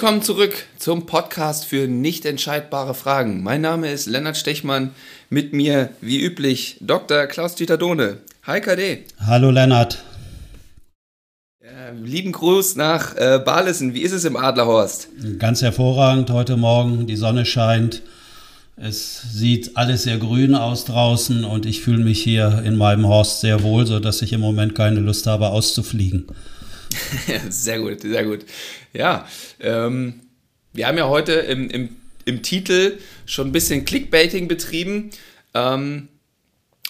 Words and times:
Willkommen 0.00 0.22
zurück 0.22 0.54
zum 0.78 1.04
Podcast 1.04 1.66
für 1.66 1.86
nicht 1.86 2.24
entscheidbare 2.24 2.94
Fragen. 2.94 3.42
Mein 3.42 3.60
Name 3.60 3.92
ist 3.92 4.06
Lennart 4.06 4.38
Stechmann. 4.38 4.92
Mit 5.28 5.52
mir, 5.52 5.90
wie 6.00 6.24
üblich, 6.24 6.78
Dr. 6.80 7.26
Klaus-Dieter 7.26 7.76
Dohne. 7.76 8.16
Hi 8.44 8.62
KD. 8.62 9.04
Hallo 9.26 9.50
Lennart. 9.50 9.98
Äh, 11.60 11.92
lieben 12.02 12.32
Gruß 12.32 12.76
nach 12.76 13.14
äh, 13.14 13.42
Balesen. 13.44 13.92
Wie 13.92 14.00
ist 14.00 14.12
es 14.12 14.24
im 14.24 14.38
Adlerhorst? 14.38 15.08
Ganz 15.38 15.60
hervorragend 15.60 16.30
heute 16.30 16.56
Morgen. 16.56 17.06
Die 17.06 17.16
Sonne 17.16 17.44
scheint. 17.44 18.00
Es 18.76 19.20
sieht 19.34 19.76
alles 19.76 20.04
sehr 20.04 20.16
grün 20.16 20.54
aus 20.54 20.86
draußen 20.86 21.44
und 21.44 21.66
ich 21.66 21.82
fühle 21.82 22.02
mich 22.02 22.22
hier 22.22 22.62
in 22.64 22.78
meinem 22.78 23.06
Horst 23.06 23.42
sehr 23.42 23.62
wohl, 23.62 23.86
sodass 23.86 24.22
ich 24.22 24.32
im 24.32 24.40
Moment 24.40 24.74
keine 24.74 25.00
Lust 25.00 25.26
habe, 25.26 25.48
auszufliegen. 25.48 26.26
sehr 27.48 27.80
gut, 27.80 28.00
sehr 28.00 28.24
gut. 28.24 28.44
Ja, 28.92 29.26
ähm, 29.60 30.20
wir 30.72 30.86
haben 30.86 30.98
ja 30.98 31.08
heute 31.08 31.32
im, 31.32 31.68
im, 31.70 31.96
im 32.24 32.42
Titel 32.42 32.98
schon 33.26 33.48
ein 33.48 33.52
bisschen 33.52 33.84
Clickbaiting 33.84 34.48
betrieben. 34.48 35.10
Ähm, 35.54 36.08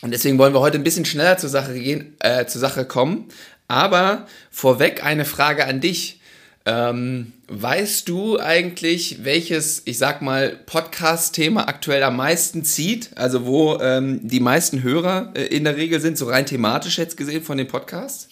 und 0.02 0.12
deswegen 0.12 0.38
wollen 0.38 0.54
wir 0.54 0.60
heute 0.60 0.78
ein 0.78 0.84
bisschen 0.84 1.04
schneller 1.04 1.36
zur 1.36 1.50
Sache 1.50 1.74
gehen, 1.74 2.16
äh, 2.20 2.46
zur 2.46 2.60
Sache 2.60 2.84
kommen. 2.84 3.28
Aber 3.68 4.26
vorweg 4.50 5.04
eine 5.04 5.24
Frage 5.24 5.66
an 5.66 5.80
dich. 5.80 6.20
Ähm, 6.66 7.32
weißt 7.48 8.08
du 8.08 8.38
eigentlich, 8.38 9.24
welches, 9.24 9.82
ich 9.86 9.96
sag 9.98 10.20
mal, 10.20 10.58
Podcast-Thema 10.66 11.68
aktuell 11.68 12.02
am 12.02 12.16
meisten 12.16 12.64
zieht? 12.64 13.10
Also 13.16 13.46
wo 13.46 13.78
ähm, 13.80 14.20
die 14.22 14.40
meisten 14.40 14.82
Hörer 14.82 15.32
äh, 15.34 15.46
in 15.46 15.64
der 15.64 15.76
Regel 15.76 16.00
sind, 16.00 16.18
so 16.18 16.26
rein 16.26 16.46
thematisch 16.46 16.98
jetzt 16.98 17.16
gesehen 17.16 17.42
von 17.42 17.56
den 17.56 17.66
Podcasts? 17.66 18.28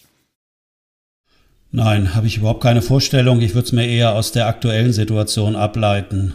Nein, 1.71 2.15
habe 2.15 2.27
ich 2.27 2.37
überhaupt 2.37 2.63
keine 2.63 2.81
Vorstellung. 2.81 3.41
Ich 3.41 3.53
würde 3.53 3.67
es 3.67 3.71
mir 3.71 3.87
eher 3.87 4.13
aus 4.13 4.31
der 4.31 4.47
aktuellen 4.47 4.91
Situation 4.91 5.55
ableiten. 5.55 6.33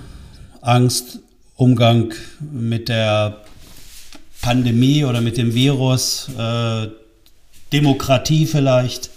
Angst, 0.61 1.19
Umgang 1.57 2.15
mit 2.41 2.89
der 2.89 3.43
Pandemie 4.41 5.05
oder 5.05 5.21
mit 5.21 5.37
dem 5.37 5.55
Virus, 5.55 6.29
äh, 6.39 6.89
Demokratie 7.73 8.47
vielleicht. 8.47 9.11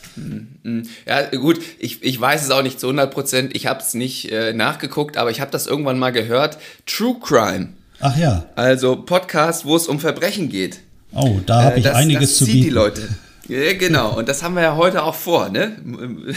Ja, 1.05 1.23
gut, 1.37 1.59
ich, 1.77 2.01
ich 2.01 2.19
weiß 2.19 2.43
es 2.43 2.51
auch 2.51 2.63
nicht 2.63 2.79
zu 2.79 2.87
100 2.87 3.11
Prozent, 3.11 3.55
ich 3.55 3.67
habe 3.67 3.81
es 3.81 3.93
nicht 3.93 4.31
äh, 4.31 4.53
nachgeguckt, 4.53 5.17
aber 5.17 5.29
ich 5.29 5.41
habe 5.41 5.51
das 5.51 5.67
irgendwann 5.67 5.99
mal 5.99 6.11
gehört. 6.11 6.57
True 6.87 7.17
Crime. 7.21 7.69
Ach 7.99 8.17
ja. 8.17 8.45
Also 8.55 8.95
Podcast, 8.95 9.65
wo 9.65 9.75
es 9.75 9.87
um 9.87 9.99
Verbrechen 9.99 10.49
geht. 10.49 10.79
Oh, 11.13 11.39
da 11.45 11.63
habe 11.63 11.75
äh, 11.75 11.79
ich 11.79 11.83
das, 11.83 11.95
einiges 11.95 12.29
das 12.29 12.37
zu 12.39 12.45
bieten. 12.45 12.63
die 12.63 12.69
Leute. 12.69 13.07
Ja, 13.47 13.73
genau, 13.73 14.17
und 14.17 14.27
das 14.27 14.43
haben 14.43 14.55
wir 14.55 14.61
ja 14.61 14.75
heute 14.75 15.03
auch 15.03 15.15
vor, 15.15 15.49
ne? 15.49 15.77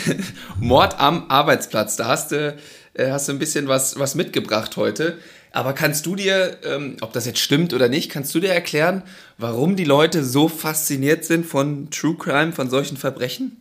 Mord 0.60 1.00
am 1.00 1.24
Arbeitsplatz. 1.28 1.96
Da 1.96 2.06
hast 2.06 2.30
du, 2.32 2.56
äh, 2.94 3.10
hast 3.10 3.28
du 3.28 3.32
ein 3.32 3.38
bisschen 3.38 3.66
was, 3.66 3.98
was 3.98 4.14
mitgebracht 4.14 4.76
heute. 4.76 5.18
Aber 5.52 5.72
kannst 5.72 6.06
du 6.06 6.14
dir, 6.14 6.58
ähm, 6.64 6.96
ob 7.00 7.12
das 7.12 7.26
jetzt 7.26 7.40
stimmt 7.40 7.74
oder 7.74 7.88
nicht, 7.88 8.10
kannst 8.10 8.32
du 8.34 8.40
dir 8.40 8.50
erklären, 8.50 9.02
warum 9.38 9.74
die 9.74 9.84
Leute 9.84 10.24
so 10.24 10.48
fasziniert 10.48 11.24
sind 11.24 11.44
von 11.44 11.90
True 11.90 12.14
Crime, 12.16 12.52
von 12.52 12.70
solchen 12.70 12.96
Verbrechen? 12.96 13.56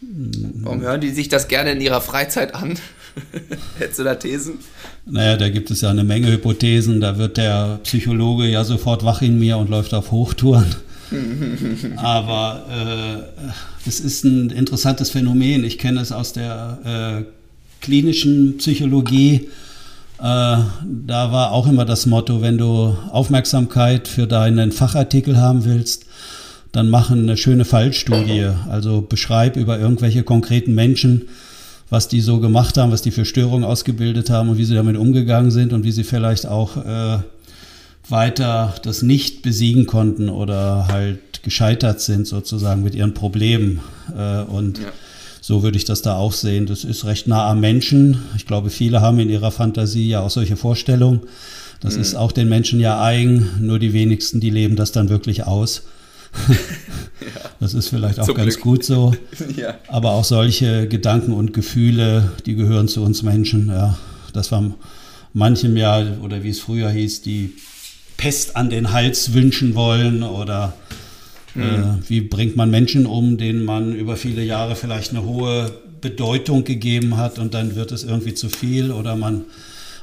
Warum 0.00 0.80
hören 0.80 1.00
die 1.00 1.10
sich 1.10 1.28
das 1.28 1.48
gerne 1.48 1.72
in 1.72 1.80
ihrer 1.80 2.00
Freizeit 2.00 2.54
an? 2.54 2.78
Hättest 3.78 3.98
du 3.98 4.04
da 4.04 4.14
Thesen? 4.14 4.58
Naja, 5.06 5.36
da 5.36 5.48
gibt 5.50 5.70
es 5.70 5.82
ja 5.82 5.90
eine 5.90 6.04
Menge 6.04 6.32
Hypothesen. 6.32 7.00
Da 7.00 7.18
wird 7.18 7.36
der 7.36 7.80
Psychologe 7.84 8.46
ja 8.46 8.64
sofort 8.64 9.04
wach 9.04 9.22
in 9.22 9.38
mir 9.38 9.58
und 9.58 9.68
läuft 9.68 9.92
auf 9.92 10.10
Hochtouren. 10.10 10.74
Aber 11.96 12.64
äh, 12.70 13.42
das 13.84 14.00
ist 14.00 14.24
ein 14.24 14.50
interessantes 14.50 15.10
Phänomen. 15.10 15.64
Ich 15.64 15.78
kenne 15.78 16.00
es 16.00 16.12
aus 16.12 16.32
der 16.32 17.24
äh, 17.24 17.24
klinischen 17.80 18.56
Psychologie. 18.58 19.48
Äh, 20.18 20.22
da 20.22 21.32
war 21.32 21.52
auch 21.52 21.66
immer 21.66 21.84
das 21.84 22.06
Motto, 22.06 22.40
wenn 22.40 22.58
du 22.58 22.96
Aufmerksamkeit 23.10 24.08
für 24.08 24.26
deinen 24.26 24.72
Fachartikel 24.72 25.38
haben 25.38 25.64
willst, 25.64 26.06
dann 26.72 26.90
mach 26.90 27.10
eine 27.10 27.36
schöne 27.36 27.64
Fallstudie. 27.64 28.48
Also 28.68 29.02
beschreib 29.02 29.56
über 29.56 29.78
irgendwelche 29.78 30.22
konkreten 30.22 30.74
Menschen, 30.74 31.28
was 31.90 32.08
die 32.08 32.20
so 32.20 32.40
gemacht 32.40 32.76
haben, 32.78 32.90
was 32.90 33.02
die 33.02 33.10
für 33.10 33.24
Störungen 33.24 33.64
ausgebildet 33.64 34.30
haben 34.30 34.48
und 34.48 34.58
wie 34.58 34.64
sie 34.64 34.74
damit 34.74 34.96
umgegangen 34.96 35.50
sind 35.50 35.72
und 35.72 35.84
wie 35.84 35.92
sie 35.92 36.04
vielleicht 36.04 36.46
auch 36.46 36.76
äh, 36.76 37.18
weiter 38.08 38.74
das 38.82 39.02
nicht 39.02 39.42
besiegen 39.42 39.86
konnten 39.86 40.28
oder 40.28 40.88
halt 40.88 41.42
gescheitert 41.42 42.00
sind 42.00 42.26
sozusagen 42.26 42.82
mit 42.82 42.94
ihren 42.94 43.14
Problemen. 43.14 43.80
Äh, 44.16 44.42
und 44.42 44.78
ja. 44.78 44.86
so 45.40 45.62
würde 45.62 45.76
ich 45.76 45.84
das 45.84 46.02
da 46.02 46.16
auch 46.16 46.32
sehen. 46.32 46.66
Das 46.66 46.84
ist 46.84 47.04
recht 47.04 47.26
nah 47.26 47.48
am 47.48 47.60
Menschen. 47.60 48.22
Ich 48.36 48.46
glaube, 48.46 48.70
viele 48.70 49.00
haben 49.00 49.18
in 49.18 49.30
ihrer 49.30 49.50
Fantasie 49.50 50.08
ja 50.08 50.20
auch 50.20 50.30
solche 50.30 50.56
Vorstellungen. 50.56 51.20
Das 51.80 51.96
mhm. 51.96 52.02
ist 52.02 52.14
auch 52.14 52.32
den 52.32 52.48
Menschen 52.48 52.80
ja 52.80 53.02
eigen, 53.02 53.50
nur 53.60 53.78
die 53.78 53.92
wenigsten, 53.92 54.40
die 54.40 54.50
leben 54.50 54.76
das 54.76 54.92
dann 54.92 55.08
wirklich 55.08 55.44
aus. 55.44 55.82
Das 57.60 57.72
ist 57.72 57.88
vielleicht 57.88 58.20
auch 58.20 58.26
Zum 58.26 58.34
ganz 58.34 58.54
Glück. 58.54 58.62
gut 58.62 58.84
so. 58.84 59.14
ja. 59.56 59.76
Aber 59.88 60.10
auch 60.10 60.24
solche 60.24 60.86
Gedanken 60.86 61.32
und 61.32 61.54
Gefühle, 61.54 62.32
die 62.44 62.56
gehören 62.56 62.88
zu 62.88 63.02
uns 63.02 63.22
Menschen. 63.22 63.68
Ja, 63.68 63.96
das 64.34 64.52
war 64.52 64.74
manchem 65.32 65.76
ja, 65.76 66.04
oder 66.22 66.42
wie 66.42 66.50
es 66.50 66.60
früher 66.60 66.90
hieß, 66.90 67.22
die 67.22 67.54
Pest 68.16 68.56
an 68.56 68.70
den 68.70 68.92
Hals 68.92 69.32
wünschen 69.32 69.74
wollen 69.74 70.22
oder 70.22 70.74
äh, 71.56 71.58
mhm. 71.58 71.64
äh, 71.64 72.08
wie 72.08 72.20
bringt 72.20 72.56
man 72.56 72.70
Menschen 72.70 73.06
um, 73.06 73.36
denen 73.36 73.64
man 73.64 73.94
über 73.94 74.16
viele 74.16 74.42
Jahre 74.42 74.76
vielleicht 74.76 75.10
eine 75.10 75.24
hohe 75.24 75.72
Bedeutung 76.00 76.64
gegeben 76.64 77.16
hat 77.16 77.38
und 77.38 77.54
dann 77.54 77.76
wird 77.76 77.92
es 77.92 78.04
irgendwie 78.04 78.34
zu 78.34 78.48
viel 78.48 78.92
oder 78.92 79.16
man 79.16 79.44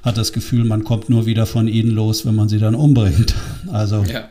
hat 0.04 0.18
das 0.18 0.34
Gefühl, 0.34 0.66
man 0.66 0.84
kommt 0.84 1.10
nur 1.10 1.26
wieder 1.26 1.46
von 1.46 1.68
ihnen 1.68 1.92
los, 1.92 2.26
wenn 2.26 2.36
man 2.36 2.50
sie 2.50 2.58
dann 2.58 2.76
umbringt. 2.76 3.36
Also 3.72 4.04
ja. 4.04 4.28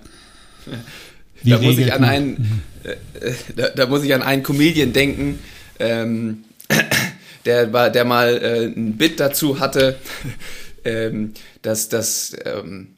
da 1.44 1.58
muss 1.58 1.78
ich 1.78 1.92
an 1.92 2.04
einen, 2.04 2.62
äh, 2.82 2.90
äh, 3.24 3.34
da, 3.56 3.68
da, 3.68 3.86
muss 3.86 4.02
ich 4.02 4.12
an 4.12 4.22
einen 4.22 4.42
Comedian 4.42 4.92
denken, 4.92 5.38
ähm, 5.78 6.44
der, 7.46 7.66
der 7.90 8.04
mal 8.04 8.36
äh, 8.36 8.66
ein 8.66 8.96
Bit 8.96 9.20
dazu 9.20 9.60
hatte, 9.60 9.96
ähm, 10.84 11.32
dass 11.62 11.88
das 11.88 12.36
ähm, 12.44 12.88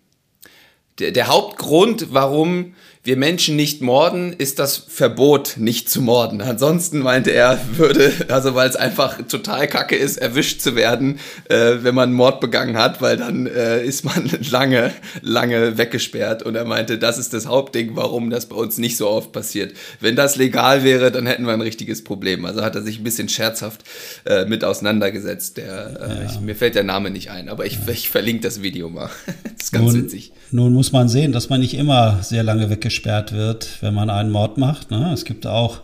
der, 0.98 1.12
der 1.12 1.28
Hauptgrund, 1.28 2.08
warum 2.12 2.74
wir 3.04 3.16
Menschen 3.16 3.56
nicht 3.56 3.82
morden, 3.82 4.32
ist 4.32 4.60
das 4.60 4.76
Verbot, 4.76 5.54
nicht 5.56 5.90
zu 5.90 6.00
morden. 6.00 6.40
Ansonsten 6.40 7.00
meinte 7.00 7.32
er, 7.32 7.58
würde, 7.76 8.12
also 8.28 8.54
weil 8.54 8.68
es 8.68 8.76
einfach 8.76 9.20
total 9.26 9.66
kacke 9.66 9.96
ist, 9.96 10.18
erwischt 10.18 10.60
zu 10.60 10.76
werden, 10.76 11.18
äh, 11.48 11.78
wenn 11.80 11.96
man 11.96 12.12
Mord 12.12 12.40
begangen 12.40 12.76
hat, 12.78 13.02
weil 13.02 13.16
dann 13.16 13.46
äh, 13.46 13.84
ist 13.84 14.04
man 14.04 14.30
lange, 14.50 14.92
lange 15.20 15.78
weggesperrt. 15.78 16.44
Und 16.44 16.54
er 16.54 16.64
meinte, 16.64 16.96
das 16.96 17.18
ist 17.18 17.32
das 17.32 17.46
Hauptding, 17.46 17.96
warum 17.96 18.30
das 18.30 18.46
bei 18.46 18.54
uns 18.54 18.78
nicht 18.78 18.96
so 18.96 19.08
oft 19.08 19.32
passiert. 19.32 19.74
Wenn 19.98 20.14
das 20.14 20.36
legal 20.36 20.84
wäre, 20.84 21.10
dann 21.10 21.26
hätten 21.26 21.44
wir 21.44 21.54
ein 21.54 21.60
richtiges 21.60 22.04
Problem. 22.04 22.44
Also 22.44 22.62
hat 22.62 22.76
er 22.76 22.82
sich 22.82 23.00
ein 23.00 23.04
bisschen 23.04 23.28
scherzhaft 23.28 23.82
äh, 24.26 24.44
mit 24.44 24.62
auseinandergesetzt. 24.62 25.56
Der, 25.56 26.00
äh, 26.00 26.24
ja. 26.24 26.30
ich, 26.30 26.40
mir 26.40 26.54
fällt 26.54 26.76
der 26.76 26.84
Name 26.84 27.10
nicht 27.10 27.32
ein, 27.32 27.48
aber 27.48 27.66
ich, 27.66 27.78
ich 27.88 28.10
verlinke 28.10 28.42
das 28.42 28.62
Video 28.62 28.88
mal. 28.88 29.10
das 29.42 29.64
ist 29.64 29.72
ganz 29.72 29.92
nun, 29.92 30.04
witzig. 30.04 30.32
Nun 30.52 30.74
muss 30.74 30.92
man 30.92 31.08
sehen, 31.08 31.32
dass 31.32 31.48
man 31.48 31.60
nicht 31.60 31.74
immer 31.74 32.18
sehr 32.22 32.42
lange 32.42 32.68
weggesperrt 32.68 33.32
wird, 33.32 33.78
wenn 33.80 33.94
man 33.94 34.10
einen 34.10 34.30
Mord 34.30 34.58
macht. 34.58 34.90
Ne? 34.90 35.10
Es 35.12 35.24
gibt 35.24 35.46
auch 35.46 35.80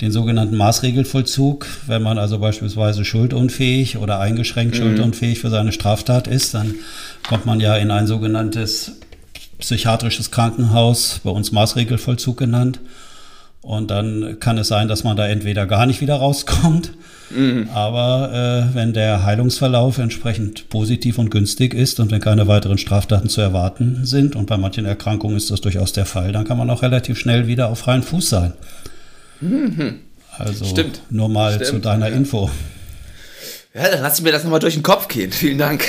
den 0.00 0.10
sogenannten 0.10 0.56
Maßregelvollzug. 0.56 1.66
Wenn 1.86 2.02
man 2.02 2.18
also 2.18 2.40
beispielsweise 2.40 3.04
schuldunfähig 3.04 3.98
oder 3.98 4.18
eingeschränkt 4.18 4.74
mhm. 4.74 4.78
schuldunfähig 4.78 5.38
für 5.38 5.50
seine 5.50 5.70
Straftat 5.70 6.26
ist, 6.26 6.52
dann 6.54 6.74
kommt 7.28 7.46
man 7.46 7.60
ja 7.60 7.76
in 7.76 7.92
ein 7.92 8.08
sogenanntes 8.08 8.96
psychiatrisches 9.60 10.32
Krankenhaus, 10.32 11.20
bei 11.22 11.30
uns 11.30 11.52
Maßregelvollzug 11.52 12.36
genannt. 12.36 12.80
Und 13.60 13.92
dann 13.92 14.38
kann 14.40 14.58
es 14.58 14.66
sein, 14.66 14.88
dass 14.88 15.04
man 15.04 15.16
da 15.16 15.28
entweder 15.28 15.66
gar 15.66 15.86
nicht 15.86 16.00
wieder 16.00 16.16
rauskommt 16.16 16.90
Mhm. 17.30 17.68
Aber 17.72 18.68
äh, 18.70 18.74
wenn 18.74 18.92
der 18.92 19.24
Heilungsverlauf 19.24 19.98
entsprechend 19.98 20.68
positiv 20.68 21.18
und 21.18 21.30
günstig 21.30 21.74
ist 21.74 22.00
und 22.00 22.10
wenn 22.10 22.20
keine 22.20 22.46
weiteren 22.46 22.78
Straftaten 22.78 23.28
zu 23.28 23.40
erwarten 23.40 24.00
sind, 24.04 24.36
und 24.36 24.46
bei 24.46 24.56
manchen 24.56 24.84
Erkrankungen 24.84 25.36
ist 25.36 25.50
das 25.50 25.60
durchaus 25.60 25.92
der 25.92 26.06
Fall, 26.06 26.32
dann 26.32 26.44
kann 26.44 26.58
man 26.58 26.68
auch 26.70 26.82
relativ 26.82 27.18
schnell 27.18 27.46
wieder 27.46 27.68
auf 27.68 27.78
freien 27.78 28.02
Fuß 28.02 28.28
sein. 28.28 28.52
Mhm. 29.40 30.00
Also 30.36 30.64
Stimmt. 30.64 31.02
nur 31.10 31.28
mal 31.28 31.54
Stimmt. 31.54 31.68
zu 31.68 31.78
deiner 31.78 32.08
ja. 32.08 32.16
Info. 32.16 32.50
Ja, 33.74 33.88
dann 33.88 34.02
lass 34.02 34.20
mir 34.20 34.32
das 34.32 34.44
nochmal 34.44 34.60
durch 34.60 34.74
den 34.74 34.82
Kopf 34.82 35.08
gehen. 35.08 35.32
Vielen 35.32 35.58
Dank. 35.58 35.84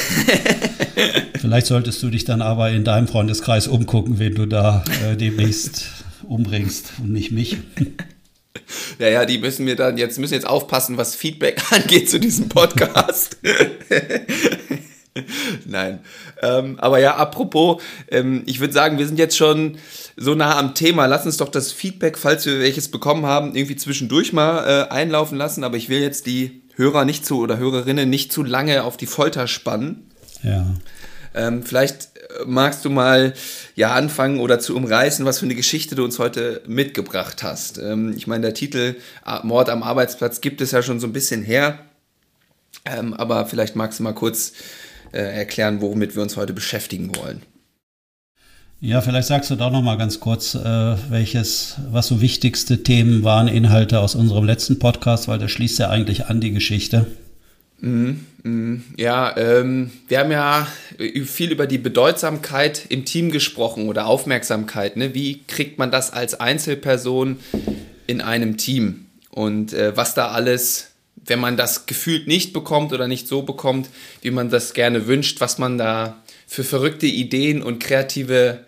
Vielleicht 1.39 1.67
solltest 1.67 2.01
du 2.01 2.09
dich 2.09 2.23
dann 2.23 2.41
aber 2.41 2.69
in 2.69 2.83
deinem 2.83 3.07
Freundeskreis 3.07 3.67
umgucken, 3.67 4.19
wen 4.19 4.35
du 4.35 4.45
da 4.45 4.83
äh, 5.05 5.17
demnächst 5.17 5.87
umbringst 6.27 6.93
und 6.99 7.11
nicht 7.11 7.31
mich. 7.31 7.57
Ja, 8.99 9.07
ja, 9.07 9.25
die 9.25 9.37
müssen 9.37 9.65
mir 9.65 9.75
dann 9.75 9.97
jetzt, 9.97 10.19
müssen 10.19 10.33
jetzt 10.33 10.47
aufpassen, 10.47 10.97
was 10.97 11.15
Feedback 11.15 11.61
angeht 11.71 12.09
zu 12.09 12.19
diesem 12.19 12.49
Podcast. 12.49 13.37
Nein. 15.65 15.99
Ähm, 16.41 16.79
aber 16.79 16.99
ja, 16.99 17.15
apropos, 17.15 17.81
ähm, 18.09 18.43
ich 18.45 18.59
würde 18.59 18.73
sagen, 18.73 18.97
wir 18.97 19.05
sind 19.05 19.19
jetzt 19.19 19.37
schon 19.37 19.77
so 20.15 20.35
nah 20.35 20.57
am 20.57 20.73
Thema. 20.75 21.05
Lass 21.05 21.25
uns 21.25 21.37
doch 21.37 21.49
das 21.49 21.71
Feedback, 21.71 22.17
falls 22.17 22.45
wir 22.45 22.59
welches 22.59 22.89
bekommen 22.89 23.25
haben, 23.25 23.55
irgendwie 23.55 23.75
zwischendurch 23.75 24.33
mal 24.33 24.87
äh, 24.87 24.91
einlaufen 24.91 25.37
lassen. 25.37 25.63
Aber 25.63 25.77
ich 25.77 25.89
will 25.89 26.01
jetzt 26.01 26.25
die 26.25 26.63
Hörer 26.75 27.05
nicht 27.05 27.25
zu 27.25 27.39
oder 27.39 27.57
Hörerinnen 27.57 28.09
nicht 28.09 28.31
zu 28.31 28.43
lange 28.43 28.83
auf 28.83 28.97
die 28.97 29.05
Folter 29.05 29.47
spannen. 29.47 30.09
Ja. 30.41 30.65
Ähm, 31.35 31.63
vielleicht 31.63 32.09
magst 32.45 32.85
du 32.85 32.89
mal 32.89 33.33
ja 33.75 33.93
anfangen 33.93 34.39
oder 34.39 34.59
zu 34.59 34.75
umreißen, 34.75 35.25
was 35.25 35.39
für 35.39 35.45
eine 35.45 35.55
Geschichte 35.55 35.95
du 35.95 36.03
uns 36.03 36.19
heute 36.19 36.61
mitgebracht 36.67 37.43
hast. 37.43 37.77
Ähm, 37.77 38.13
ich 38.15 38.27
meine, 38.27 38.41
der 38.41 38.53
Titel 38.53 38.95
Mord 39.43 39.69
am 39.69 39.83
Arbeitsplatz 39.83 40.41
gibt 40.41 40.61
es 40.61 40.71
ja 40.71 40.81
schon 40.81 40.99
so 40.99 41.07
ein 41.07 41.13
bisschen 41.13 41.43
her. 41.43 41.79
Ähm, 42.85 43.13
aber 43.13 43.45
vielleicht 43.45 43.75
magst 43.75 43.99
du 43.99 44.03
mal 44.03 44.13
kurz 44.13 44.53
äh, 45.13 45.19
erklären, 45.19 45.81
womit 45.81 46.15
wir 46.15 46.23
uns 46.23 46.37
heute 46.37 46.53
beschäftigen 46.53 47.15
wollen. 47.15 47.41
Ja, 48.81 48.99
vielleicht 48.99 49.29
sagst 49.29 49.49
du 49.49 49.55
doch 49.55 49.71
noch 49.71 49.81
mal 49.81 49.97
ganz 49.97 50.19
kurz, 50.19 50.55
äh, 50.55 50.59
welches, 51.09 51.75
was 51.91 52.07
so 52.07 52.19
wichtigste 52.19 52.83
Themen 52.83 53.23
waren, 53.23 53.47
Inhalte 53.47 54.01
aus 54.01 54.13
unserem 54.13 54.43
letzten 54.43 54.77
Podcast, 54.77 55.29
weil 55.29 55.39
das 55.39 55.51
schließt 55.51 55.79
ja 55.79 55.89
eigentlich 55.89 56.25
an 56.25 56.41
die 56.41 56.51
Geschichte. 56.51 57.05
Mhm, 57.83 58.25
mhm. 58.43 58.83
Ja, 58.95 59.35
ähm, 59.35 59.91
wir 60.07 60.19
haben 60.19 60.31
ja 60.31 60.67
viel 61.25 61.51
über 61.51 61.67
die 61.67 61.77
Bedeutsamkeit 61.77 62.83
im 62.87 63.03
Team 63.03 63.29
gesprochen 63.29 63.89
oder 63.89 64.05
Aufmerksamkeit. 64.07 64.95
Ne? 64.95 65.13
Wie 65.13 65.43
kriegt 65.43 65.79
man 65.79 65.91
das 65.91 66.13
als 66.13 66.39
Einzelperson 66.39 67.39
in 68.07 68.21
einem 68.21 68.55
Team? 68.55 69.07
Und 69.31 69.73
äh, 69.73 69.97
was 69.97 70.13
da 70.13 70.29
alles, 70.29 70.91
wenn 71.25 71.41
man 71.41 71.57
das 71.57 71.85
gefühlt 71.85 72.25
nicht 72.25 72.53
bekommt 72.53 72.93
oder 72.93 73.09
nicht 73.09 73.27
so 73.27 73.41
bekommt, 73.41 73.89
wie 74.21 74.31
man 74.31 74.49
das 74.49 74.73
gerne 74.73 75.07
wünscht, 75.07 75.41
was 75.41 75.57
man 75.57 75.77
da 75.77 76.23
für 76.47 76.63
verrückte 76.63 77.07
Ideen 77.07 77.61
und 77.61 77.83
kreative 77.83 78.59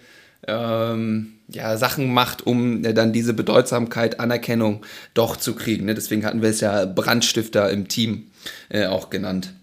ähm, 0.46 1.36
ja, 1.48 1.78
Sachen 1.78 2.14
macht, 2.14 2.46
um 2.46 2.84
äh, 2.84 2.94
dann 2.94 3.14
diese 3.14 3.34
Bedeutsamkeit, 3.34 4.20
Anerkennung 4.20 4.86
doch 5.14 5.38
zu 5.38 5.56
kriegen. 5.56 5.86
Ne? 5.86 5.94
Deswegen 5.94 6.26
hatten 6.26 6.42
wir 6.42 6.50
es 6.50 6.60
ja 6.60 6.84
Brandstifter 6.84 7.70
im 7.70 7.88
Team 7.88 8.26
äh, 8.70 8.86
auch 8.86 9.10
genannt. 9.10 9.54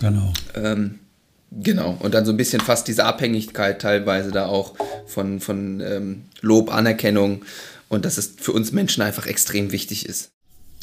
Genau. 0.00 0.32
Ähm, 0.54 1.00
genau. 1.50 1.96
Und 2.00 2.14
dann 2.14 2.24
so 2.24 2.32
ein 2.32 2.36
bisschen 2.36 2.60
fast 2.60 2.88
diese 2.88 3.04
Abhängigkeit 3.04 3.80
teilweise 3.80 4.30
da 4.30 4.46
auch 4.46 4.74
von, 5.06 5.40
von 5.40 5.80
ähm, 5.80 6.24
Lob, 6.40 6.72
Anerkennung 6.72 7.44
und 7.88 8.04
dass 8.04 8.18
es 8.18 8.34
für 8.38 8.52
uns 8.52 8.72
Menschen 8.72 9.02
einfach 9.02 9.26
extrem 9.26 9.72
wichtig 9.72 10.06
ist. 10.06 10.30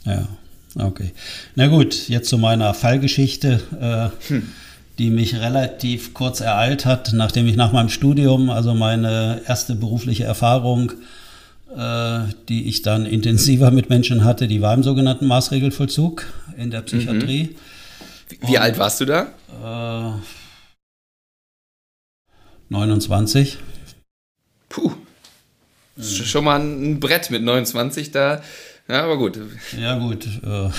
Ja, 0.06 0.28
okay. 0.76 1.12
Na 1.56 1.68
gut, 1.68 2.08
jetzt 2.10 2.30
zu 2.30 2.38
meiner 2.38 2.74
Fallgeschichte. 2.74 4.12
Äh, 4.28 4.30
hm 4.30 4.52
die 4.98 5.10
mich 5.12 5.36
relativ 5.36 6.14
kurz 6.14 6.40
ereilt 6.40 6.86
hat, 6.86 7.14
nachdem 7.14 7.48
ich 7.48 7.56
nach 7.56 7.72
meinem 7.72 7.90
Studium, 7.90 8.50
also 8.50 8.74
meine 8.74 9.42
erste 9.46 9.76
berufliche 9.76 10.24
Erfahrung, 10.24 10.92
die 11.70 12.68
ich 12.68 12.82
dann 12.82 13.06
intensiver 13.06 13.72
mit 13.72 13.90
Menschen 13.90 14.24
hatte, 14.24 14.48
die 14.48 14.62
war 14.62 14.74
im 14.74 14.84
sogenannten 14.84 15.28
Maßregelvollzug 15.28 16.26
in 16.58 16.72
der 16.72 16.82
Psychiatrie. 16.82 17.44
Mhm. 17.44 17.56
Wie, 18.30 18.48
wie 18.48 18.58
alt 18.58 18.78
warst 18.78 19.02
du 19.02 19.06
da? 19.06 19.28
Äh, 19.64 20.20
29. 22.70 23.58
Puh. 24.70 24.92
Das 25.96 26.08
ist 26.08 26.28
schon 26.28 26.44
mal 26.44 26.60
ein 26.60 27.00
Brett 27.00 27.32
mit 27.32 27.42
29 27.42 28.12
da. 28.12 28.42
Ja, 28.88 29.04
aber 29.04 29.18
gut. 29.18 29.40
Ja, 29.80 29.98
gut. 29.98 30.26
Äh, 30.26 30.70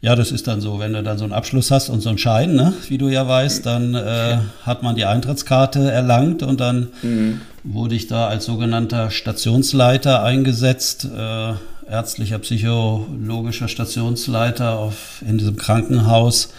ja, 0.00 0.14
das 0.14 0.30
ist 0.30 0.46
dann 0.46 0.60
so, 0.60 0.78
wenn 0.78 0.92
du 0.92 1.02
dann 1.02 1.18
so 1.18 1.24
einen 1.24 1.32
Abschluss 1.32 1.70
hast 1.70 1.88
und 1.88 2.00
so 2.00 2.08
einen 2.08 2.18
Schein, 2.18 2.54
ne, 2.54 2.72
wie 2.88 2.98
du 2.98 3.08
ja 3.08 3.26
weißt, 3.26 3.66
dann 3.66 3.94
äh, 3.94 4.38
hat 4.62 4.82
man 4.82 4.94
die 4.94 5.04
Eintrittskarte 5.04 5.90
erlangt 5.90 6.42
und 6.42 6.60
dann 6.60 6.88
mhm. 7.02 7.40
Wurde 7.72 7.94
ich 7.94 8.06
da 8.06 8.28
als 8.28 8.46
sogenannter 8.46 9.10
Stationsleiter 9.10 10.22
eingesetzt, 10.22 11.04
äh, 11.04 11.52
ärztlicher, 11.88 12.38
psychologischer 12.38 13.68
Stationsleiter 13.68 14.78
auf, 14.78 15.22
in 15.26 15.38
diesem 15.38 15.56
Krankenhaus 15.56 16.50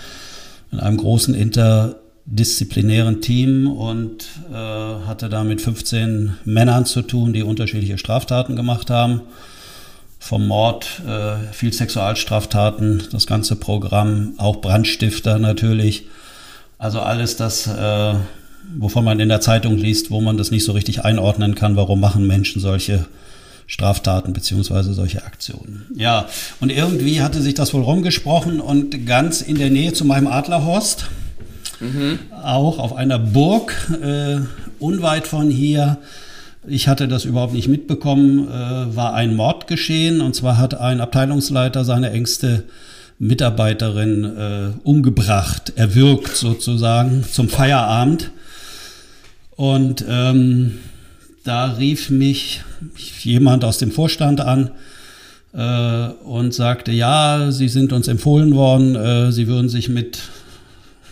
in 0.71 0.79
einem 0.79 0.97
großen 0.97 1.33
interdisziplinären 1.33 3.21
Team 3.21 3.71
und 3.71 4.25
äh, 4.51 4.53
hatte 4.53 5.29
da 5.29 5.43
mit 5.43 5.61
15 5.61 6.37
Männern 6.45 6.85
zu 6.85 7.01
tun, 7.01 7.33
die 7.33 7.43
unterschiedliche 7.43 7.97
Straftaten 7.97 8.55
gemacht 8.55 8.89
haben 8.89 9.21
vom 10.19 10.47
Mord, 10.47 11.01
äh, 11.07 11.53
viel 11.53 11.73
Sexualstraftaten, 11.73 13.03
das 13.11 13.25
ganze 13.25 13.55
Programm, 13.55 14.33
auch 14.37 14.57
Brandstifter 14.57 15.39
natürlich. 15.39 16.07
Also 16.77 16.99
alles 16.99 17.37
das, 17.37 17.67
äh, 17.67 18.13
wovon 18.77 19.03
man 19.03 19.19
in 19.19 19.29
der 19.29 19.41
Zeitung 19.41 19.77
liest, 19.77 20.11
wo 20.11 20.21
man 20.21 20.37
das 20.37 20.51
nicht 20.51 20.63
so 20.63 20.73
richtig 20.73 21.03
einordnen 21.03 21.55
kann, 21.55 21.75
warum 21.75 21.99
machen 21.99 22.27
Menschen 22.27 22.61
solche 22.61 23.05
Straftaten 23.67 24.33
beziehungsweise 24.33 24.93
solche 24.93 25.23
Aktionen. 25.23 25.85
Ja, 25.95 26.27
und 26.59 26.71
irgendwie 26.71 27.21
hatte 27.21 27.41
sich 27.41 27.53
das 27.53 27.73
wohl 27.73 27.83
rumgesprochen 27.83 28.59
und 28.59 29.05
ganz 29.05 29.41
in 29.41 29.57
der 29.57 29.69
Nähe 29.69 29.93
zu 29.93 30.05
meinem 30.05 30.27
Adlerhorst, 30.27 31.05
mhm. 31.79 32.19
auch 32.43 32.79
auf 32.79 32.95
einer 32.95 33.19
Burg, 33.19 33.73
äh, 34.01 34.39
unweit 34.79 35.27
von 35.27 35.51
hier, 35.51 35.99
ich 36.67 36.87
hatte 36.87 37.07
das 37.07 37.25
überhaupt 37.25 37.53
nicht 37.53 37.67
mitbekommen, 37.67 38.47
äh, 38.47 38.95
war 38.95 39.13
ein 39.13 39.35
Mord 39.35 39.67
geschehen. 39.67 40.21
Und 40.21 40.35
zwar 40.35 40.57
hat 40.57 40.75
ein 40.75 41.01
Abteilungsleiter 41.01 41.85
seine 41.85 42.11
engste 42.11 42.63
Mitarbeiterin 43.17 44.23
äh, 44.23 44.87
umgebracht, 44.87 45.73
erwürgt 45.75 46.35
sozusagen 46.35 47.23
zum 47.23 47.49
Feierabend. 47.49 48.31
Und 49.59 50.05
ähm, 50.07 50.79
da 51.43 51.73
rief 51.73 52.09
mich 52.09 52.61
jemand 53.23 53.65
aus 53.65 53.77
dem 53.77 53.91
Vorstand 53.91 54.39
an 54.39 54.71
äh, 55.51 56.13
und 56.23 56.53
sagte, 56.53 56.93
ja, 56.93 57.51
Sie 57.51 57.67
sind 57.67 57.91
uns 57.91 58.07
empfohlen 58.07 58.55
worden, 58.55 58.95
äh, 58.95 59.33
Sie 59.33 59.47
würden 59.47 59.67
sich 59.67 59.89
mit 59.89 60.19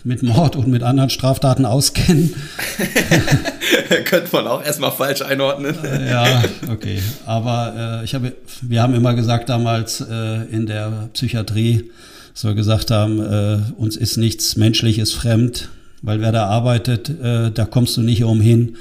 mit 0.05 0.23
Mord 0.23 0.55
und 0.55 0.69
mit 0.69 0.81
anderen 0.81 1.09
Straftaten 1.09 1.65
auskennen. 1.65 2.33
Könnte 4.05 4.29
man 4.31 4.47
auch 4.47 4.63
erstmal 4.63 4.93
falsch 4.93 5.23
einordnen. 5.23 5.75
Äh, 5.83 6.09
ja, 6.09 6.43
okay. 6.71 6.99
Aber 7.25 7.99
äh, 8.01 8.05
ich 8.05 8.15
habe, 8.15 8.31
wir 8.61 8.81
haben 8.81 8.93
immer 8.93 9.13
gesagt 9.13 9.49
damals 9.49 9.99
äh, 9.99 10.45
in 10.49 10.67
der 10.67 11.09
Psychiatrie, 11.11 11.91
wir 12.41 12.53
gesagt 12.53 12.91
haben, 12.91 13.19
äh, 13.19 13.59
uns 13.75 13.97
ist 13.97 14.15
nichts 14.15 14.55
Menschliches 14.55 15.11
fremd, 15.11 15.67
weil 16.01 16.21
wer 16.21 16.31
da 16.31 16.45
arbeitet, 16.45 17.09
äh, 17.09 17.51
da 17.51 17.65
kommst 17.65 17.97
du 17.97 18.01
nicht 18.01 18.23
umhin, 18.23 18.77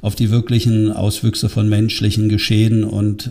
auf 0.00 0.14
die 0.14 0.30
wirklichen 0.30 0.92
Auswüchse 0.92 1.48
von 1.48 1.68
menschlichen 1.68 2.28
Geschehen 2.28 2.82
und 2.84 3.30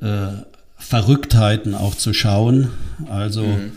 äh, 0.00 0.28
Verrücktheiten 0.76 1.74
auch 1.74 1.94
zu 1.94 2.14
schauen. 2.14 2.68
Also 3.08 3.42
mhm 3.42 3.72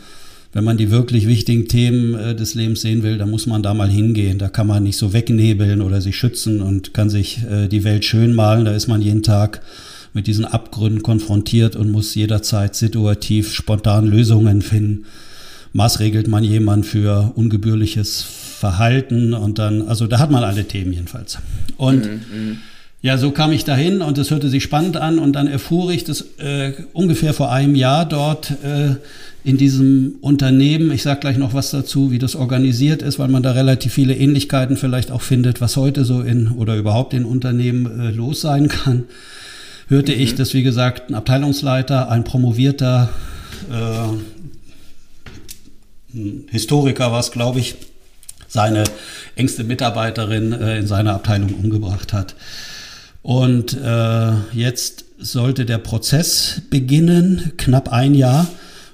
wenn 0.54 0.64
man 0.64 0.78
die 0.78 0.92
wirklich 0.92 1.28
wichtigen 1.28 1.68
Themen 1.68 2.14
äh, 2.16 2.36
des 2.36 2.56
Lebens 2.56 2.82
sehen 2.82 3.04
will, 3.04 3.18
dann 3.18 3.30
muss 3.30 3.48
man 3.48 3.64
da 3.64 3.74
mal 3.74 3.90
hingehen. 3.90 4.38
Da 4.38 4.50
kann 4.50 4.68
man 4.68 4.84
nicht 4.84 4.98
so 4.98 5.14
wegnebeln 5.14 5.82
oder 5.82 6.02
sich 6.02 6.18
schützen 6.18 6.62
und 6.62 6.94
kann 6.94 7.10
sich 7.10 7.44
äh, 7.50 7.68
die 7.68 7.84
Welt 7.84 8.04
schön 8.04 8.34
malen. 8.34 8.66
Da 8.66 8.74
ist 8.74 8.88
man 8.88 9.02
jeden 9.02 9.24
Tag 9.24 9.62
mit 10.14 10.28
diesen 10.28 10.44
Abgründen 10.44 11.04
konfrontiert 11.04 11.78
und 11.78 11.90
muss 11.90 12.16
jederzeit 12.16 12.76
situativ 12.76 13.54
spontan 13.54 14.06
Lösungen 14.06 14.62
finden. 14.62 15.06
Maßregelt 15.74 16.28
man 16.28 16.44
jemand 16.44 16.86
für 16.86 17.32
ungebührliches 17.36 18.22
Verhalten 18.22 19.34
und 19.34 19.58
dann, 19.58 19.82
also 19.88 20.08
da 20.08 20.20
hat 20.20 20.32
man 20.32 20.44
alle 20.44 20.66
Themen 20.66 20.94
jedenfalls. 20.94 21.40
Und 21.78 22.06
mhm, 22.06 22.12
mhm. 22.34 22.58
Ja, 23.04 23.18
so 23.18 23.32
kam 23.32 23.52
ich 23.52 23.64
dahin 23.64 24.02
und 24.02 24.20
es 24.20 24.30
hörte 24.30 24.48
sich 24.48 24.62
spannend 24.62 24.96
an 24.96 25.18
und 25.18 25.34
dann 25.34 25.48
erfuhr 25.48 25.92
ich, 25.92 26.04
dass 26.04 26.22
äh, 26.38 26.74
ungefähr 26.94 27.34
vor 27.34 27.52
einem 27.52 27.74
Jahr 27.74 28.06
dort 28.06 28.52
äh, 28.64 28.96
in 29.44 29.58
diesem 29.58 30.18
Unternehmen, 30.22 30.92
ich 30.92 31.02
sage 31.02 31.22
gleich 31.22 31.38
noch 31.38 31.56
was 31.56 31.72
dazu, 31.72 32.12
wie 32.12 32.20
das 32.20 32.36
organisiert 32.36 33.02
ist, 33.02 33.18
weil 33.18 33.28
man 33.28 33.42
da 33.42 33.54
relativ 33.54 33.92
viele 33.94 34.16
Ähnlichkeiten 34.16 34.78
vielleicht 34.78 35.10
auch 35.10 35.24
findet, 35.24 35.62
was 35.62 35.78
heute 35.78 36.06
so 36.06 36.22
in 36.22 36.50
oder 36.50 36.76
überhaupt 36.76 37.16
in 37.16 37.26
Unternehmen 37.26 38.00
äh, 38.00 38.12
los 38.12 38.42
sein 38.42 38.68
kann, 38.68 39.06
hörte 39.88 40.14
mhm. 40.14 40.22
ich, 40.22 40.36
dass 40.36 40.54
wie 40.54 40.62
gesagt 40.62 41.10
ein 41.10 41.16
Abteilungsleiter, 41.16 42.08
ein 42.12 42.24
promovierter 42.24 43.10
Historiker 46.50 47.12
war 47.12 47.20
es, 47.20 47.32
glaube 47.32 47.60
ich, 47.60 47.76
seine 48.48 48.84
engste 49.36 49.64
Mitarbeiterin 49.64 50.52
äh, 50.52 50.80
in 50.80 50.88
seiner 50.88 51.14
Abteilung 51.14 51.54
umgebracht 51.54 52.12
hat. 52.12 52.36
Und 53.22 53.78
äh, 53.82 54.32
jetzt 54.54 55.06
sollte 55.20 55.66
der 55.66 55.78
Prozess 55.78 56.62
beginnen, 56.70 57.54
knapp 57.58 57.90
ein 57.90 58.14
Jahr 58.14 58.48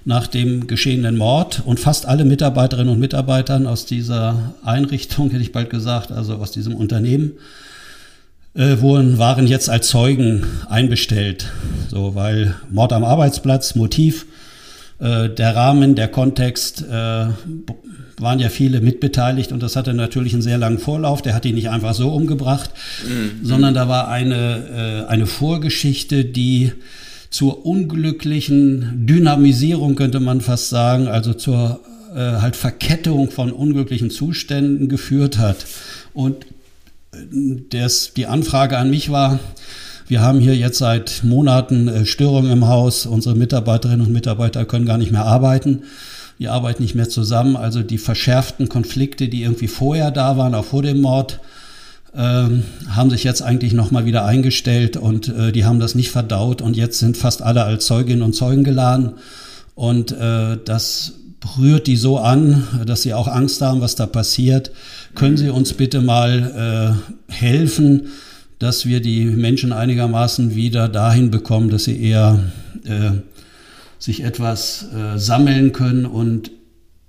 nach 0.05 0.27
dem 0.27 0.67
geschehenen 0.67 1.17
Mord. 1.17 1.63
Und 1.65 1.79
fast 1.79 2.05
alle 2.05 2.23
Mitarbeiterinnen 2.23 2.93
und 2.93 2.99
Mitarbeitern 2.99 3.67
aus 3.67 3.85
dieser 3.85 4.53
Einrichtung, 4.63 5.29
hätte 5.31 5.41
ich 5.41 5.51
bald 5.51 5.69
gesagt, 5.69 6.11
also 6.11 6.35
aus 6.35 6.51
diesem 6.51 6.75
Unternehmen, 6.75 7.33
äh, 8.53 8.79
wurden, 8.79 9.17
waren 9.17 9.47
jetzt 9.47 9.69
als 9.69 9.87
Zeugen 9.87 10.45
einbestellt. 10.69 11.51
So, 11.89 12.15
weil 12.15 12.55
Mord 12.69 12.93
am 12.93 13.03
Arbeitsplatz, 13.03 13.75
Motiv, 13.75 14.25
äh, 14.99 15.29
der 15.29 15.55
Rahmen, 15.55 15.95
der 15.95 16.07
Kontext, 16.07 16.83
äh, 16.83 17.27
waren 18.19 18.39
ja 18.39 18.49
viele 18.49 18.81
mitbeteiligt 18.81 19.51
und 19.51 19.61
das 19.61 19.75
hatte 19.75 19.93
natürlich 19.93 20.33
einen 20.33 20.41
sehr 20.41 20.57
langen 20.57 20.79
Vorlauf. 20.79 21.21
Der 21.21 21.35
hat 21.35 21.45
ihn 21.45 21.55
nicht 21.55 21.69
einfach 21.69 21.93
so 21.93 22.09
umgebracht, 22.09 22.71
mhm. 23.07 23.45
sondern 23.45 23.73
da 23.73 23.87
war 23.87 24.07
eine, 24.07 25.05
äh, 25.05 25.11
eine 25.11 25.27
Vorgeschichte, 25.27 26.25
die 26.25 26.71
zur 27.29 27.65
unglücklichen 27.65 29.05
Dynamisierung, 29.05 29.95
könnte 29.95 30.19
man 30.19 30.41
fast 30.41 30.69
sagen, 30.69 31.07
also 31.07 31.33
zur 31.33 31.81
äh, 32.15 32.19
halt 32.19 32.55
Verkettung 32.55 33.29
von 33.29 33.51
unglücklichen 33.51 34.09
Zuständen 34.09 34.89
geführt 34.89 35.37
hat. 35.37 35.65
Und 36.13 36.45
äh, 37.11 37.17
das, 37.69 38.13
die 38.15 38.25
Anfrage 38.25 38.77
an 38.77 38.89
mich 38.89 39.11
war, 39.11 39.39
wir 40.07 40.21
haben 40.21 40.39
hier 40.39 40.55
jetzt 40.55 40.77
seit 40.77 41.23
Monaten 41.23 41.87
äh, 41.87 42.05
Störungen 42.05 42.51
im 42.51 42.67
Haus. 42.67 43.05
Unsere 43.05 43.35
Mitarbeiterinnen 43.35 44.05
und 44.05 44.13
Mitarbeiter 44.13 44.65
können 44.65 44.85
gar 44.85 44.97
nicht 44.97 45.11
mehr 45.11 45.25
arbeiten. 45.25 45.83
Die 46.39 46.47
arbeiten 46.47 46.83
nicht 46.83 46.95
mehr 46.95 47.09
zusammen. 47.09 47.57
Also 47.57 47.83
die 47.83 47.97
verschärften 47.97 48.69
Konflikte, 48.69 49.27
die 49.27 49.43
irgendwie 49.43 49.67
vorher 49.67 50.11
da 50.11 50.37
waren, 50.37 50.55
auch 50.55 50.65
vor 50.65 50.81
dem 50.81 51.01
Mord, 51.01 51.39
ähm, 52.15 52.63
haben 52.89 53.09
sich 53.09 53.23
jetzt 53.23 53.41
eigentlich 53.41 53.73
nochmal 53.73 54.05
wieder 54.05 54.25
eingestellt 54.25 54.97
und 54.97 55.27
äh, 55.27 55.51
die 55.51 55.65
haben 55.65 55.79
das 55.79 55.93
nicht 55.93 56.09
verdaut 56.09 56.61
und 56.61 56.77
jetzt 56.77 56.99
sind 56.99 57.17
fast 57.17 57.41
alle 57.41 57.63
als 57.63 57.85
Zeuginnen 57.85 58.21
und 58.21 58.33
Zeugen 58.33 58.63
geladen. 58.63 59.13
Und 59.75 60.11
äh, 60.13 60.57
das 60.63 61.13
rührt 61.59 61.85
die 61.85 61.97
so 61.97 62.17
an, 62.17 62.63
dass 62.85 63.01
sie 63.01 63.13
auch 63.13 63.27
Angst 63.27 63.61
haben, 63.61 63.81
was 63.81 63.95
da 63.95 64.05
passiert. 64.05 64.71
Können 65.15 65.37
Sie 65.37 65.49
uns 65.49 65.73
bitte 65.73 66.01
mal 66.01 66.97
äh, 67.29 67.33
helfen? 67.33 68.07
Dass 68.59 68.85
wir 68.85 69.01
die 69.01 69.25
Menschen 69.25 69.73
einigermaßen 69.73 70.55
wieder 70.55 70.89
dahin 70.89 71.31
bekommen, 71.31 71.69
dass 71.69 71.83
sie 71.83 72.01
eher 72.01 72.43
äh, 72.85 73.11
sich 73.99 74.23
etwas 74.23 74.87
äh, 74.93 75.17
sammeln 75.17 75.73
können 75.73 76.05
und 76.05 76.51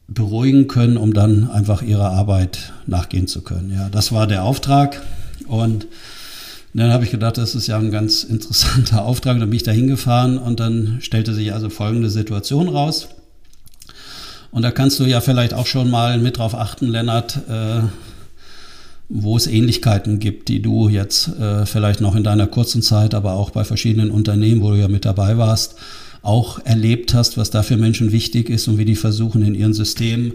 beruhigen 0.08 0.68
können, 0.68 0.96
um 0.96 1.12
dann 1.12 1.50
einfach 1.50 1.82
ihrer 1.82 2.10
Arbeit 2.10 2.72
nachgehen 2.86 3.26
zu 3.26 3.42
können. 3.42 3.72
Ja, 3.72 3.88
das 3.90 4.12
war 4.12 4.26
der 4.26 4.44
Auftrag 4.44 5.02
und 5.46 5.86
dann 6.74 6.92
habe 6.92 7.04
ich 7.04 7.10
gedacht, 7.10 7.38
das 7.38 7.54
ist 7.54 7.66
ja 7.66 7.78
ein 7.78 7.90
ganz 7.90 8.24
interessanter 8.24 9.04
Auftrag. 9.04 9.38
Dann 9.38 9.50
bin 9.50 9.56
ich 9.56 9.62
da 9.62 9.72
hingefahren 9.72 10.38
und 10.38 10.60
dann 10.60 10.98
stellte 11.00 11.34
sich 11.34 11.52
also 11.52 11.70
folgende 11.70 12.10
Situation 12.10 12.68
raus. 12.68 13.08
Und 14.50 14.62
da 14.62 14.70
kannst 14.70 14.98
du 15.00 15.04
ja 15.04 15.20
vielleicht 15.20 15.52
auch 15.54 15.66
schon 15.66 15.90
mal 15.90 16.18
mit 16.18 16.38
drauf 16.38 16.54
achten, 16.54 16.88
Lennart, 16.88 17.38
äh, 17.48 17.80
wo 19.08 19.36
es 19.36 19.46
Ähnlichkeiten 19.46 20.18
gibt, 20.18 20.48
die 20.48 20.60
du 20.60 20.88
jetzt 20.88 21.28
äh, 21.38 21.64
vielleicht 21.64 22.00
noch 22.00 22.14
in 22.14 22.24
deiner 22.24 22.46
kurzen 22.46 22.82
Zeit, 22.82 23.14
aber 23.14 23.32
auch 23.34 23.50
bei 23.50 23.64
verschiedenen 23.64 24.10
Unternehmen, 24.10 24.60
wo 24.60 24.70
du 24.70 24.76
ja 24.76 24.88
mit 24.88 25.04
dabei 25.04 25.38
warst, 25.38 25.76
auch 26.22 26.58
erlebt 26.64 27.14
hast, 27.14 27.38
was 27.38 27.50
da 27.50 27.62
für 27.62 27.76
Menschen 27.76 28.12
wichtig 28.12 28.50
ist 28.50 28.68
und 28.68 28.76
wie 28.76 28.84
die 28.84 28.96
versuchen 28.96 29.42
in 29.42 29.54
ihren 29.54 29.72
Systemen 29.72 30.34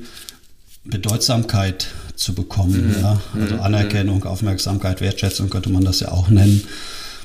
Bedeutsamkeit 0.85 1.87
zu 2.15 2.33
bekommen. 2.33 2.87
Mhm. 2.87 3.01
Ja? 3.01 3.21
Also 3.39 3.55
mhm. 3.55 3.61
Anerkennung, 3.61 4.23
Aufmerksamkeit, 4.23 5.01
Wertschätzung 5.01 5.49
könnte 5.49 5.69
man 5.69 5.83
das 5.83 5.99
ja 5.99 6.11
auch 6.11 6.29
nennen. 6.29 6.63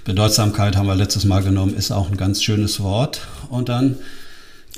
Bedeutsamkeit 0.04 0.76
haben 0.76 0.86
wir 0.86 0.94
letztes 0.94 1.24
Mal 1.24 1.42
genommen, 1.42 1.74
ist 1.74 1.90
auch 1.90 2.10
ein 2.10 2.16
ganz 2.16 2.42
schönes 2.42 2.80
Wort. 2.80 3.20
Und 3.48 3.68
dann 3.68 3.96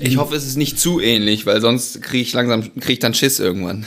ich 0.01 0.17
hoffe, 0.17 0.35
es 0.35 0.47
ist 0.47 0.57
nicht 0.57 0.79
zu 0.79 1.01
ähnlich, 1.01 1.47
weil 1.47 1.61
sonst 1.61 2.03
kriege 2.03 2.23
ich 2.23 2.33
langsam, 2.33 2.63
kriege 2.63 2.93
ich 2.95 2.99
dann 2.99 3.15
Schiss 3.15 3.39
irgendwann. 3.39 3.85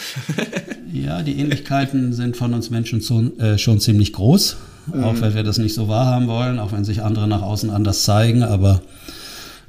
ja, 0.93 1.21
die 1.21 1.39
Ähnlichkeiten 1.39 2.13
sind 2.13 2.37
von 2.37 2.53
uns 2.53 2.69
Menschen 2.69 3.01
zu, 3.01 3.37
äh, 3.39 3.57
schon 3.57 3.79
ziemlich 3.79 4.13
groß, 4.13 4.57
mhm. 4.93 5.03
auch 5.03 5.21
wenn 5.21 5.33
wir 5.33 5.43
das 5.43 5.57
nicht 5.57 5.73
so 5.73 5.87
wahrhaben 5.87 6.27
wollen, 6.27 6.59
auch 6.59 6.71
wenn 6.71 6.83
sich 6.85 7.01
andere 7.01 7.27
nach 7.27 7.41
außen 7.41 7.69
anders 7.69 8.03
zeigen, 8.03 8.43
aber 8.43 8.81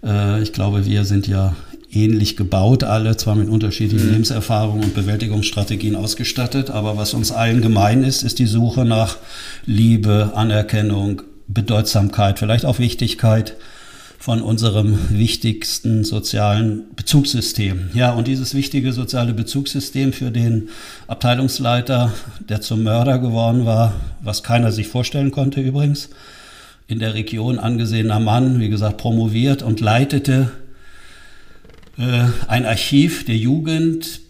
äh, 0.05 0.43
ich 0.43 0.53
glaube, 0.53 0.87
wir 0.87 1.05
sind 1.05 1.27
ja 1.27 1.57
ähnlich 1.93 2.37
gebaut, 2.37 2.85
alle 2.85 3.17
zwar 3.17 3.37
mit 3.37 3.49
unterschiedlichen 3.49 4.07
mhm. 4.07 4.13
Lebenserfahrungen 4.13 4.85
und 4.85 4.95
Bewältigungsstrategien 4.95 5.97
ausgestattet, 5.97 6.71
aber 6.71 6.97
was 6.97 7.15
uns 7.15 7.33
allen 7.33 7.63
gemein 7.63 8.03
ist, 8.03 8.23
ist 8.23 8.39
die 8.39 8.47
Suche 8.47 8.85
nach 8.85 9.17
Liebe, 9.65 10.33
Anerkennung, 10.35 11.23
Bedeutsamkeit, 11.47 12.39
vielleicht 12.39 12.65
auch 12.65 12.79
Wichtigkeit 12.79 13.57
von 14.25 14.41
unserem 14.41 14.99
wichtigsten 15.11 16.03
sozialen 16.03 16.85
Bezugssystem. 16.97 17.91
Ja, 17.93 18.15
und 18.15 18.27
dieses 18.27 18.55
wichtige 18.55 18.95
soziale 18.95 19.35
Bezugssystem 19.35 20.15
für 20.15 20.31
den 20.31 20.71
Abteilungsleiter, 21.09 22.11
der 22.49 22.63
zum 22.63 22.85
Mörder 22.85 23.19
geworden 23.19 23.67
war, 23.67 23.93
was 24.23 24.43
keiner 24.43 24.73
sich 24.73 24.89
vorstellen 24.89 25.31
konnte 25.31 25.61
übrigens, 25.61 26.09
in 26.89 27.01
der 27.01 27.13
Region 27.13 27.59
angesehener 27.59 28.19
Mann, 28.19 28.61
wie 28.61 28.71
gesagt, 28.71 28.97
promoviert 28.97 29.63
und 29.63 29.81
leitete 29.81 30.53
äh, 31.99 32.25
ein 32.49 32.65
Archiv 32.65 33.27
der 33.27 33.37
Jugend 33.37 34.21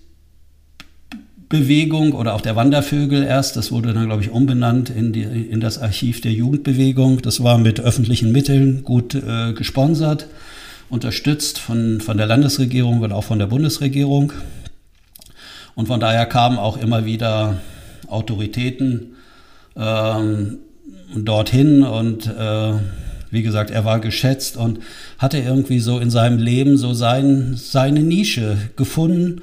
Bewegung 1.55 2.15
oder 2.15 2.35
auch 2.35 2.41
der 2.41 2.57
Wandervögel 2.57 3.23
erst. 3.23 3.57
Das 3.57 3.71
wurde 3.71 3.93
dann, 3.93 4.07
glaube 4.07 4.23
ich, 4.23 4.31
umbenannt 4.31 4.91
in, 4.91 5.13
die, 5.13 5.23
in 5.23 5.61
das 5.61 5.79
Archiv 5.79 6.21
der 6.21 6.33
Jugendbewegung. 6.33 7.23
Das 7.23 7.45
war 7.45 7.59
mit 7.59 7.79
öffentlichen 7.79 8.33
Mitteln 8.33 8.83
gut 8.83 9.15
äh, 9.15 9.53
gesponsert, 9.53 10.27
unterstützt 10.89 11.61
von, 11.61 12.01
von 12.01 12.17
der 12.17 12.27
Landesregierung 12.27 13.03
und 13.03 13.13
auch 13.13 13.23
von 13.23 13.39
der 13.39 13.47
Bundesregierung. 13.47 14.33
Und 15.77 15.87
von 15.87 16.01
daher 16.01 16.27
kamen 16.27 16.59
auch 16.59 16.77
immer 16.77 17.05
wieder 17.05 17.59
Autoritäten 18.09 19.15
ähm, 19.77 20.59
dorthin 21.15 21.85
und 21.85 22.27
äh, 22.27 22.73
wie 23.31 23.43
gesagt, 23.43 23.71
er 23.71 23.85
war 23.85 24.01
geschätzt 24.01 24.57
und 24.57 24.81
hatte 25.19 25.39
irgendwie 25.39 25.79
so 25.79 26.01
in 26.01 26.11
seinem 26.11 26.39
Leben 26.39 26.77
so 26.77 26.95
sein, 26.95 27.55
seine 27.57 28.01
Nische 28.01 28.57
gefunden 28.75 29.41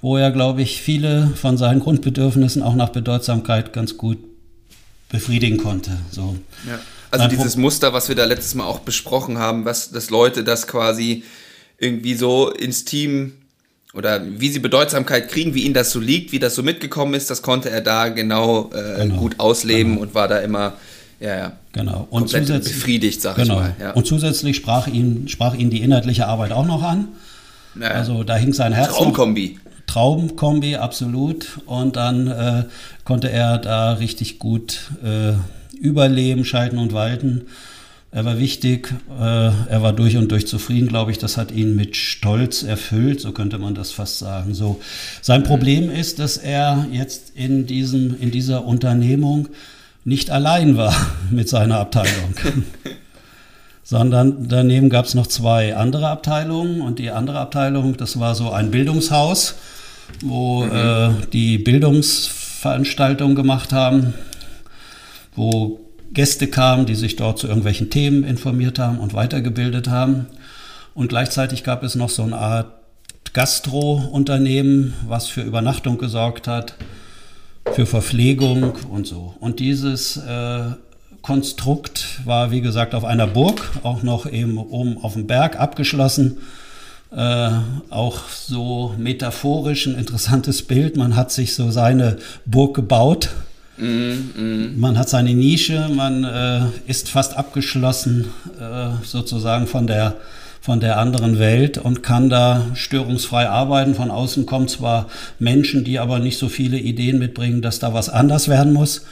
wo 0.00 0.16
er, 0.16 0.30
glaube 0.30 0.62
ich, 0.62 0.80
viele 0.80 1.28
von 1.34 1.56
seinen 1.56 1.80
Grundbedürfnissen 1.80 2.62
auch 2.62 2.74
nach 2.74 2.90
Bedeutsamkeit 2.90 3.72
ganz 3.72 3.96
gut 3.96 4.18
befriedigen 5.08 5.58
konnte. 5.58 5.92
So. 6.10 6.36
Ja. 6.66 6.78
Also 7.10 7.24
Ein 7.24 7.30
dieses 7.30 7.56
Muster, 7.56 7.92
was 7.92 8.08
wir 8.08 8.16
da 8.16 8.24
letztes 8.24 8.54
Mal 8.54 8.64
auch 8.64 8.80
besprochen 8.80 9.38
haben, 9.38 9.64
was, 9.64 9.90
dass 9.90 10.10
Leute 10.10 10.44
das 10.44 10.66
quasi 10.66 11.24
irgendwie 11.78 12.14
so 12.14 12.50
ins 12.50 12.84
Team 12.84 13.32
oder 13.94 14.20
wie 14.38 14.50
sie 14.50 14.58
Bedeutsamkeit 14.58 15.28
kriegen, 15.28 15.54
wie 15.54 15.62
ihnen 15.62 15.74
das 15.74 15.90
so 15.90 16.00
liegt, 16.00 16.32
wie 16.32 16.38
das 16.38 16.54
so 16.54 16.62
mitgekommen 16.62 17.14
ist, 17.14 17.30
das 17.30 17.40
konnte 17.40 17.70
er 17.70 17.80
da 17.80 18.08
genau, 18.08 18.70
äh, 18.74 19.02
genau. 19.02 19.16
gut 19.16 19.40
ausleben 19.40 19.92
genau. 19.92 20.02
und 20.02 20.14
war 20.14 20.28
da 20.28 20.38
immer 20.40 20.74
ja, 21.20 21.36
ja. 21.36 21.52
Genau. 21.72 22.06
Und 22.10 22.28
zusätzlich 22.28 22.74
befriedigt, 22.74 23.20
sag 23.20 23.36
genau. 23.36 23.54
ich 23.54 23.60
mal. 23.60 23.76
Ja. 23.80 23.92
Und 23.92 24.06
zusätzlich 24.06 24.56
sprach 24.56 24.86
ihn, 24.86 25.28
sprach 25.28 25.54
ihn 25.54 25.70
die 25.70 25.82
inhaltliche 25.82 26.26
Arbeit 26.26 26.52
auch 26.52 26.66
noch 26.66 26.82
an. 26.82 27.08
Naja. 27.74 27.94
Also 27.94 28.22
da 28.24 28.36
hing 28.36 28.52
sein 28.52 28.72
Herz. 28.72 28.90
Traumkombi. 28.90 29.58
Traumkombi, 29.88 30.76
absolut. 30.76 31.58
Und 31.66 31.96
dann 31.96 32.28
äh, 32.28 32.64
konnte 33.04 33.30
er 33.30 33.58
da 33.58 33.94
richtig 33.94 34.38
gut 34.38 34.92
äh, 35.02 35.32
überleben, 35.76 36.44
schalten 36.44 36.78
und 36.78 36.92
walten. 36.92 37.46
Er 38.10 38.24
war 38.24 38.38
wichtig, 38.38 38.94
äh, 39.18 39.22
er 39.22 39.82
war 39.82 39.92
durch 39.92 40.16
und 40.16 40.30
durch 40.30 40.46
zufrieden, 40.46 40.88
glaube 40.88 41.10
ich. 41.10 41.18
Das 41.18 41.36
hat 41.36 41.50
ihn 41.50 41.74
mit 41.74 41.96
Stolz 41.96 42.62
erfüllt, 42.62 43.20
so 43.20 43.32
könnte 43.32 43.58
man 43.58 43.74
das 43.74 43.90
fast 43.90 44.18
sagen. 44.18 44.54
So, 44.54 44.80
sein 45.20 45.42
Problem 45.42 45.90
ist, 45.90 46.18
dass 46.18 46.36
er 46.36 46.86
jetzt 46.92 47.32
in, 47.34 47.66
diesem, 47.66 48.18
in 48.20 48.30
dieser 48.30 48.64
Unternehmung 48.64 49.48
nicht 50.04 50.30
allein 50.30 50.76
war 50.76 50.94
mit 51.30 51.48
seiner 51.48 51.78
Abteilung. 51.78 52.34
sondern 53.88 54.48
daneben 54.48 54.90
gab 54.90 55.06
es 55.06 55.14
noch 55.14 55.26
zwei 55.26 55.74
andere 55.74 56.08
Abteilungen 56.08 56.82
und 56.82 56.98
die 56.98 57.10
andere 57.10 57.38
Abteilung, 57.38 57.96
das 57.96 58.20
war 58.20 58.34
so 58.34 58.50
ein 58.50 58.70
Bildungshaus 58.70 59.54
wo 60.22 60.64
mhm. 60.64 60.72
äh, 60.72 61.10
die 61.32 61.58
Bildungsveranstaltungen 61.58 63.34
gemacht 63.34 63.72
haben, 63.72 64.14
wo 65.34 65.80
Gäste 66.12 66.48
kamen, 66.48 66.86
die 66.86 66.94
sich 66.94 67.16
dort 67.16 67.38
zu 67.38 67.46
irgendwelchen 67.46 67.90
Themen 67.90 68.24
informiert 68.24 68.78
haben 68.78 68.98
und 68.98 69.14
weitergebildet 69.14 69.88
haben. 69.88 70.26
Und 70.94 71.08
gleichzeitig 71.08 71.64
gab 71.64 71.82
es 71.82 71.94
noch 71.94 72.10
so 72.10 72.22
eine 72.22 72.36
Art 72.36 72.72
Gastro-Unternehmen, 73.34 74.94
was 75.06 75.28
für 75.28 75.42
Übernachtung 75.42 75.98
gesorgt 75.98 76.48
hat, 76.48 76.74
für 77.72 77.86
Verpflegung 77.86 78.72
und 78.90 79.06
so. 79.06 79.34
Und 79.38 79.60
dieses 79.60 80.16
äh, 80.16 80.62
Konstrukt 81.22 82.20
war, 82.24 82.50
wie 82.50 82.62
gesagt, 82.62 82.94
auf 82.94 83.04
einer 83.04 83.26
Burg, 83.26 83.70
auch 83.82 84.02
noch 84.02 84.26
eben 84.26 84.56
oben 84.56 84.96
auf 84.98 85.12
dem 85.12 85.26
Berg 85.26 85.60
abgeschlossen 85.60 86.38
äh, 87.10 87.50
auch 87.90 88.28
so 88.28 88.94
metaphorisch 88.98 89.86
ein 89.86 89.96
interessantes 89.96 90.62
Bild. 90.62 90.96
Man 90.96 91.16
hat 91.16 91.32
sich 91.32 91.54
so 91.54 91.70
seine 91.70 92.18
Burg 92.44 92.74
gebaut. 92.74 93.30
Mm, 93.78 93.84
mm. 93.86 94.80
Man 94.80 94.98
hat 94.98 95.08
seine 95.08 95.34
Nische, 95.34 95.88
man 95.94 96.24
äh, 96.24 96.60
ist 96.86 97.08
fast 97.08 97.36
abgeschlossen 97.36 98.26
äh, 98.60 99.04
sozusagen 99.04 99.66
von 99.66 99.86
der, 99.86 100.16
von 100.60 100.80
der 100.80 100.98
anderen 100.98 101.38
Welt 101.38 101.78
und 101.78 102.02
kann 102.02 102.28
da 102.28 102.66
störungsfrei 102.74 103.48
arbeiten. 103.48 103.94
Von 103.94 104.10
außen 104.10 104.46
kommen 104.46 104.68
zwar 104.68 105.06
Menschen, 105.38 105.84
die 105.84 105.98
aber 105.98 106.18
nicht 106.18 106.38
so 106.38 106.48
viele 106.48 106.78
Ideen 106.78 107.18
mitbringen, 107.18 107.62
dass 107.62 107.78
da 107.78 107.94
was 107.94 108.08
anders 108.08 108.48
werden 108.48 108.72
muss 108.72 109.02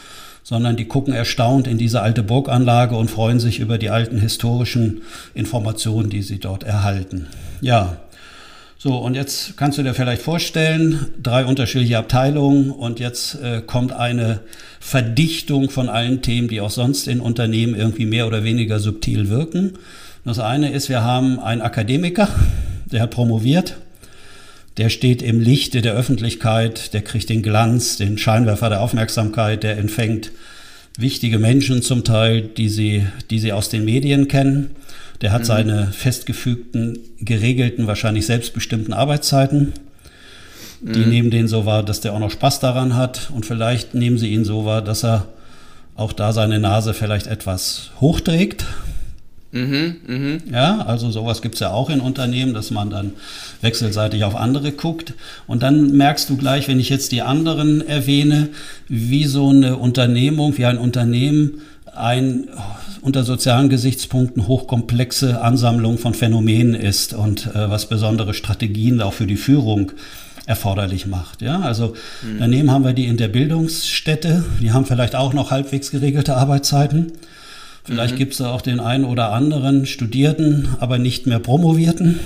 sondern 0.46 0.76
die 0.76 0.84
gucken 0.84 1.12
erstaunt 1.12 1.66
in 1.66 1.76
diese 1.76 2.02
alte 2.02 2.22
Burganlage 2.22 2.94
und 2.94 3.10
freuen 3.10 3.40
sich 3.40 3.58
über 3.58 3.78
die 3.78 3.90
alten 3.90 4.16
historischen 4.16 5.02
Informationen, 5.34 6.08
die 6.08 6.22
sie 6.22 6.38
dort 6.38 6.62
erhalten. 6.62 7.26
Ja, 7.60 7.96
so, 8.78 8.96
und 8.96 9.16
jetzt 9.16 9.56
kannst 9.56 9.76
du 9.76 9.82
dir 9.82 9.92
vielleicht 9.92 10.22
vorstellen, 10.22 11.08
drei 11.20 11.44
unterschiedliche 11.44 11.98
Abteilungen 11.98 12.70
und 12.70 13.00
jetzt 13.00 13.42
äh, 13.42 13.60
kommt 13.60 13.92
eine 13.92 14.38
Verdichtung 14.78 15.68
von 15.68 15.88
allen 15.88 16.22
Themen, 16.22 16.46
die 16.46 16.60
auch 16.60 16.70
sonst 16.70 17.08
in 17.08 17.18
Unternehmen 17.18 17.74
irgendwie 17.74 18.06
mehr 18.06 18.28
oder 18.28 18.44
weniger 18.44 18.78
subtil 18.78 19.28
wirken. 19.28 19.72
Das 20.24 20.38
eine 20.38 20.70
ist, 20.70 20.88
wir 20.88 21.02
haben 21.02 21.40
einen 21.40 21.60
Akademiker, 21.60 22.28
der 22.84 23.02
hat 23.02 23.10
promoviert, 23.10 23.78
der 24.76 24.90
steht 24.90 25.22
im 25.22 25.40
Lichte 25.40 25.80
der 25.80 25.94
Öffentlichkeit, 25.94 26.92
der 26.92 27.02
kriegt 27.02 27.28
den 27.28 27.42
Glanz, 27.42 27.96
den 27.96 28.18
Scheinwerfer 28.18 28.68
der 28.68 28.82
Aufmerksamkeit, 28.82 29.62
der 29.62 29.78
empfängt 29.78 30.32
wichtige 30.98 31.38
Menschen 31.38 31.82
zum 31.82 32.04
Teil, 32.04 32.42
die 32.42 32.68
sie, 32.68 33.06
die 33.30 33.38
sie 33.38 33.52
aus 33.52 33.68
den 33.68 33.84
Medien 33.84 34.28
kennen. 34.28 34.70
Der 35.22 35.32
hat 35.32 35.42
mhm. 35.42 35.46
seine 35.46 35.86
festgefügten, 35.92 36.98
geregelten, 37.20 37.86
wahrscheinlich 37.86 38.26
selbstbestimmten 38.26 38.92
Arbeitszeiten. 38.92 39.72
Die 40.82 41.00
mhm. 41.00 41.08
nehmen 41.08 41.30
den 41.30 41.48
so 41.48 41.64
wahr, 41.64 41.82
dass 41.82 42.02
der 42.02 42.12
auch 42.12 42.18
noch 42.18 42.30
Spaß 42.30 42.60
daran 42.60 42.96
hat. 42.96 43.30
Und 43.34 43.46
vielleicht 43.46 43.94
nehmen 43.94 44.18
sie 44.18 44.28
ihn 44.28 44.44
so 44.44 44.66
wahr, 44.66 44.82
dass 44.82 45.04
er 45.04 45.26
auch 45.94 46.12
da 46.12 46.34
seine 46.34 46.58
Nase 46.58 46.92
vielleicht 46.92 47.26
etwas 47.26 47.90
hochträgt. 48.00 48.66
Mhm, 49.56 49.96
mh. 50.06 50.38
Ja, 50.52 50.80
also 50.80 51.10
sowas 51.10 51.40
gibt 51.40 51.54
es 51.54 51.60
ja 51.60 51.70
auch 51.70 51.88
in 51.88 52.00
Unternehmen, 52.00 52.52
dass 52.52 52.70
man 52.70 52.90
dann 52.90 53.12
wechselseitig 53.62 54.24
auf 54.24 54.36
andere 54.36 54.72
guckt. 54.72 55.14
Und 55.46 55.62
dann 55.62 55.96
merkst 55.96 56.28
du 56.28 56.36
gleich, 56.36 56.68
wenn 56.68 56.78
ich 56.78 56.90
jetzt 56.90 57.12
die 57.12 57.22
anderen 57.22 57.86
erwähne, 57.86 58.48
wie 58.88 59.24
so 59.24 59.48
eine 59.48 59.76
Unternehmung, 59.76 60.58
wie 60.58 60.66
ein 60.66 60.78
Unternehmen 60.78 61.62
ein 61.94 62.48
unter 63.00 63.24
sozialen 63.24 63.68
Gesichtspunkten 63.68 64.48
hochkomplexe 64.48 65.40
Ansammlung 65.40 65.96
von 65.96 66.12
Phänomenen 66.12 66.74
ist 66.74 67.14
und 67.14 67.46
äh, 67.46 67.70
was 67.70 67.88
besondere 67.88 68.34
Strategien 68.34 69.00
auch 69.00 69.12
für 69.12 69.26
die 69.26 69.36
Führung 69.36 69.92
erforderlich 70.44 71.06
macht. 71.06 71.40
Ja, 71.40 71.60
also 71.60 71.94
mhm. 72.22 72.38
daneben 72.40 72.70
haben 72.70 72.84
wir 72.84 72.92
die 72.92 73.06
in 73.06 73.16
der 73.16 73.28
Bildungsstätte, 73.28 74.44
die 74.60 74.72
haben 74.72 74.86
vielleicht 74.86 75.14
auch 75.14 75.32
noch 75.32 75.50
halbwegs 75.50 75.90
geregelte 75.90 76.36
Arbeitszeiten. 76.36 77.12
Vielleicht 77.86 78.14
mhm. 78.14 78.18
gibt 78.18 78.34
es 78.34 78.40
auch 78.40 78.62
den 78.62 78.80
einen 78.80 79.04
oder 79.04 79.32
anderen 79.32 79.86
Studierten, 79.86 80.68
aber 80.80 80.98
nicht 80.98 81.26
mehr 81.26 81.38
Promovierten. 81.38 82.18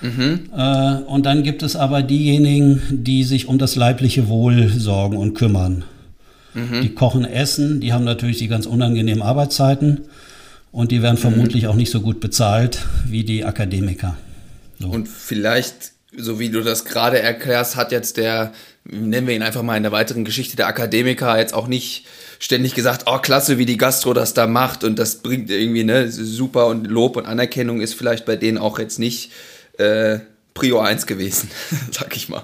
Mhm. 0.00 0.50
Äh, 0.56 0.94
und 1.06 1.26
dann 1.26 1.42
gibt 1.42 1.62
es 1.62 1.76
aber 1.76 2.02
diejenigen, 2.02 2.82
die 2.90 3.24
sich 3.24 3.46
um 3.46 3.58
das 3.58 3.76
leibliche 3.76 4.28
Wohl 4.28 4.68
sorgen 4.68 5.16
und 5.16 5.34
kümmern. 5.34 5.84
Mhm. 6.54 6.80
Die 6.82 6.94
kochen 6.94 7.24
Essen, 7.24 7.80
die 7.80 7.92
haben 7.92 8.04
natürlich 8.04 8.38
die 8.38 8.48
ganz 8.48 8.66
unangenehmen 8.66 9.22
Arbeitszeiten 9.22 10.02
und 10.70 10.90
die 10.90 11.02
werden 11.02 11.16
mhm. 11.16 11.20
vermutlich 11.20 11.66
auch 11.66 11.76
nicht 11.76 11.90
so 11.90 12.00
gut 12.00 12.20
bezahlt 12.20 12.86
wie 13.06 13.24
die 13.24 13.44
Akademiker. 13.44 14.16
So. 14.78 14.88
Und 14.88 15.06
vielleicht, 15.06 15.92
so 16.16 16.40
wie 16.40 16.48
du 16.48 16.62
das 16.62 16.86
gerade 16.86 17.20
erklärst, 17.20 17.76
hat 17.76 17.92
jetzt 17.92 18.16
der, 18.16 18.52
nennen 18.84 19.26
wir 19.26 19.34
ihn 19.34 19.42
einfach 19.42 19.62
mal 19.62 19.76
in 19.76 19.82
der 19.82 19.92
weiteren 19.92 20.24
Geschichte, 20.24 20.56
der 20.56 20.66
Akademiker 20.66 21.38
jetzt 21.38 21.52
auch 21.52 21.68
nicht 21.68 22.06
ständig 22.42 22.74
gesagt, 22.74 23.04
oh 23.06 23.18
klasse, 23.18 23.56
wie 23.56 23.66
die 23.66 23.76
Gastro 23.76 24.14
das 24.14 24.34
da 24.34 24.48
macht 24.48 24.82
und 24.82 24.98
das 24.98 25.22
bringt 25.22 25.48
irgendwie 25.48 25.84
ne 25.84 26.10
super 26.10 26.66
und 26.66 26.88
Lob 26.88 27.16
und 27.16 27.24
Anerkennung 27.24 27.80
ist 27.80 27.94
vielleicht 27.94 28.26
bei 28.26 28.34
denen 28.34 28.58
auch 28.58 28.80
jetzt 28.80 28.98
nicht 28.98 29.30
äh, 29.78 30.18
Prio 30.52 30.80
1 30.80 31.06
gewesen, 31.06 31.50
sag 31.92 32.16
ich 32.16 32.28
mal. 32.28 32.42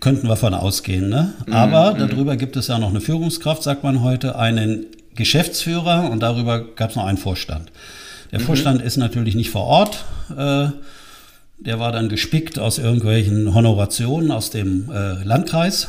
Könnten 0.00 0.28
wir 0.28 0.36
von 0.36 0.54
ausgehen, 0.54 1.08
ne? 1.08 1.34
Mhm, 1.44 1.52
Aber 1.52 1.94
mm, 1.94 1.98
darüber 1.98 2.36
gibt 2.36 2.56
es 2.56 2.68
ja 2.68 2.78
noch 2.78 2.90
eine 2.90 3.00
Führungskraft, 3.00 3.64
sagt 3.64 3.82
man 3.82 4.00
heute, 4.00 4.38
einen 4.38 4.86
Geschäftsführer 5.16 6.08
und 6.10 6.20
darüber 6.20 6.64
gab 6.64 6.90
es 6.90 6.96
noch 6.96 7.04
einen 7.04 7.18
Vorstand. 7.18 7.72
Der 8.30 8.40
mhm. 8.40 8.44
Vorstand 8.44 8.80
ist 8.80 8.96
natürlich 8.96 9.34
nicht 9.34 9.50
vor 9.50 9.64
Ort. 9.64 10.04
Äh, 10.30 10.68
der 11.58 11.80
war 11.80 11.90
dann 11.90 12.08
gespickt 12.08 12.60
aus 12.60 12.78
irgendwelchen 12.78 13.54
Honorationen 13.54 14.30
aus 14.30 14.50
dem 14.50 14.90
äh, 14.90 15.22
Landkreis. 15.24 15.88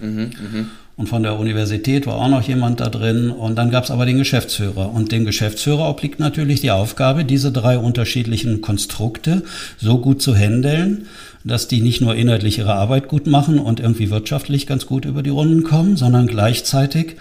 Mhm, 0.00 0.30
mh. 0.52 0.66
Und 0.96 1.10
von 1.10 1.22
der 1.22 1.38
Universität 1.38 2.06
war 2.06 2.14
auch 2.14 2.28
noch 2.28 2.42
jemand 2.42 2.80
da 2.80 2.88
drin. 2.88 3.30
Und 3.30 3.56
dann 3.56 3.70
gab 3.70 3.84
es 3.84 3.90
aber 3.90 4.06
den 4.06 4.16
Geschäftsführer. 4.16 4.94
Und 4.94 5.12
dem 5.12 5.26
Geschäftsführer 5.26 5.90
obliegt 5.90 6.20
natürlich 6.20 6.62
die 6.62 6.70
Aufgabe, 6.70 7.26
diese 7.26 7.52
drei 7.52 7.76
unterschiedlichen 7.76 8.62
Konstrukte 8.62 9.42
so 9.76 9.98
gut 9.98 10.22
zu 10.22 10.34
handeln, 10.34 11.06
dass 11.44 11.68
die 11.68 11.82
nicht 11.82 12.00
nur 12.00 12.14
inhaltlich 12.16 12.58
ihre 12.58 12.74
Arbeit 12.74 13.08
gut 13.08 13.26
machen 13.26 13.58
und 13.58 13.78
irgendwie 13.78 14.10
wirtschaftlich 14.10 14.66
ganz 14.66 14.86
gut 14.86 15.04
über 15.04 15.22
die 15.22 15.30
Runden 15.30 15.64
kommen, 15.64 15.98
sondern 15.98 16.26
gleichzeitig 16.26 17.16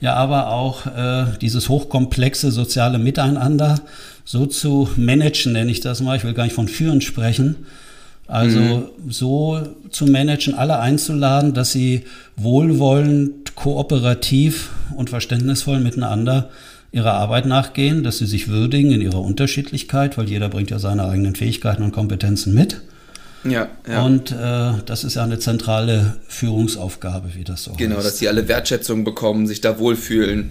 ja 0.00 0.14
aber 0.14 0.50
auch 0.50 0.86
äh, 0.86 1.26
dieses 1.40 1.68
hochkomplexe 1.68 2.50
soziale 2.50 2.98
Miteinander 2.98 3.80
so 4.24 4.46
zu 4.46 4.90
managen, 4.96 5.52
nenne 5.52 5.70
ich 5.70 5.80
das 5.80 6.00
mal. 6.00 6.16
Ich 6.16 6.24
will 6.24 6.34
gar 6.34 6.44
nicht 6.44 6.54
von 6.54 6.68
führen 6.68 7.00
sprechen, 7.00 7.66
also 8.30 8.60
mhm. 8.60 9.10
so 9.10 9.60
zu 9.90 10.06
managen, 10.06 10.54
alle 10.54 10.78
einzuladen, 10.78 11.52
dass 11.52 11.72
sie 11.72 12.04
wohlwollend, 12.36 13.56
kooperativ 13.56 14.70
und 14.94 15.10
verständnisvoll 15.10 15.80
miteinander 15.80 16.48
ihrer 16.92 17.14
Arbeit 17.14 17.46
nachgehen, 17.46 18.04
dass 18.04 18.18
sie 18.18 18.26
sich 18.26 18.48
würdigen 18.48 18.92
in 18.92 19.00
ihrer 19.00 19.20
Unterschiedlichkeit, 19.20 20.16
weil 20.16 20.28
jeder 20.28 20.48
bringt 20.48 20.70
ja 20.70 20.78
seine 20.78 21.06
eigenen 21.06 21.34
Fähigkeiten 21.34 21.82
und 21.82 21.92
Kompetenzen 21.92 22.54
mit. 22.54 22.80
Ja, 23.42 23.68
ja. 23.88 24.02
Und 24.04 24.30
äh, 24.30 24.74
das 24.86 25.02
ist 25.02 25.14
ja 25.14 25.24
eine 25.24 25.38
zentrale 25.40 26.16
Führungsaufgabe, 26.28 27.30
wie 27.34 27.42
das 27.44 27.64
so 27.64 27.72
Genau, 27.76 27.96
heißt. 27.96 28.06
dass 28.06 28.18
sie 28.18 28.28
alle 28.28 28.46
Wertschätzung 28.46 29.02
bekommen, 29.02 29.48
sich 29.48 29.60
da 29.60 29.78
wohlfühlen, 29.78 30.50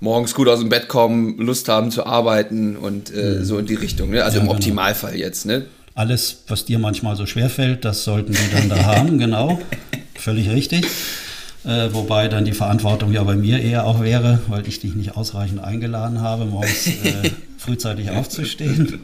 morgens 0.00 0.34
gut 0.34 0.48
aus 0.48 0.58
dem 0.58 0.68
Bett 0.68 0.88
kommen, 0.88 1.38
Lust 1.38 1.68
haben 1.68 1.90
zu 1.90 2.06
arbeiten 2.06 2.76
und 2.76 3.14
äh, 3.14 3.38
mhm. 3.38 3.44
so 3.44 3.58
in 3.58 3.66
die 3.66 3.74
Richtung. 3.74 4.10
Ne? 4.10 4.24
Also 4.24 4.38
ja, 4.38 4.42
im 4.42 4.48
genau. 4.48 4.56
Optimalfall 4.56 5.16
jetzt. 5.16 5.46
Ne? 5.46 5.66
Alles, 5.94 6.42
was 6.48 6.64
dir 6.64 6.78
manchmal 6.78 7.14
so 7.16 7.24
schwer 7.26 7.48
fällt, 7.48 7.84
das 7.84 8.04
sollten 8.04 8.32
die 8.32 8.50
dann 8.52 8.68
da 8.68 8.84
haben, 8.84 9.18
genau. 9.18 9.60
Völlig 10.14 10.50
richtig. 10.50 10.86
Äh, 11.64 11.92
wobei 11.92 12.28
dann 12.28 12.44
die 12.44 12.52
Verantwortung 12.52 13.12
ja 13.12 13.22
bei 13.22 13.36
mir 13.36 13.60
eher 13.60 13.86
auch 13.86 14.02
wäre, 14.02 14.40
weil 14.48 14.66
ich 14.68 14.80
dich 14.80 14.94
nicht 14.94 15.16
ausreichend 15.16 15.62
eingeladen 15.62 16.20
habe, 16.20 16.44
morgens 16.44 16.86
äh, 16.86 17.30
frühzeitig 17.58 18.10
aufzustehen. 18.10 19.00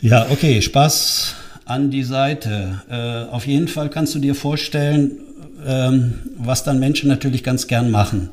Ja, 0.00 0.26
okay, 0.30 0.62
Spaß 0.62 1.34
an 1.64 1.90
die 1.90 2.04
Seite. 2.04 2.82
Äh, 2.88 3.32
auf 3.32 3.46
jeden 3.46 3.68
Fall 3.68 3.90
kannst 3.90 4.14
du 4.14 4.20
dir 4.20 4.34
vorstellen, 4.34 5.18
ähm, 5.66 6.14
was 6.38 6.64
dann 6.64 6.78
Menschen 6.78 7.08
natürlich 7.08 7.44
ganz 7.44 7.66
gern 7.66 7.90
machen. 7.90 8.30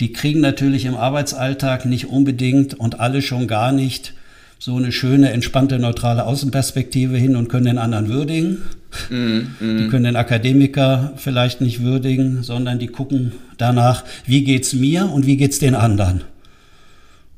Die 0.00 0.12
kriegen 0.12 0.40
natürlich 0.40 0.84
im 0.84 0.96
Arbeitsalltag 0.96 1.86
nicht 1.86 2.06
unbedingt 2.06 2.74
und 2.74 3.00
alle 3.00 3.22
schon 3.22 3.48
gar 3.48 3.72
nicht 3.72 4.12
so 4.58 4.76
eine 4.76 4.90
schöne, 4.90 5.30
entspannte, 5.30 5.78
neutrale 5.78 6.24
Außenperspektive 6.24 7.16
hin 7.16 7.36
und 7.36 7.48
können 7.48 7.66
den 7.66 7.78
anderen 7.78 8.08
würdigen. 8.08 8.62
Mm, 9.08 9.14
mm. 9.14 9.78
Die 9.78 9.88
können 9.88 10.04
den 10.04 10.16
Akademiker 10.16 11.12
vielleicht 11.16 11.60
nicht 11.60 11.82
würdigen, 11.82 12.42
sondern 12.42 12.78
die 12.78 12.88
gucken 12.88 13.32
danach, 13.56 14.04
wie 14.26 14.42
geht's 14.42 14.72
mir 14.72 15.10
und 15.10 15.26
wie 15.26 15.36
geht's 15.36 15.58
den 15.60 15.74
anderen. 15.74 16.22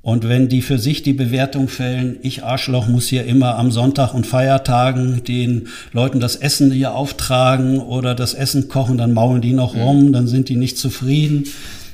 Und 0.02 0.26
wenn 0.26 0.48
die 0.48 0.62
für 0.62 0.78
sich 0.78 1.02
die 1.02 1.12
Bewertung 1.12 1.68
fällen, 1.68 2.16
ich 2.22 2.42
Arschloch 2.42 2.88
muss 2.88 3.08
hier 3.08 3.26
immer 3.26 3.58
am 3.58 3.70
Sonntag 3.70 4.14
und 4.14 4.26
Feiertagen 4.26 5.22
den 5.24 5.68
Leuten 5.92 6.20
das 6.20 6.36
Essen 6.36 6.72
hier 6.72 6.94
auftragen 6.94 7.78
oder 7.80 8.14
das 8.14 8.32
Essen 8.32 8.68
kochen, 8.68 8.96
dann 8.96 9.12
maulen 9.12 9.42
die 9.42 9.52
noch 9.52 9.76
rum, 9.76 10.14
dann 10.14 10.26
sind 10.26 10.48
die 10.48 10.56
nicht 10.56 10.78
zufrieden. 10.78 11.44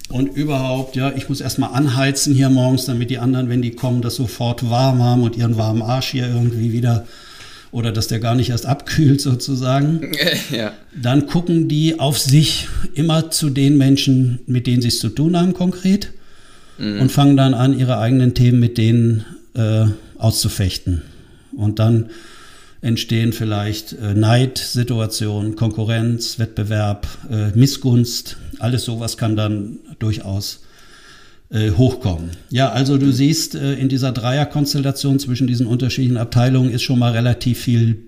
Und 0.08 0.36
überhaupt, 0.36 0.94
ja, 0.94 1.12
ich 1.16 1.28
muss 1.28 1.40
erstmal 1.40 1.72
anheizen 1.72 2.34
hier 2.34 2.48
morgens, 2.48 2.84
damit 2.84 3.10
die 3.10 3.18
anderen, 3.18 3.48
wenn 3.48 3.60
die 3.60 3.72
kommen, 3.72 4.02
das 4.02 4.14
sofort 4.14 4.70
warm 4.70 5.02
haben 5.02 5.22
und 5.24 5.36
ihren 5.36 5.56
warmen 5.56 5.82
Arsch 5.82 6.08
hier 6.10 6.28
irgendwie 6.28 6.72
wieder 6.72 7.06
oder 7.72 7.92
dass 7.92 8.06
der 8.06 8.20
gar 8.20 8.34
nicht 8.34 8.50
erst 8.50 8.66
abkühlt 8.66 9.20
sozusagen. 9.20 10.12
Ja. 10.50 10.72
Dann 10.94 11.26
gucken 11.26 11.68
die 11.68 11.98
auf 11.98 12.18
sich 12.18 12.68
immer 12.94 13.30
zu 13.30 13.50
den 13.50 13.76
Menschen, 13.76 14.38
mit 14.46 14.66
denen 14.66 14.80
sie 14.80 14.88
es 14.88 15.00
zu 15.00 15.08
tun 15.08 15.36
haben 15.36 15.54
konkret 15.54 16.12
mhm. 16.78 17.00
und 17.00 17.10
fangen 17.10 17.36
dann 17.36 17.52
an, 17.52 17.76
ihre 17.76 17.98
eigenen 17.98 18.32
Themen 18.34 18.60
mit 18.60 18.78
denen 18.78 19.24
äh, 19.54 19.86
auszufechten. 20.18 21.02
Und 21.52 21.78
dann 21.78 22.10
entstehen 22.80 23.32
vielleicht 23.32 23.92
äh, 23.92 24.14
Neidsituationen, 24.14 25.56
Konkurrenz, 25.56 26.38
Wettbewerb, 26.38 27.06
äh, 27.30 27.56
Missgunst. 27.58 28.36
Alles 28.58 28.84
sowas 28.84 29.16
kann 29.16 29.36
dann 29.36 29.78
durchaus 29.98 30.62
äh, 31.50 31.70
hochkommen. 31.70 32.30
Ja, 32.50 32.70
also 32.70 32.98
du 32.98 33.12
siehst, 33.12 33.54
äh, 33.54 33.74
in 33.74 33.88
dieser 33.88 34.12
Dreierkonstellation 34.12 35.18
zwischen 35.18 35.46
diesen 35.46 35.66
unterschiedlichen 35.66 36.16
Abteilungen 36.16 36.70
ist 36.70 36.82
schon 36.82 36.98
mal 36.98 37.12
relativ 37.12 37.60
viel 37.60 38.02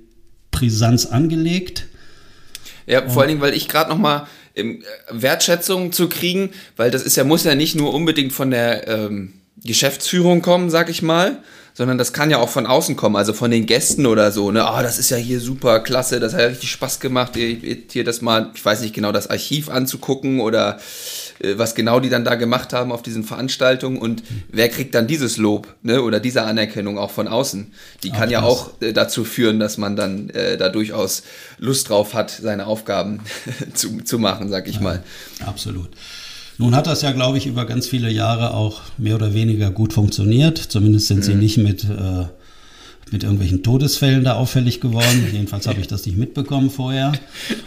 Brisanz 0.51 1.07
angelegt. 1.07 1.87
Ja, 2.87 3.09
vor 3.09 3.22
allen 3.22 3.29
Dingen, 3.29 3.40
weil 3.40 3.55
ich 3.55 3.68
gerade 3.68 3.90
noch 3.90 3.98
mal 3.98 4.27
ähm, 4.57 4.83
Wertschätzung 5.11 5.92
zu 5.92 6.09
kriegen, 6.09 6.51
weil 6.77 6.90
das 6.90 7.03
ist 7.03 7.16
ja 7.16 7.24
muss 7.24 7.44
ja 7.44 7.55
nicht 7.55 7.77
nur 7.77 7.94
unbedingt 7.94 8.33
von 8.33 8.51
der 8.51 8.88
ähm, 8.88 9.35
Geschäftsführung 9.64 10.42
kommen, 10.42 10.70
sag 10.70 10.88
ich 10.88 11.03
mal, 11.03 11.42
sondern 11.79 11.97
das 11.97 12.12
kann 12.12 12.29
ja 12.29 12.38
auch 12.38 12.49
von 12.49 12.67
außen 12.67 12.97
kommen, 12.97 13.14
also 13.14 13.33
von 13.33 13.53
den 13.53 13.64
Gästen 13.64 14.07
oder 14.07 14.33
so. 14.33 14.51
Ne? 14.51 14.67
Ah, 14.67 14.81
oh, 14.81 14.83
das 14.83 14.99
ist 14.99 15.11
ja 15.11 15.17
hier 15.17 15.38
super 15.38 15.79
klasse, 15.79 16.19
das 16.19 16.33
hat 16.33 16.41
ja 16.41 16.47
richtig 16.49 16.73
Spaß 16.73 16.99
gemacht, 16.99 17.37
hier 17.37 18.03
das 18.03 18.21
mal, 18.21 18.51
ich 18.53 18.64
weiß 18.64 18.81
nicht 18.81 18.97
genau, 18.97 19.12
das 19.12 19.31
Archiv 19.31 19.71
anzugucken 19.71 20.41
oder 20.41 20.81
äh, 21.38 21.57
was 21.57 21.77
genau 21.77 22.01
die 22.01 22.09
dann 22.09 22.25
da 22.25 22.35
gemacht 22.35 22.73
haben 22.73 22.91
auf 22.91 23.03
diesen 23.03 23.23
Veranstaltungen 23.23 23.97
und 23.99 24.25
wer 24.49 24.69
kriegt 24.71 24.93
dann 24.97 25.07
dieses 25.07 25.37
Lob 25.37 25.73
ne? 25.83 26.03
oder 26.03 26.19
diese 26.19 26.43
Anerkennung 26.43 26.99
auch 26.99 27.12
von 27.12 27.29
außen. 27.29 27.73
Die 28.03 28.11
kann 28.11 28.25
Ach, 28.25 28.33
ja 28.33 28.43
auch 28.43 28.73
äh, 28.81 28.93
dazu 28.93 29.25
führen, 29.25 29.61
dass 29.61 29.79
man 29.79 29.95
dann 29.95 30.31
äh, 30.31 30.57
da 30.57 30.71
durchaus 30.71 31.23
Lust 31.59 31.91
drauf 31.91 32.12
hat, 32.12 32.31
seine 32.31 32.67
Aufgaben 32.67 33.21
zu, 33.75 34.03
zu 34.03 34.19
machen, 34.19 34.49
sag 34.49 34.67
ich 34.67 34.77
ja, 34.77 34.83
mal. 34.83 35.03
Absolut. 35.47 35.91
Nun 36.59 36.75
hat 36.75 36.87
das 36.87 37.03
ja, 37.03 37.12
glaube 37.12 37.38
ich, 37.38 37.47
über 37.47 37.64
ganz 37.66 37.87
viele 37.87 38.11
Jahre 38.11 38.53
auch 38.53 38.83
mehr 38.99 39.14
oder 39.14 39.33
weniger 39.33 39.71
gut 39.71 39.92
funktioniert. 39.92 40.59
Zumindest 40.59 41.07
sind 41.07 41.18
mhm. 41.18 41.23
sie 41.23 41.35
nicht 41.35 41.59
mit 41.59 41.85
äh, 41.85 42.27
mit 43.12 43.23
irgendwelchen 43.23 43.62
Todesfällen 43.62 44.25
da 44.25 44.35
auffällig 44.35 44.81
geworden. 44.81 45.27
Jedenfalls 45.33 45.66
habe 45.66 45.81
ich 45.81 45.87
das 45.87 46.05
nicht 46.07 46.18
mitbekommen 46.18 46.71
vorher. 46.71 47.12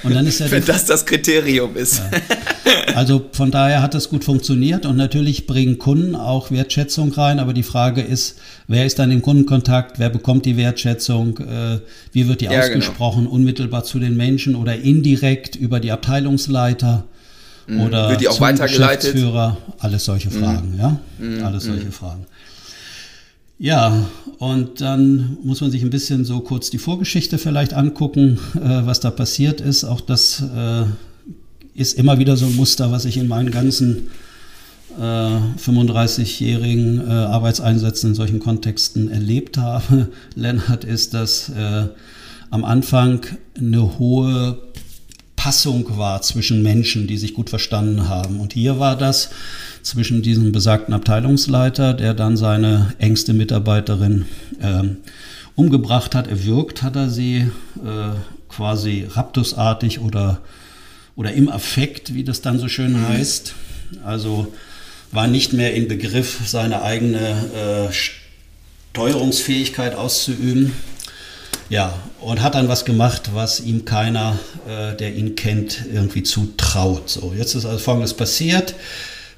Und 0.04 0.14
dann 0.14 0.28
ist 0.28 0.40
ja 0.40 0.50
Wenn 0.52 0.66
das 0.66 0.86
das 0.86 1.06
Kriterium 1.06 1.76
ist. 1.76 2.00
Ja. 2.00 2.22
Also 2.96 3.24
von 3.32 3.52
daher 3.52 3.82
hat 3.82 3.94
das 3.94 4.10
gut 4.10 4.24
funktioniert 4.24 4.86
und 4.86 4.98
natürlich 4.98 5.48
bringen 5.48 5.78
Kunden 5.78 6.16
auch 6.16 6.52
Wertschätzung 6.52 7.12
rein. 7.14 7.40
Aber 7.40 7.54
die 7.54 7.64
Frage 7.64 8.02
ist, 8.02 8.38
wer 8.68 8.86
ist 8.86 9.00
dann 9.00 9.12
im 9.12 9.22
Kundenkontakt? 9.22 9.98
Wer 10.00 10.10
bekommt 10.10 10.46
die 10.46 10.58
Wertschätzung? 10.58 11.38
Äh, 11.40 11.80
wie 12.12 12.28
wird 12.28 12.42
die 12.42 12.46
ja, 12.46 12.52
genau. 12.52 12.64
ausgesprochen? 12.64 13.24
Genau. 13.24 13.36
Unmittelbar 13.36 13.84
zu 13.84 14.00
den 14.00 14.16
Menschen 14.16 14.56
oder 14.56 14.76
indirekt 14.76 15.56
über 15.56 15.80
die 15.80 15.92
Abteilungsleiter? 15.92 17.06
Mhm. 17.68 17.82
Oder 17.82 18.10
wird 18.10 18.22
die 18.22 18.28
auch 18.28 18.42
weitergeleitet? 18.42 19.14
Geschäftsführer, 19.14 19.58
alles 19.80 20.06
solche 20.06 20.30
mhm. 20.30 20.44
Fragen, 20.44 20.76
ja, 20.78 21.00
mhm. 21.20 21.44
alles 21.44 21.66
solche. 21.66 21.92
Fragen. 21.92 22.26
Ja, 23.60 24.06
und 24.40 24.82
dann 24.82 25.38
muss 25.44 25.62
man 25.62 25.70
sich 25.70 25.84
ein 25.84 25.92
bisschen 25.92 26.26
so 26.26 26.40
kurz 26.40 26.72
die 26.72 26.80
Vorgeschichte 26.80 27.38
vielleicht 27.38 27.74
angucken, 27.74 28.40
äh, 28.56 28.86
was 28.86 29.02
da 29.02 29.12
passiert 29.12 29.62
ist. 29.62 29.84
Auch 29.84 30.02
das 30.02 30.42
äh, 30.42 30.86
ist 31.76 31.94
immer 31.94 32.18
wieder 32.18 32.38
so 32.38 32.48
ein 32.48 32.56
Muster, 32.56 32.92
was 32.92 33.06
ich 33.06 33.18
in 33.18 33.28
meinen 33.28 33.52
ganzen 33.52 34.10
äh, 35.00 35.02
35-jährigen 35.02 37.08
äh, 37.08 37.12
Arbeitseinsätzen 37.12 38.10
in 38.10 38.16
solchen 38.16 38.40
Kontexten 38.40 39.12
erlebt 39.12 39.60
habe. 39.60 40.10
Lennart 40.36 40.84
ist, 40.84 41.14
dass 41.14 41.50
äh, 41.50 41.88
am 42.50 42.66
Anfang 42.66 43.22
eine 43.58 44.00
hohe 44.00 44.58
Passung 45.42 45.98
war 45.98 46.22
zwischen 46.22 46.62
Menschen, 46.62 47.08
die 47.08 47.18
sich 47.18 47.34
gut 47.34 47.50
verstanden 47.50 48.08
haben. 48.08 48.40
Und 48.40 48.54
hier 48.54 48.78
war 48.78 48.96
das 48.96 49.32
zwischen 49.82 50.22
diesem 50.22 50.52
besagten 50.52 50.94
Abteilungsleiter, 50.94 51.96
der 51.96 52.14
dann 52.14 52.38
seine 52.38 52.94
engste 53.00 53.34
Mitarbeiterin 53.34 54.28
ähm, 54.62 54.98
umgebracht 55.56 56.14
hat. 56.14 56.28
Erwürgt 56.28 56.84
hat 56.84 56.96
er 56.96 57.10
sie 57.10 57.38
äh, 57.38 58.12
quasi 58.50 59.08
raptusartig 59.10 60.02
oder, 60.02 60.42
oder 61.16 61.34
im 61.34 61.50
Affekt, 61.50 62.14
wie 62.14 62.24
das 62.24 62.42
dann 62.42 62.60
so 62.60 62.68
schön 62.68 63.08
heißt. 63.08 63.56
Also 64.06 64.54
war 65.12 65.26
nicht 65.26 65.54
mehr 65.54 65.74
in 65.74 65.88
Begriff, 65.88 66.42
seine 66.46 66.84
eigene 66.84 67.90
äh, 67.90 67.92
Steuerungsfähigkeit 68.94 69.96
auszuüben. 69.96 70.74
Ja, 71.72 71.94
und 72.20 72.42
hat 72.42 72.56
dann 72.56 72.68
was 72.68 72.84
gemacht, 72.84 73.30
was 73.34 73.62
ihm 73.62 73.86
keiner, 73.86 74.38
äh, 74.68 74.94
der 74.98 75.16
ihn 75.16 75.36
kennt, 75.36 75.86
irgendwie 75.94 76.22
zutraut. 76.22 77.10
So, 77.10 77.34
jetzt 77.36 77.56
ist 77.56 77.66
also 77.66 77.78
Folgendes 77.78 78.14
passiert. 78.14 78.76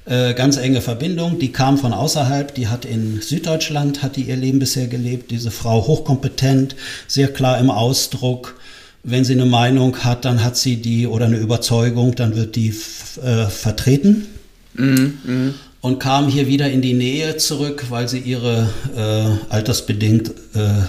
Äh, 0.04 0.34
ganz 0.34 0.56
enge 0.56 0.80
Verbindung. 0.80 1.38
Die 1.38 1.52
kam 1.52 1.78
von 1.78 1.92
außerhalb, 1.92 2.52
die 2.52 2.66
hat 2.66 2.86
in 2.86 3.20
Süddeutschland, 3.20 4.02
hat 4.02 4.16
die 4.16 4.22
ihr 4.22 4.34
Leben 4.34 4.58
bisher 4.58 4.88
gelebt. 4.88 5.30
Diese 5.30 5.52
Frau 5.52 5.86
hochkompetent, 5.86 6.74
sehr 7.06 7.28
klar 7.28 7.60
im 7.60 7.70
Ausdruck. 7.70 8.58
Wenn 9.04 9.24
sie 9.24 9.34
eine 9.34 9.46
Meinung 9.46 9.98
hat, 9.98 10.24
dann 10.24 10.42
hat 10.42 10.56
sie 10.56 10.78
die 10.78 11.06
oder 11.06 11.26
eine 11.26 11.36
Überzeugung, 11.36 12.16
dann 12.16 12.34
wird 12.34 12.56
die 12.56 12.74
äh, 13.22 13.46
vertreten. 13.46 14.26
Mhm, 14.74 15.18
mh. 15.24 15.54
Und 15.82 16.00
kam 16.00 16.26
hier 16.26 16.48
wieder 16.48 16.68
in 16.68 16.82
die 16.82 16.94
Nähe 16.94 17.36
zurück, 17.36 17.84
weil 17.90 18.08
sie 18.08 18.18
ihre 18.18 18.68
äh, 18.96 19.52
altersbedingt 19.52 20.30
äh, 20.54 20.82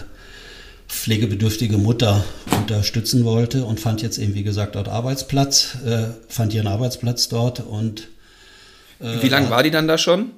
pflegebedürftige 0.95 1.77
Mutter 1.77 2.23
unterstützen 2.57 3.25
wollte 3.25 3.65
und 3.65 3.79
fand 3.79 4.01
jetzt 4.01 4.17
eben, 4.17 4.33
wie 4.33 4.43
gesagt, 4.43 4.75
dort 4.75 4.87
Arbeitsplatz, 4.87 5.77
äh, 5.85 6.05
fand 6.27 6.53
ihren 6.53 6.67
Arbeitsplatz 6.67 7.27
dort 7.29 7.59
und 7.59 8.07
äh, 8.99 9.21
Wie 9.21 9.29
lange 9.29 9.49
war 9.49 9.61
die 9.61 9.71
dann 9.71 9.87
da 9.87 9.97
schon? 9.97 10.31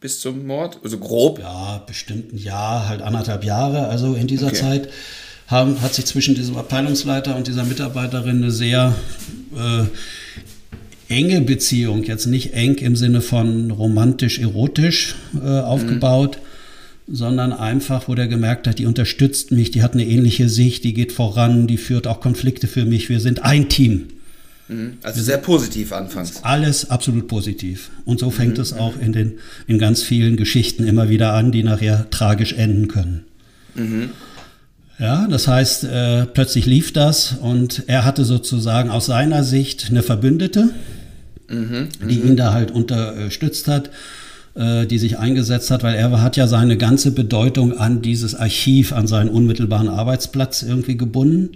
Bis 0.00 0.20
zum 0.20 0.46
Mord? 0.46 0.80
Also 0.82 0.98
grob? 0.98 1.38
Ja, 1.38 1.82
bestimmt 1.86 2.32
ein 2.32 2.38
Jahr, 2.38 2.88
halt 2.88 3.00
anderthalb 3.00 3.44
Jahre. 3.44 3.86
Also 3.86 4.14
in 4.14 4.26
dieser 4.26 4.48
okay. 4.48 4.56
Zeit 4.56 4.88
haben, 5.46 5.80
hat 5.80 5.94
sich 5.94 6.04
zwischen 6.06 6.34
diesem 6.34 6.56
Abteilungsleiter 6.56 7.36
und 7.36 7.46
dieser 7.46 7.64
Mitarbeiterin 7.64 8.42
eine 8.42 8.50
sehr 8.50 8.94
äh, 9.56 11.14
enge 11.14 11.40
Beziehung, 11.42 12.02
jetzt 12.02 12.26
nicht 12.26 12.52
eng 12.54 12.74
im 12.76 12.96
Sinne 12.96 13.20
von 13.20 13.70
romantisch-erotisch 13.70 15.14
äh, 15.42 15.60
aufgebaut. 15.60 16.38
Mhm 16.38 16.51
sondern 17.12 17.52
einfach, 17.52 18.08
wo 18.08 18.14
der 18.14 18.26
gemerkt 18.26 18.66
hat, 18.66 18.78
die 18.78 18.86
unterstützt 18.86 19.52
mich, 19.52 19.70
die 19.70 19.82
hat 19.82 19.92
eine 19.92 20.06
ähnliche 20.06 20.48
Sicht, 20.48 20.82
die 20.82 20.94
geht 20.94 21.12
voran, 21.12 21.66
die 21.66 21.76
führt 21.76 22.06
auch 22.06 22.20
Konflikte 22.20 22.66
für 22.66 22.86
mich. 22.86 23.10
Wir 23.10 23.20
sind 23.20 23.44
ein 23.44 23.68
Team. 23.68 24.08
Mhm. 24.68 24.94
Also 25.02 25.22
sehr 25.22 25.36
positiv 25.36 25.92
anfangs. 25.92 26.42
Alles 26.42 26.88
absolut 26.90 27.28
positiv. 27.28 27.90
Und 28.06 28.18
so 28.18 28.30
fängt 28.30 28.56
mhm. 28.56 28.62
es 28.62 28.72
auch 28.72 28.98
in, 28.98 29.12
den, 29.12 29.34
in 29.66 29.78
ganz 29.78 30.02
vielen 30.02 30.38
Geschichten 30.38 30.86
immer 30.86 31.10
wieder 31.10 31.34
an, 31.34 31.52
die 31.52 31.62
nachher 31.62 32.08
tragisch 32.08 32.54
enden 32.54 32.88
können. 32.88 33.24
Mhm. 33.74 34.10
Ja, 34.98 35.26
das 35.28 35.48
heißt, 35.48 35.84
äh, 35.84 36.24
plötzlich 36.26 36.64
lief 36.64 36.94
das 36.94 37.34
und 37.40 37.84
er 37.88 38.06
hatte 38.06 38.24
sozusagen 38.24 38.88
aus 38.88 39.06
seiner 39.06 39.44
Sicht 39.44 39.88
eine 39.90 40.02
Verbündete, 40.02 40.70
mhm. 41.50 41.88
die 42.08 42.16
mhm. 42.16 42.28
ihn 42.28 42.36
da 42.36 42.54
halt 42.54 42.70
unterstützt 42.70 43.68
hat, 43.68 43.90
die 44.54 44.98
sich 44.98 45.18
eingesetzt 45.18 45.70
hat, 45.70 45.82
weil 45.82 45.94
er 45.94 46.20
hat 46.20 46.36
ja 46.36 46.46
seine 46.46 46.76
ganze 46.76 47.12
Bedeutung 47.12 47.78
an 47.78 48.02
dieses 48.02 48.34
Archiv, 48.34 48.92
an 48.92 49.06
seinen 49.06 49.30
unmittelbaren 49.30 49.88
Arbeitsplatz 49.88 50.62
irgendwie 50.62 50.98
gebunden. 50.98 51.52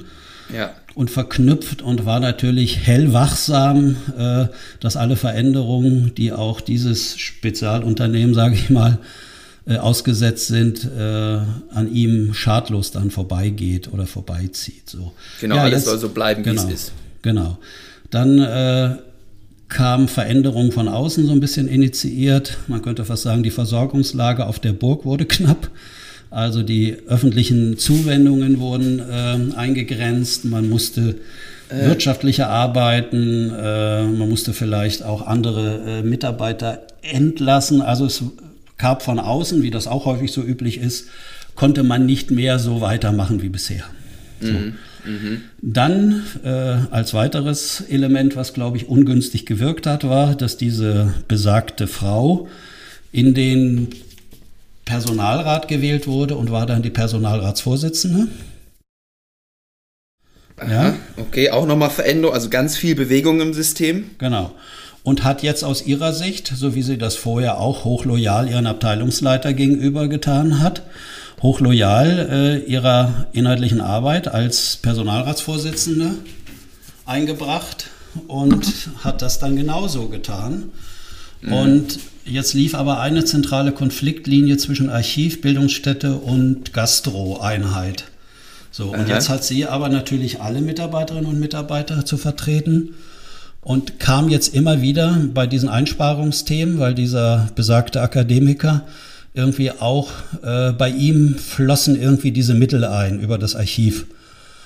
Ja 0.50 0.70
und 0.96 1.10
verknüpft 1.10 1.82
und 1.82 2.06
war 2.06 2.20
natürlich 2.20 2.78
hellwachsam, 2.86 3.96
äh, 4.16 4.46
dass 4.80 4.96
alle 4.96 5.16
Veränderungen, 5.16 6.14
die 6.14 6.32
auch 6.32 6.62
dieses 6.62 7.18
Spezialunternehmen, 7.18 8.34
sage 8.34 8.54
ich 8.54 8.70
mal, 8.70 8.98
äh, 9.66 9.76
ausgesetzt 9.76 10.46
sind, 10.46 10.86
äh, 10.86 10.98
an 10.98 11.92
ihm 11.92 12.32
schadlos 12.32 12.92
dann 12.92 13.10
vorbeigeht 13.10 13.92
oder 13.92 14.06
vorbeizieht. 14.06 14.88
So. 14.88 15.12
Genau, 15.42 15.56
ja, 15.56 15.62
alles 15.64 15.80
jetzt, 15.80 15.84
soll 15.84 15.98
so 15.98 16.08
bleiben, 16.08 16.46
wie 16.46 16.50
genau, 16.50 16.62
es 16.62 16.72
ist. 16.72 16.92
Genau. 17.20 17.58
Dann 18.10 18.38
kam 19.68 20.08
Veränderung 20.08 20.72
von 20.72 20.88
außen 20.88 21.26
so 21.26 21.32
ein 21.32 21.40
bisschen 21.40 21.68
initiiert. 21.68 22.58
Man 22.68 22.82
könnte 22.82 23.04
fast 23.04 23.24
sagen, 23.24 23.42
die 23.42 23.50
Versorgungslage 23.50 24.46
auf 24.46 24.58
der 24.58 24.72
Burg 24.72 25.04
wurde 25.04 25.26
knapp. 25.26 25.70
Also 26.30 26.62
die 26.62 26.96
öffentlichen 27.06 27.78
Zuwendungen 27.78 28.58
wurden 28.58 29.00
äh, 29.00 29.56
eingegrenzt. 29.56 30.44
Man 30.44 30.68
musste 30.68 31.16
äh. 31.68 31.86
wirtschaftlicher 31.86 32.48
arbeiten. 32.48 33.50
Äh, 33.50 34.04
man 34.04 34.28
musste 34.28 34.52
vielleicht 34.52 35.02
auch 35.02 35.26
andere 35.26 35.80
äh, 35.86 36.02
Mitarbeiter 36.02 36.82
entlassen. 37.02 37.80
Also 37.80 38.06
es 38.06 38.22
gab 38.78 39.02
von 39.02 39.18
außen, 39.18 39.62
wie 39.62 39.70
das 39.70 39.86
auch 39.86 40.04
häufig 40.04 40.32
so 40.32 40.42
üblich 40.42 40.78
ist, 40.78 41.06
konnte 41.54 41.82
man 41.82 42.06
nicht 42.06 42.30
mehr 42.30 42.58
so 42.58 42.80
weitermachen 42.80 43.42
wie 43.42 43.48
bisher. 43.48 43.84
So. 44.40 44.52
Mhm. 44.52 44.74
Mhm. 45.06 45.42
Dann 45.62 46.22
äh, 46.44 46.48
als 46.90 47.14
weiteres 47.14 47.82
Element, 47.88 48.36
was 48.36 48.52
glaube 48.52 48.76
ich 48.76 48.88
ungünstig 48.88 49.46
gewirkt 49.46 49.86
hat, 49.86 50.04
war, 50.04 50.34
dass 50.34 50.56
diese 50.56 51.14
besagte 51.28 51.86
Frau 51.86 52.48
in 53.12 53.34
den 53.34 53.88
Personalrat 54.84 55.68
gewählt 55.68 56.06
wurde 56.06 56.36
und 56.36 56.50
war 56.50 56.66
dann 56.66 56.82
die 56.82 56.90
Personalratsvorsitzende. 56.90 58.28
Aha, 60.58 60.70
ja. 60.70 60.96
Okay, 61.16 61.50
auch 61.50 61.66
nochmal 61.66 61.90
Veränderung, 61.90 62.34
also 62.34 62.48
ganz 62.48 62.76
viel 62.76 62.94
Bewegung 62.94 63.40
im 63.40 63.52
System. 63.52 64.10
Genau. 64.18 64.52
Und 65.02 65.22
hat 65.22 65.42
jetzt 65.42 65.62
aus 65.62 65.86
ihrer 65.86 66.12
Sicht, 66.12 66.48
so 66.48 66.74
wie 66.74 66.82
sie 66.82 66.98
das 66.98 67.14
vorher 67.14 67.58
auch 67.58 67.84
hochloyal 67.84 68.48
ihren 68.48 68.66
Abteilungsleiter 68.66 69.52
gegenüber 69.52 70.08
getan 70.08 70.60
hat, 70.60 70.82
hochloyal 71.42 72.28
äh, 72.30 72.70
ihrer 72.70 73.26
inhaltlichen 73.32 73.80
Arbeit 73.80 74.28
als 74.28 74.76
Personalratsvorsitzende 74.76 76.12
eingebracht 77.04 77.88
und 78.26 78.66
hat 79.04 79.22
das 79.22 79.38
dann 79.38 79.56
genauso 79.56 80.08
getan. 80.08 80.70
Mhm. 81.42 81.52
Und 81.52 81.98
Jetzt 82.28 82.54
lief 82.54 82.74
aber 82.74 82.98
eine 82.98 83.24
zentrale 83.24 83.70
Konfliktlinie 83.70 84.56
zwischen 84.56 84.90
Archiv, 84.90 85.40
Bildungsstätte 85.42 86.16
und 86.16 86.72
Gastro-Einheit. 86.72 88.04
So, 88.72 88.88
und 88.88 89.02
Aha. 89.02 89.06
jetzt 89.06 89.28
hat 89.28 89.44
sie 89.44 89.64
aber 89.66 89.88
natürlich 89.88 90.40
alle 90.40 90.60
Mitarbeiterinnen 90.60 91.30
und 91.30 91.38
Mitarbeiter 91.38 92.04
zu 92.04 92.16
vertreten 92.16 92.94
und 93.60 94.00
kam 94.00 94.28
jetzt 94.28 94.52
immer 94.54 94.82
wieder 94.82 95.20
bei 95.32 95.46
diesen 95.46 95.68
Einsparungsthemen, 95.68 96.80
weil 96.80 96.94
dieser 96.94 97.48
besagte 97.54 98.02
Akademiker 98.02 98.84
irgendwie 99.36 99.70
auch 99.70 100.10
äh, 100.42 100.72
bei 100.72 100.88
ihm 100.88 101.36
flossen 101.36 102.00
irgendwie 102.00 102.32
diese 102.32 102.54
Mittel 102.54 102.84
ein 102.84 103.20
über 103.20 103.38
das 103.38 103.54
Archiv. 103.54 104.06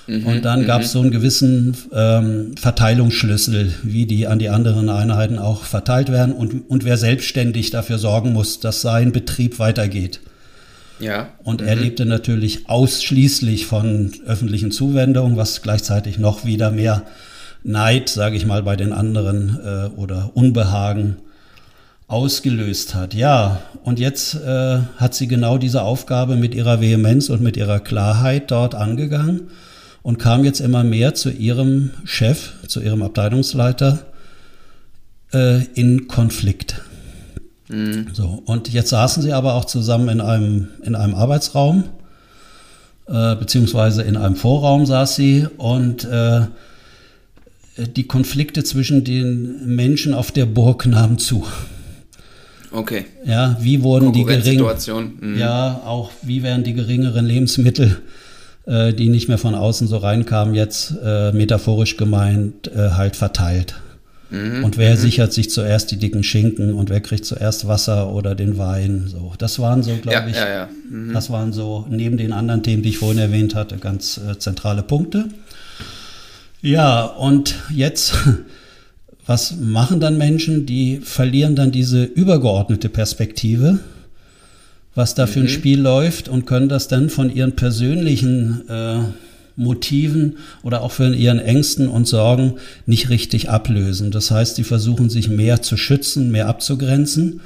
Mhm, 0.07 0.25
und 0.25 0.45
dann 0.45 0.65
gab 0.65 0.81
es 0.81 0.87
mhm. 0.89 0.91
so 0.91 1.01
einen 1.01 1.11
gewissen 1.11 1.77
ähm, 1.93 2.55
Verteilungsschlüssel, 2.57 3.73
wie 3.83 4.05
die 4.05 4.27
an 4.27 4.39
die 4.39 4.49
anderen 4.49 4.89
Einheiten 4.89 5.37
auch 5.39 5.65
verteilt 5.65 6.11
werden 6.11 6.33
und, 6.33 6.69
und 6.69 6.85
wer 6.85 6.97
selbstständig 6.97 7.69
dafür 7.69 7.97
sorgen 7.97 8.33
muss, 8.33 8.59
dass 8.59 8.81
sein 8.81 9.11
Betrieb 9.11 9.59
weitergeht. 9.59 10.21
Ja. 10.99 11.29
Und 11.43 11.61
er 11.61 11.75
mhm. 11.75 11.81
lebte 11.83 12.05
natürlich 12.05 12.69
ausschließlich 12.69 13.65
von 13.65 14.11
öffentlichen 14.25 14.71
Zuwendungen, 14.71 15.35
was 15.35 15.61
gleichzeitig 15.61 16.17
noch 16.17 16.45
wieder 16.45 16.71
mehr 16.71 17.03
Neid, 17.63 18.09
sage 18.09 18.37
ich 18.37 18.45
mal, 18.45 18.63
bei 18.63 18.75
den 18.75 18.93
anderen 18.93 19.59
äh, 19.63 19.99
oder 19.99 20.31
Unbehagen 20.33 21.17
ausgelöst 22.11 22.93
hat. 22.93 23.13
Ja, 23.13 23.61
und 23.83 23.99
jetzt 23.99 24.35
äh, 24.35 24.79
hat 24.97 25.15
sie 25.15 25.27
genau 25.27 25.57
diese 25.57 25.81
Aufgabe 25.81 26.35
mit 26.35 26.53
ihrer 26.53 26.81
Vehemenz 26.81 27.29
und 27.29 27.41
mit 27.41 27.55
ihrer 27.55 27.79
Klarheit 27.79 28.51
dort 28.51 28.75
angegangen 28.75 29.49
und 30.03 30.19
kam 30.19 30.43
jetzt 30.43 30.59
immer 30.59 30.83
mehr 30.83 31.13
zu 31.13 31.29
ihrem 31.31 31.91
Chef, 32.03 32.53
zu 32.67 32.81
ihrem 32.81 33.01
Abteilungsleiter 33.01 33.99
äh, 35.33 35.63
in 35.73 36.09
Konflikt. 36.09 36.81
Mhm. 37.69 38.07
So, 38.11 38.43
und 38.45 38.73
jetzt 38.73 38.89
saßen 38.89 39.23
sie 39.23 39.31
aber 39.31 39.53
auch 39.53 39.65
zusammen 39.65 40.09
in 40.09 40.21
einem, 40.21 40.67
in 40.83 40.95
einem 40.95 41.15
Arbeitsraum, 41.15 41.85
äh, 43.07 43.35
beziehungsweise 43.37 44.01
in 44.01 44.17
einem 44.17 44.35
Vorraum 44.35 44.85
saß 44.85 45.15
sie 45.15 45.47
und 45.57 46.03
äh, 46.03 46.41
die 47.77 48.05
Konflikte 48.05 48.65
zwischen 48.65 49.05
den 49.05 49.75
Menschen 49.75 50.13
auf 50.13 50.31
der 50.31 50.45
Burg 50.45 50.85
nahmen 50.85 51.17
zu. 51.17 51.45
Okay. 52.71 53.05
Ja, 53.25 53.57
wie 53.59 53.83
wurden 53.83 54.13
die 54.13 54.23
geringen, 54.23 55.15
mhm. 55.19 55.37
ja, 55.37 55.81
auch 55.85 56.11
wie 56.21 56.41
werden 56.41 56.63
die 56.63 56.73
geringeren 56.73 57.25
Lebensmittel, 57.25 57.97
äh, 58.65 58.93
die 58.93 59.09
nicht 59.09 59.27
mehr 59.27 59.37
von 59.37 59.55
außen 59.55 59.87
so 59.87 59.97
reinkamen, 59.97 60.55
jetzt 60.55 60.93
äh, 61.03 61.31
metaphorisch 61.33 61.97
gemeint, 61.97 62.69
äh, 62.73 62.91
halt 62.91 63.15
verteilt. 63.15 63.75
Mhm. 64.29 64.63
Und 64.63 64.77
wer 64.77 64.91
mhm. 64.91 64.97
sichert 64.97 65.33
sich 65.33 65.49
zuerst 65.49 65.91
die 65.91 65.97
dicken 65.97 66.23
Schinken 66.23 66.73
und 66.73 66.89
wer 66.89 67.01
kriegt 67.01 67.25
zuerst 67.25 67.67
Wasser 67.67 68.13
oder 68.13 68.33
den 68.33 68.57
Wein? 68.57 69.03
So, 69.07 69.33
das 69.37 69.59
waren 69.59 69.83
so, 69.83 69.93
glaube 69.97 70.17
ja, 70.17 70.27
ich, 70.27 70.35
ja, 70.37 70.49
ja. 70.49 70.69
Mhm. 70.89 71.13
das 71.13 71.29
waren 71.29 71.51
so 71.51 71.85
neben 71.89 72.15
den 72.15 72.31
anderen 72.31 72.63
Themen, 72.63 72.81
die 72.81 72.89
ich 72.89 72.97
vorhin 72.97 73.19
erwähnt 73.19 73.55
hatte, 73.55 73.77
ganz 73.77 74.17
äh, 74.17 74.39
zentrale 74.39 74.83
Punkte. 74.83 75.25
Ja, 76.61 77.03
und 77.03 77.55
jetzt 77.73 78.13
was 79.31 79.55
machen 79.57 80.01
dann 80.01 80.17
Menschen? 80.17 80.65
Die 80.65 80.99
verlieren 81.01 81.55
dann 81.55 81.71
diese 81.71 82.03
übergeordnete 82.03 82.89
Perspektive, 82.89 83.79
was 84.93 85.15
da 85.15 85.25
für 85.25 85.39
ein 85.39 85.45
mhm. 85.45 85.49
Spiel 85.49 85.79
läuft 85.79 86.27
und 86.27 86.45
können 86.45 86.67
das 86.67 86.89
dann 86.89 87.09
von 87.09 87.33
ihren 87.33 87.53
persönlichen 87.53 88.67
äh, 88.67 88.97
Motiven 89.55 90.35
oder 90.63 90.81
auch 90.81 90.91
von 90.91 91.13
ihren 91.13 91.39
Ängsten 91.39 91.87
und 91.87 92.09
Sorgen 92.09 92.55
nicht 92.85 93.07
richtig 93.09 93.49
ablösen. 93.49 94.11
Das 94.11 94.31
heißt, 94.31 94.57
sie 94.57 94.65
versuchen 94.65 95.09
sich 95.09 95.29
mehr 95.29 95.61
zu 95.61 95.77
schützen, 95.77 96.29
mehr 96.29 96.49
abzugrenzen. 96.49 97.39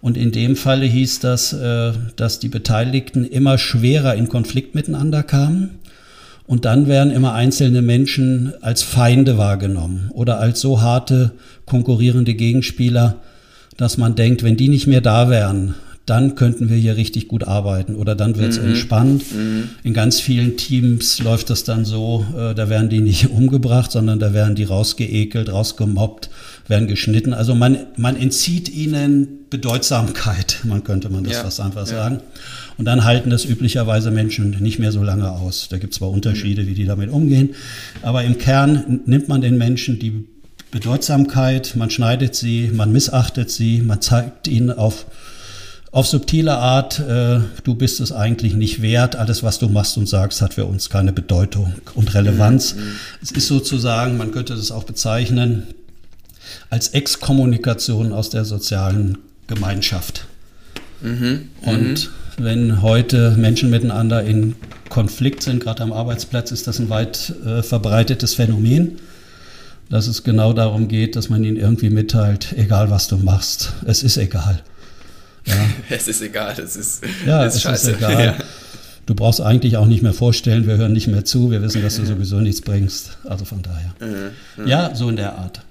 Und 0.00 0.16
in 0.16 0.32
dem 0.32 0.56
Falle 0.56 0.86
hieß 0.86 1.20
das, 1.20 1.52
äh, 1.52 1.92
dass 2.16 2.40
die 2.40 2.48
Beteiligten 2.48 3.24
immer 3.24 3.58
schwerer 3.58 4.16
in 4.16 4.28
Konflikt 4.28 4.74
miteinander 4.74 5.22
kamen 5.22 5.70
und 6.46 6.64
dann 6.64 6.86
werden 6.86 7.12
immer 7.12 7.34
einzelne 7.34 7.82
Menschen 7.82 8.52
als 8.60 8.82
Feinde 8.82 9.38
wahrgenommen 9.38 10.10
oder 10.12 10.38
als 10.40 10.60
so 10.60 10.80
harte 10.80 11.32
konkurrierende 11.66 12.34
Gegenspieler, 12.34 13.16
dass 13.76 13.96
man 13.96 14.14
denkt, 14.14 14.42
wenn 14.42 14.56
die 14.56 14.68
nicht 14.68 14.86
mehr 14.86 15.00
da 15.00 15.30
wären, 15.30 15.74
dann 16.06 16.34
könnten 16.34 16.68
wir 16.68 16.76
hier 16.76 16.96
richtig 16.96 17.28
gut 17.28 17.44
arbeiten 17.44 17.94
oder 17.94 18.16
dann 18.16 18.36
wird 18.36 18.50
es 18.50 18.60
mhm. 18.60 18.68
entspannt. 18.68 19.24
Mhm. 19.32 19.68
In 19.84 19.94
ganz 19.94 20.20
vielen 20.20 20.56
Teams 20.56 21.20
läuft 21.20 21.48
das 21.48 21.62
dann 21.62 21.84
so, 21.84 22.26
äh, 22.36 22.54
da 22.54 22.68
werden 22.68 22.88
die 22.88 23.00
nicht 23.00 23.30
umgebracht, 23.30 23.92
sondern 23.92 24.18
da 24.18 24.34
werden 24.34 24.56
die 24.56 24.64
rausgeekelt, 24.64 25.52
rausgemobbt, 25.52 26.28
werden 26.66 26.88
geschnitten. 26.88 27.32
Also 27.32 27.54
man, 27.54 27.78
man 27.96 28.16
entzieht 28.16 28.68
ihnen 28.68 29.28
Bedeutsamkeit, 29.48 30.58
man 30.64 30.82
könnte 30.82 31.08
man 31.08 31.22
das 31.22 31.34
ja. 31.34 31.42
fast 31.44 31.60
einfach 31.60 31.86
ja. 31.86 31.94
sagen. 31.94 32.20
Und 32.78 32.86
dann 32.86 33.04
halten 33.04 33.30
das 33.30 33.44
üblicherweise 33.44 34.10
Menschen 34.10 34.50
nicht 34.60 34.78
mehr 34.78 34.92
so 34.92 35.02
lange 35.02 35.30
aus. 35.30 35.68
Da 35.70 35.78
gibt 35.78 35.92
es 35.92 35.98
zwar 35.98 36.10
Unterschiede, 36.10 36.66
wie 36.66 36.74
die 36.74 36.86
damit 36.86 37.10
umgehen, 37.10 37.50
aber 38.02 38.24
im 38.24 38.38
Kern 38.38 39.00
nimmt 39.06 39.28
man 39.28 39.40
den 39.40 39.58
Menschen 39.58 39.98
die 39.98 40.26
Bedeutsamkeit, 40.70 41.76
man 41.76 41.90
schneidet 41.90 42.34
sie, 42.34 42.70
man 42.72 42.92
missachtet 42.92 43.50
sie, 43.50 43.82
man 43.82 44.00
zeigt 44.00 44.48
ihnen 44.48 44.70
auf, 44.70 45.04
auf 45.90 46.06
subtile 46.06 46.56
Art, 46.56 46.98
äh, 46.98 47.40
du 47.62 47.74
bist 47.74 48.00
es 48.00 48.10
eigentlich 48.10 48.54
nicht 48.54 48.80
wert, 48.80 49.14
alles 49.14 49.42
was 49.42 49.58
du 49.58 49.68
machst 49.68 49.98
und 49.98 50.08
sagst 50.08 50.40
hat 50.40 50.54
für 50.54 50.64
uns 50.64 50.88
keine 50.88 51.12
Bedeutung 51.12 51.74
und 51.94 52.14
Relevanz. 52.14 52.74
Mhm. 52.74 52.94
Es 53.20 53.32
ist 53.32 53.48
sozusagen, 53.48 54.16
man 54.16 54.32
könnte 54.32 54.56
das 54.56 54.70
auch 54.70 54.84
bezeichnen, 54.84 55.66
als 56.70 56.88
Exkommunikation 56.88 58.12
aus 58.12 58.30
der 58.30 58.46
sozialen 58.46 59.18
Gemeinschaft. 59.48 60.26
Mhm. 61.02 61.50
Und 61.60 62.06
mhm 62.06 62.21
wenn 62.38 62.82
heute 62.82 63.36
Menschen 63.36 63.70
miteinander 63.70 64.22
in 64.22 64.54
Konflikt 64.88 65.42
sind, 65.42 65.62
gerade 65.62 65.82
am 65.82 65.92
Arbeitsplatz, 65.92 66.50
ist 66.50 66.66
das 66.66 66.78
ein 66.78 66.90
weit 66.90 67.34
äh, 67.44 67.62
verbreitetes 67.62 68.34
Phänomen, 68.34 68.98
dass 69.88 70.06
es 70.06 70.24
genau 70.24 70.52
darum 70.52 70.88
geht, 70.88 71.16
dass 71.16 71.28
man 71.28 71.44
ihnen 71.44 71.56
irgendwie 71.56 71.90
mitteilt, 71.90 72.54
egal 72.56 72.90
was 72.90 73.08
du 73.08 73.16
machst, 73.16 73.72
es 73.86 74.02
ist 74.02 74.16
egal. 74.16 74.62
Ja. 75.46 75.54
es 75.90 76.08
ist 76.08 76.22
egal, 76.22 76.54
es 76.58 76.76
ist, 76.76 77.02
ja, 77.26 77.44
ist 77.44 77.56
es 77.56 77.62
scheiße. 77.62 77.90
Ist 77.92 77.96
egal. 77.98 78.24
Ja. 78.24 78.34
Du 79.06 79.14
brauchst 79.14 79.40
eigentlich 79.40 79.76
auch 79.76 79.86
nicht 79.86 80.02
mehr 80.02 80.12
vorstellen, 80.12 80.66
wir 80.66 80.76
hören 80.76 80.92
nicht 80.92 81.08
mehr 81.08 81.24
zu, 81.24 81.50
wir 81.50 81.60
wissen, 81.60 81.82
dass 81.82 81.96
du 81.96 82.06
sowieso 82.06 82.36
nichts 82.36 82.60
bringst. 82.60 83.18
Also 83.24 83.44
von 83.44 83.60
daher. 83.62 83.92
Mhm. 84.00 84.66
Ja, 84.66 84.94
so 84.94 85.08
in 85.08 85.16
der 85.16 85.36
Art. 85.36 85.62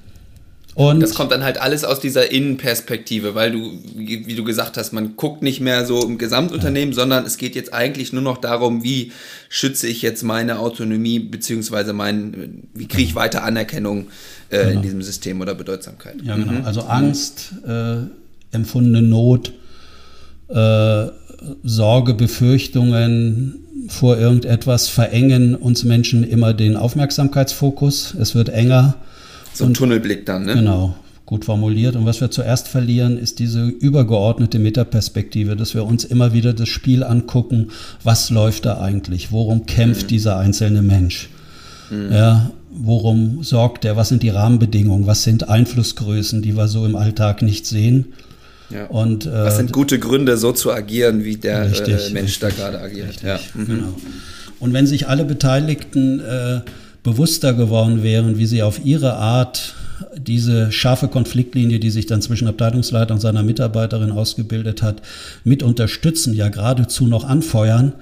Und 0.73 1.01
das 1.01 1.15
kommt 1.15 1.31
dann 1.33 1.43
halt 1.43 1.59
alles 1.59 1.83
aus 1.83 1.99
dieser 1.99 2.31
Innenperspektive, 2.31 3.35
weil 3.35 3.51
du, 3.51 3.71
wie 3.93 4.35
du 4.35 4.43
gesagt 4.45 4.77
hast, 4.77 4.93
man 4.93 5.17
guckt 5.17 5.41
nicht 5.41 5.59
mehr 5.59 5.85
so 5.85 6.01
im 6.03 6.17
Gesamtunternehmen, 6.17 6.93
ja. 6.93 6.95
sondern 6.95 7.25
es 7.25 7.37
geht 7.37 7.55
jetzt 7.55 7.73
eigentlich 7.73 8.13
nur 8.13 8.21
noch 8.21 8.37
darum, 8.37 8.81
wie 8.81 9.11
schütze 9.49 9.87
ich 9.87 10.01
jetzt 10.01 10.23
meine 10.23 10.59
Autonomie, 10.59 11.19
beziehungsweise 11.19 11.91
mein, 11.91 12.63
wie 12.73 12.87
kriege 12.87 13.03
ich 13.03 13.15
weiter 13.15 13.43
Anerkennung 13.43 14.07
äh, 14.49 14.59
genau. 14.59 14.69
in 14.71 14.81
diesem 14.81 15.01
System 15.01 15.41
oder 15.41 15.55
Bedeutsamkeit. 15.55 16.15
Ja, 16.23 16.37
genau. 16.37 16.53
Mhm. 16.53 16.65
Also 16.65 16.81
Angst, 16.83 17.51
äh, 17.67 17.97
empfundene 18.51 19.01
Not, 19.01 19.51
äh, 20.47 21.07
Sorge, 21.63 22.13
Befürchtungen 22.13 23.55
vor 23.87 24.17
irgendetwas 24.17 24.87
verengen 24.87 25.55
uns 25.55 25.83
Menschen 25.83 26.23
immer 26.23 26.53
den 26.53 26.77
Aufmerksamkeitsfokus. 26.77 28.15
Es 28.17 28.35
wird 28.35 28.49
enger 28.49 28.95
so 29.53 29.65
ein 29.65 29.73
Tunnelblick 29.73 30.25
dann, 30.25 30.45
ne? 30.45 30.55
Genau, 30.55 30.95
gut 31.25 31.45
formuliert. 31.45 31.95
Und 31.95 32.05
was 32.05 32.21
wir 32.21 32.31
zuerst 32.31 32.67
verlieren, 32.67 33.17
ist 33.17 33.39
diese 33.39 33.65
übergeordnete 33.65 34.59
Metaperspektive, 34.59 35.55
dass 35.55 35.73
wir 35.73 35.85
uns 35.85 36.03
immer 36.03 36.33
wieder 36.33 36.53
das 36.53 36.69
Spiel 36.69 37.03
angucken, 37.03 37.69
was 38.03 38.29
läuft 38.29 38.65
da 38.65 38.79
eigentlich, 38.79 39.31
worum 39.31 39.65
kämpft 39.65 40.03
mhm. 40.03 40.07
dieser 40.07 40.37
einzelne 40.37 40.81
Mensch. 40.81 41.29
Mhm. 41.89 42.11
Ja, 42.11 42.51
worum 42.71 43.43
sorgt 43.43 43.85
er, 43.85 43.97
was 43.97 44.09
sind 44.09 44.23
die 44.23 44.29
Rahmenbedingungen, 44.29 45.05
was 45.07 45.23
sind 45.23 45.49
Einflussgrößen, 45.49 46.41
die 46.41 46.55
wir 46.55 46.67
so 46.67 46.85
im 46.85 46.95
Alltag 46.95 47.41
nicht 47.41 47.65
sehen. 47.65 48.13
Ja. 48.69 48.85
Und, 48.85 49.25
äh, 49.25 49.31
was 49.31 49.57
sind 49.57 49.73
gute 49.73 49.99
Gründe, 49.99 50.37
so 50.37 50.53
zu 50.53 50.71
agieren, 50.71 51.25
wie 51.25 51.35
der 51.35 51.69
richtig, 51.69 52.09
äh, 52.09 52.13
Mensch 52.13 52.41
richtig, 52.41 52.55
da 52.57 52.69
gerade 52.69 52.79
agiert. 52.79 53.09
Richtig, 53.09 53.27
ja. 53.27 53.39
Mhm. 53.53 53.65
Genau. 53.65 53.93
Und 54.59 54.73
wenn 54.73 54.87
sich 54.87 55.07
alle 55.07 55.25
Beteiligten 55.25 56.19
äh, 56.21 56.61
bewusster 57.03 57.53
geworden 57.53 58.03
wären, 58.03 58.37
wie 58.37 58.45
sie 58.45 58.63
auf 58.63 58.83
ihre 58.85 59.15
Art 59.15 59.75
diese 60.17 60.71
scharfe 60.71 61.07
Konfliktlinie, 61.07 61.79
die 61.79 61.89
sich 61.89 62.05
dann 62.05 62.21
zwischen 62.21 62.47
Abteilungsleiter 62.47 63.13
und 63.13 63.19
seiner 63.19 63.43
Mitarbeiterin 63.43 64.11
ausgebildet 64.11 64.81
hat, 64.81 65.01
mit 65.43 65.63
unterstützen, 65.63 66.33
ja 66.33 66.49
geradezu 66.49 67.07
noch 67.07 67.23
anfeuern, 67.23 67.93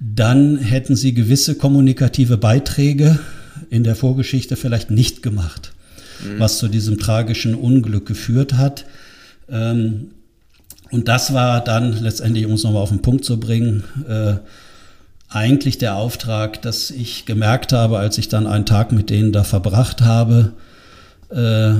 dann 0.00 0.58
hätten 0.58 0.96
sie 0.96 1.14
gewisse 1.14 1.54
kommunikative 1.54 2.36
Beiträge 2.36 3.18
in 3.70 3.84
der 3.84 3.94
Vorgeschichte 3.94 4.56
vielleicht 4.56 4.90
nicht 4.90 5.22
gemacht, 5.22 5.72
mhm. 6.24 6.40
was 6.40 6.58
zu 6.58 6.68
diesem 6.68 6.98
tragischen 6.98 7.54
Unglück 7.54 8.06
geführt 8.06 8.54
hat. 8.54 8.84
Ähm, 9.48 10.10
und 10.90 11.08
das 11.08 11.32
war 11.32 11.62
dann 11.62 12.02
letztendlich, 12.02 12.46
um 12.46 12.52
es 12.52 12.64
nochmal 12.64 12.82
auf 12.82 12.90
den 12.90 13.02
Punkt 13.02 13.24
zu 13.24 13.38
bringen, 13.38 13.84
äh, 14.08 14.34
eigentlich 15.34 15.78
der 15.78 15.96
Auftrag, 15.96 16.62
dass 16.62 16.90
ich 16.90 17.26
gemerkt 17.26 17.72
habe, 17.72 17.98
als 17.98 18.18
ich 18.18 18.28
dann 18.28 18.46
einen 18.46 18.66
Tag 18.66 18.92
mit 18.92 19.10
denen 19.10 19.32
da 19.32 19.44
verbracht 19.44 20.02
habe, 20.02 20.52
äh, 21.30 21.74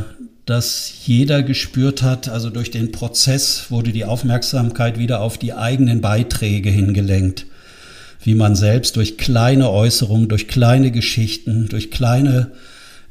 dass 0.47 0.93
jeder 1.05 1.43
gespürt 1.43 2.03
hat, 2.03 2.29
also 2.29 2.51
durch 2.51 2.71
den 2.71 2.91
Prozess 2.91 3.67
wurde 3.71 3.93
die 3.93 4.05
Aufmerksamkeit 4.05 4.99
wieder 4.99 5.21
auf 5.21 5.39
die 5.39 5.53
eigenen 5.53 6.01
Beiträge 6.01 6.71
hingelenkt, 6.71 7.47
wie 8.25 8.35
man 8.35 8.57
selbst 8.57 8.97
durch 8.97 9.19
kleine 9.19 9.71
Äußerungen, 9.71 10.29
durch 10.29 10.49
kleine 10.49 10.91
Geschichten, 10.91 11.69
durch 11.69 11.91
kleine 11.91 12.51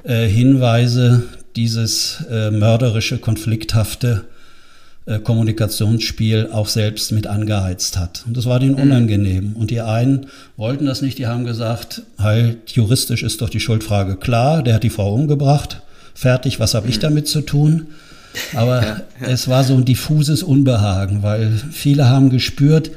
äh, 0.03 0.27
Hinweise 0.27 1.23
dieses 1.55 2.23
äh, 2.29 2.51
mörderische, 2.51 3.17
konflikthafte 3.17 4.25
Kommunikationsspiel 5.19 6.49
auch 6.51 6.67
selbst 6.67 7.11
mit 7.11 7.25
angeheizt 7.25 7.97
hat. 7.97 8.23
Und 8.27 8.37
das 8.37 8.45
war 8.45 8.59
denen 8.59 8.75
mhm. 8.75 8.81
unangenehm. 8.81 9.55
Und 9.55 9.71
die 9.71 9.81
einen 9.81 10.27
wollten 10.57 10.85
das 10.85 11.01
nicht, 11.01 11.17
die 11.17 11.27
haben 11.27 11.43
gesagt, 11.43 12.03
halt, 12.19 12.71
juristisch 12.71 13.23
ist 13.23 13.41
doch 13.41 13.49
die 13.49 13.59
Schuldfrage 13.59 14.15
klar, 14.15 14.61
der 14.61 14.75
hat 14.75 14.83
die 14.83 14.91
Frau 14.91 15.13
umgebracht, 15.13 15.81
fertig, 16.13 16.59
was 16.59 16.75
habe 16.75 16.87
ich 16.87 16.97
mhm. 16.97 17.01
damit 17.01 17.27
zu 17.27 17.41
tun? 17.41 17.87
Aber 18.53 18.81
ja, 18.81 19.01
ja. 19.21 19.27
es 19.27 19.47
war 19.47 19.63
so 19.63 19.73
ein 19.73 19.85
diffuses 19.85 20.43
Unbehagen, 20.43 21.23
weil 21.23 21.51
viele 21.71 22.07
haben 22.07 22.29
gespürt, 22.29 22.91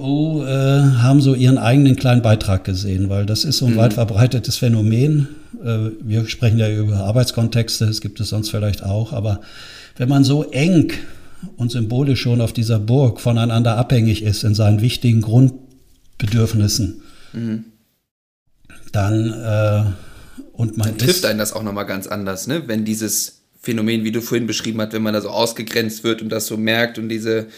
oh, 0.00 0.42
äh, 0.42 0.48
haben 0.48 1.20
so 1.20 1.34
ihren 1.34 1.58
eigenen 1.58 1.96
kleinen 1.96 2.22
Beitrag 2.22 2.64
gesehen, 2.64 3.08
weil 3.08 3.26
das 3.26 3.44
ist 3.44 3.58
so 3.58 3.66
ein 3.66 3.74
mhm. 3.74 3.78
weit 3.78 3.94
verbreitetes 3.94 4.56
Phänomen. 4.56 5.28
äh, 5.64 5.90
wir 6.00 6.28
sprechen 6.28 6.58
ja 6.58 6.68
über 6.68 6.96
Arbeitskontexte, 6.96 7.86
das 7.86 8.00
gibt 8.00 8.18
es 8.20 8.30
sonst 8.30 8.50
vielleicht 8.50 8.82
auch, 8.82 9.12
aber 9.12 9.40
wenn 9.96 10.08
man 10.08 10.24
so 10.24 10.44
eng 10.50 10.92
und 11.56 11.70
symbolisch 11.70 12.20
schon 12.20 12.40
auf 12.40 12.52
dieser 12.52 12.78
Burg 12.78 13.20
voneinander 13.20 13.76
abhängig 13.76 14.22
ist 14.22 14.44
in 14.44 14.54
seinen 14.54 14.80
wichtigen 14.80 15.22
Grundbedürfnissen, 15.22 17.02
mhm. 17.32 17.64
dann 18.92 19.32
äh, 19.32 19.84
und 20.52 20.76
man 20.78 20.88
dann 20.88 20.98
trifft 20.98 21.24
einen 21.26 21.38
das 21.38 21.52
auch 21.52 21.62
nochmal 21.62 21.86
ganz 21.86 22.06
anders, 22.06 22.46
ne? 22.46 22.62
wenn 22.66 22.84
dieses 22.84 23.42
Phänomen, 23.60 24.04
wie 24.04 24.12
du 24.12 24.22
vorhin 24.22 24.46
beschrieben 24.46 24.80
hast, 24.80 24.92
wenn 24.92 25.02
man 25.02 25.12
da 25.12 25.20
so 25.20 25.28
ausgegrenzt 25.28 26.04
wird 26.04 26.22
und 26.22 26.28
das 26.28 26.46
so 26.46 26.56
merkt 26.56 26.98
und 26.98 27.08
diese 27.08 27.48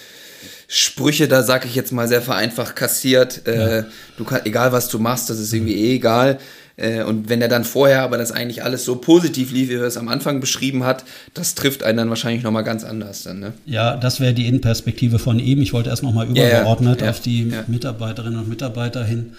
Sprüche 0.66 1.28
da, 1.28 1.42
sag 1.42 1.64
ich 1.64 1.74
jetzt 1.74 1.92
mal 1.92 2.08
sehr 2.08 2.22
vereinfacht, 2.22 2.76
kassiert. 2.76 3.46
Äh, 3.46 3.84
Du 4.16 4.24
kannst, 4.24 4.46
egal 4.46 4.72
was 4.72 4.88
du 4.88 4.98
machst, 4.98 5.30
das 5.30 5.38
ist 5.38 5.52
irgendwie 5.52 5.74
eh 5.74 5.94
egal. 5.96 6.38
Äh, 6.78 7.02
und 7.02 7.28
wenn 7.28 7.42
er 7.42 7.48
dann 7.48 7.64
vorher 7.64 8.02
aber 8.02 8.16
das 8.16 8.32
eigentlich 8.32 8.64
alles 8.64 8.84
so 8.84 8.96
positiv 8.96 9.52
lief, 9.52 9.68
wie 9.68 9.74
er 9.74 9.82
es 9.82 9.98
am 9.98 10.08
Anfang 10.08 10.40
beschrieben 10.40 10.84
hat, 10.84 11.04
das 11.34 11.54
trifft 11.54 11.82
einen 11.82 11.98
dann 11.98 12.08
wahrscheinlich 12.08 12.42
nochmal 12.42 12.64
ganz 12.64 12.84
anders 12.84 13.24
dann, 13.24 13.40
ne? 13.40 13.52
Ja, 13.66 13.96
das 13.96 14.20
wäre 14.20 14.32
die 14.32 14.46
Innenperspektive 14.46 15.18
von 15.18 15.38
ihm. 15.38 15.60
Ich 15.60 15.72
wollte 15.72 15.90
erst 15.90 16.02
nochmal 16.02 16.26
übergeordnet 16.28 17.00
ja, 17.00 17.06
ja, 17.06 17.10
auf 17.10 17.20
die. 17.20 17.52
Mitarbeiterinnen 17.66 18.38
und 18.38 18.48
Mitarbeiter 18.48 19.04
hin 19.04 19.32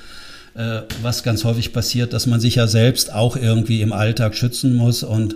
äh, 0.56 0.82
was 1.02 1.24
ganz 1.24 1.44
häufig 1.44 1.74
passiert, 1.74 2.14
dass 2.14 2.28
man 2.28 2.40
sich 2.40 2.56
ja 2.56 2.68
selbst 2.68 3.14
auch 3.14 3.36
irgendwie 3.36 3.82
im 3.82 3.94
Alltag 3.94 4.36
schützen 4.36 4.76
muss 4.76 5.04
und 5.04 5.36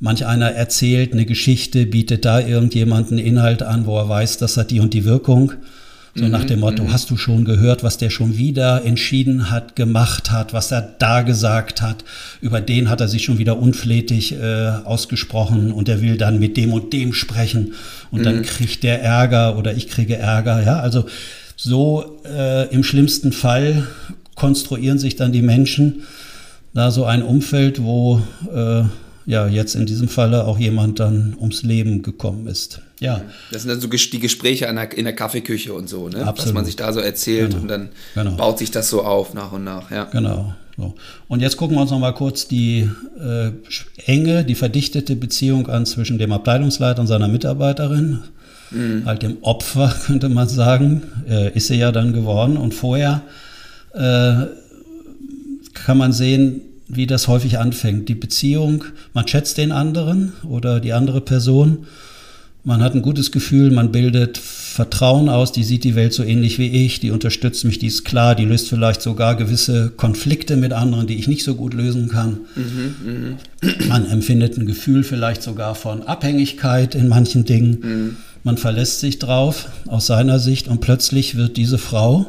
Manch 0.00 0.26
einer 0.26 0.50
erzählt 0.50 1.12
eine 1.12 1.24
Geschichte, 1.24 1.86
bietet 1.86 2.24
da 2.24 2.40
irgendjemanden 2.40 3.16
Inhalt 3.16 3.62
an, 3.62 3.86
wo 3.86 3.96
er 3.96 4.08
weiß, 4.08 4.38
das 4.38 4.56
hat 4.56 4.70
die 4.70 4.80
und 4.80 4.92
die 4.92 5.04
Wirkung. 5.04 5.52
So 6.16 6.28
nach 6.28 6.44
mhm, 6.44 6.46
dem 6.46 6.60
Motto, 6.60 6.84
mhm. 6.84 6.92
hast 6.92 7.10
du 7.10 7.16
schon 7.16 7.44
gehört, 7.44 7.82
was 7.82 7.98
der 7.98 8.08
schon 8.08 8.36
wieder 8.36 8.84
entschieden 8.84 9.50
hat, 9.50 9.74
gemacht 9.74 10.30
hat, 10.30 10.52
was 10.52 10.70
er 10.70 10.94
da 10.98 11.22
gesagt 11.22 11.82
hat? 11.82 12.04
Über 12.40 12.60
den 12.60 12.88
hat 12.88 13.00
er 13.00 13.08
sich 13.08 13.24
schon 13.24 13.38
wieder 13.38 13.58
unflätig 13.58 14.32
äh, 14.32 14.68
ausgesprochen 14.84 15.72
und 15.72 15.88
er 15.88 16.00
will 16.02 16.16
dann 16.16 16.38
mit 16.38 16.56
dem 16.56 16.72
und 16.72 16.92
dem 16.92 17.14
sprechen 17.14 17.74
und 18.12 18.20
mhm. 18.20 18.24
dann 18.24 18.42
kriegt 18.42 18.84
der 18.84 19.02
Ärger 19.02 19.58
oder 19.58 19.74
ich 19.74 19.88
kriege 19.88 20.16
Ärger. 20.16 20.62
Ja, 20.62 20.78
also 20.78 21.06
so 21.56 22.20
äh, 22.24 22.72
im 22.72 22.84
schlimmsten 22.84 23.32
Fall 23.32 23.84
konstruieren 24.36 24.98
sich 25.00 25.16
dann 25.16 25.32
die 25.32 25.42
Menschen 25.42 26.02
da 26.74 26.92
so 26.92 27.04
ein 27.04 27.22
Umfeld, 27.22 27.82
wo 27.82 28.20
äh, 28.54 28.82
ja 29.26 29.48
jetzt 29.48 29.74
in 29.74 29.86
diesem 29.86 30.08
Falle 30.08 30.44
auch 30.44 30.60
jemand 30.60 31.00
dann 31.00 31.34
ums 31.40 31.62
Leben 31.62 32.02
gekommen 32.02 32.46
ist. 32.46 32.82
Ja. 33.00 33.22
Das 33.50 33.62
sind 33.62 33.70
dann 33.70 33.80
so 33.80 33.88
die 33.88 34.20
Gespräche 34.20 34.66
in 34.66 35.04
der, 35.04 35.12
Kaffeeküche 35.14 35.72
und 35.72 35.88
so, 35.88 36.08
ne? 36.08 36.26
Absolut. 36.26 36.38
was 36.38 36.52
man 36.52 36.64
sich 36.64 36.76
da 36.76 36.92
so 36.92 37.00
erzählt 37.00 37.50
genau. 37.50 37.62
und 37.62 37.68
dann 37.68 37.88
genau. 38.14 38.36
baut 38.36 38.58
sich 38.58 38.70
das 38.70 38.88
so 38.88 39.02
auf 39.02 39.34
nach 39.34 39.52
und 39.52 39.64
nach. 39.64 39.90
Ja. 39.90 40.04
Genau. 40.04 40.54
So. 40.76 40.94
Und 41.28 41.40
jetzt 41.40 41.56
gucken 41.56 41.76
wir 41.76 41.82
uns 41.82 41.90
noch 41.90 41.98
mal 41.98 42.14
kurz 42.14 42.48
die 42.48 42.88
äh, 43.20 43.50
enge, 44.06 44.44
die 44.44 44.54
verdichtete 44.54 45.16
Beziehung 45.16 45.68
an 45.68 45.86
zwischen 45.86 46.18
dem 46.18 46.32
Abteilungsleiter 46.32 47.00
und 47.00 47.06
seiner 47.06 47.28
Mitarbeiterin. 47.28 48.20
Mhm. 48.70 49.04
Halt 49.04 49.22
dem 49.22 49.38
Opfer, 49.42 49.94
könnte 50.06 50.28
man 50.28 50.48
sagen, 50.48 51.02
äh, 51.28 51.52
ist 51.56 51.68
sie 51.68 51.76
ja 51.76 51.92
dann 51.92 52.12
geworden. 52.12 52.56
Und 52.56 52.74
vorher 52.74 53.22
äh, 53.92 54.46
kann 55.74 55.98
man 55.98 56.12
sehen, 56.12 56.62
wie 56.88 57.06
das 57.06 57.28
häufig 57.28 57.58
anfängt. 57.58 58.08
Die 58.08 58.14
Beziehung, 58.14 58.84
man 59.12 59.26
schätzt 59.28 59.58
den 59.58 59.72
anderen 59.72 60.32
oder 60.44 60.80
die 60.80 60.92
andere 60.92 61.20
Person, 61.20 61.86
man 62.64 62.82
hat 62.82 62.94
ein 62.94 63.02
gutes 63.02 63.30
Gefühl, 63.30 63.70
man 63.70 63.92
bildet 63.92 64.38
Vertrauen 64.38 65.28
aus, 65.28 65.52
die 65.52 65.62
sieht 65.62 65.84
die 65.84 65.94
Welt 65.94 66.14
so 66.14 66.24
ähnlich 66.24 66.58
wie 66.58 66.84
ich, 66.84 66.98
die 66.98 67.10
unterstützt 67.10 67.64
mich, 67.64 67.78
die 67.78 67.86
ist 67.86 68.04
klar, 68.04 68.34
die 68.34 68.46
löst 68.46 68.70
vielleicht 68.70 69.02
sogar 69.02 69.36
gewisse 69.36 69.90
Konflikte 69.90 70.56
mit 70.56 70.72
anderen, 70.72 71.06
die 71.06 71.16
ich 71.16 71.28
nicht 71.28 71.44
so 71.44 71.54
gut 71.54 71.74
lösen 71.74 72.08
kann. 72.08 72.40
Mhm, 72.56 73.36
mh. 73.62 73.76
Man 73.88 74.06
empfindet 74.06 74.56
ein 74.56 74.66
Gefühl 74.66 75.04
vielleicht 75.04 75.42
sogar 75.42 75.74
von 75.74 76.02
Abhängigkeit 76.02 76.94
in 76.94 77.08
manchen 77.08 77.44
Dingen. 77.44 77.78
Mhm. 77.80 78.16
Man 78.42 78.56
verlässt 78.56 79.00
sich 79.00 79.18
drauf 79.18 79.68
aus 79.86 80.06
seiner 80.06 80.38
Sicht 80.38 80.66
und 80.66 80.80
plötzlich 80.80 81.36
wird 81.36 81.58
diese 81.58 81.78
Frau 81.78 82.26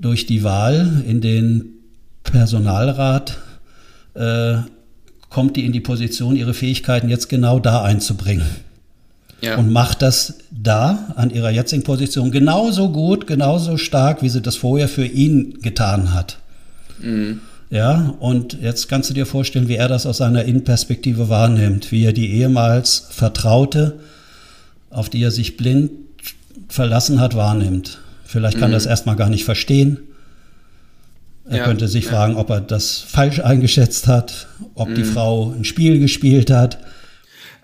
durch 0.00 0.24
die 0.26 0.42
Wahl 0.42 1.04
in 1.06 1.20
den 1.20 1.74
Personalrat 2.22 3.38
äh, 4.14 4.56
kommt 5.28 5.56
die 5.56 5.64
in 5.64 5.72
die 5.72 5.80
Position, 5.80 6.36
ihre 6.36 6.54
Fähigkeiten 6.54 7.08
jetzt 7.08 7.28
genau 7.28 7.60
da 7.60 7.82
einzubringen. 7.82 8.44
Ja. 9.42 9.56
Und 9.56 9.72
macht 9.72 10.02
das 10.02 10.34
da 10.50 11.12
an 11.16 11.30
ihrer 11.30 11.50
jetzigen 11.50 11.82
Position 11.82 12.30
genauso 12.30 12.90
gut, 12.90 13.26
genauso 13.26 13.78
stark, 13.78 14.22
wie 14.22 14.28
sie 14.28 14.42
das 14.42 14.56
vorher 14.56 14.88
für 14.88 15.06
ihn 15.06 15.60
getan 15.62 16.12
hat. 16.12 16.38
Mhm. 17.00 17.40
Ja, 17.70 18.14
und 18.18 18.60
jetzt 18.60 18.88
kannst 18.88 19.10
du 19.10 19.14
dir 19.14 19.26
vorstellen, 19.26 19.68
wie 19.68 19.76
er 19.76 19.88
das 19.88 20.04
aus 20.04 20.18
seiner 20.18 20.44
Innenperspektive 20.44 21.28
wahrnimmt, 21.28 21.92
wie 21.92 22.04
er 22.04 22.12
die 22.12 22.32
ehemals 22.32 23.06
Vertraute, 23.10 24.00
auf 24.90 25.08
die 25.08 25.22
er 25.22 25.30
sich 25.30 25.56
blind 25.56 25.92
verlassen 26.68 27.20
hat, 27.20 27.36
wahrnimmt. 27.36 27.98
Vielleicht 28.24 28.58
kann 28.58 28.70
mhm. 28.70 28.74
er 28.74 28.78
das 28.78 28.86
erstmal 28.86 29.16
gar 29.16 29.28
nicht 29.28 29.44
verstehen. 29.44 29.98
Er 31.48 31.58
ja, 31.58 31.64
könnte 31.64 31.88
sich 31.88 32.04
ja. 32.04 32.10
fragen, 32.10 32.36
ob 32.36 32.50
er 32.50 32.60
das 32.60 32.98
falsch 32.98 33.40
eingeschätzt 33.40 34.08
hat, 34.08 34.48
ob 34.74 34.88
mhm. 34.88 34.94
die 34.96 35.04
Frau 35.04 35.52
ein 35.52 35.64
Spiel 35.64 35.98
gespielt 35.98 36.50
hat. 36.50 36.78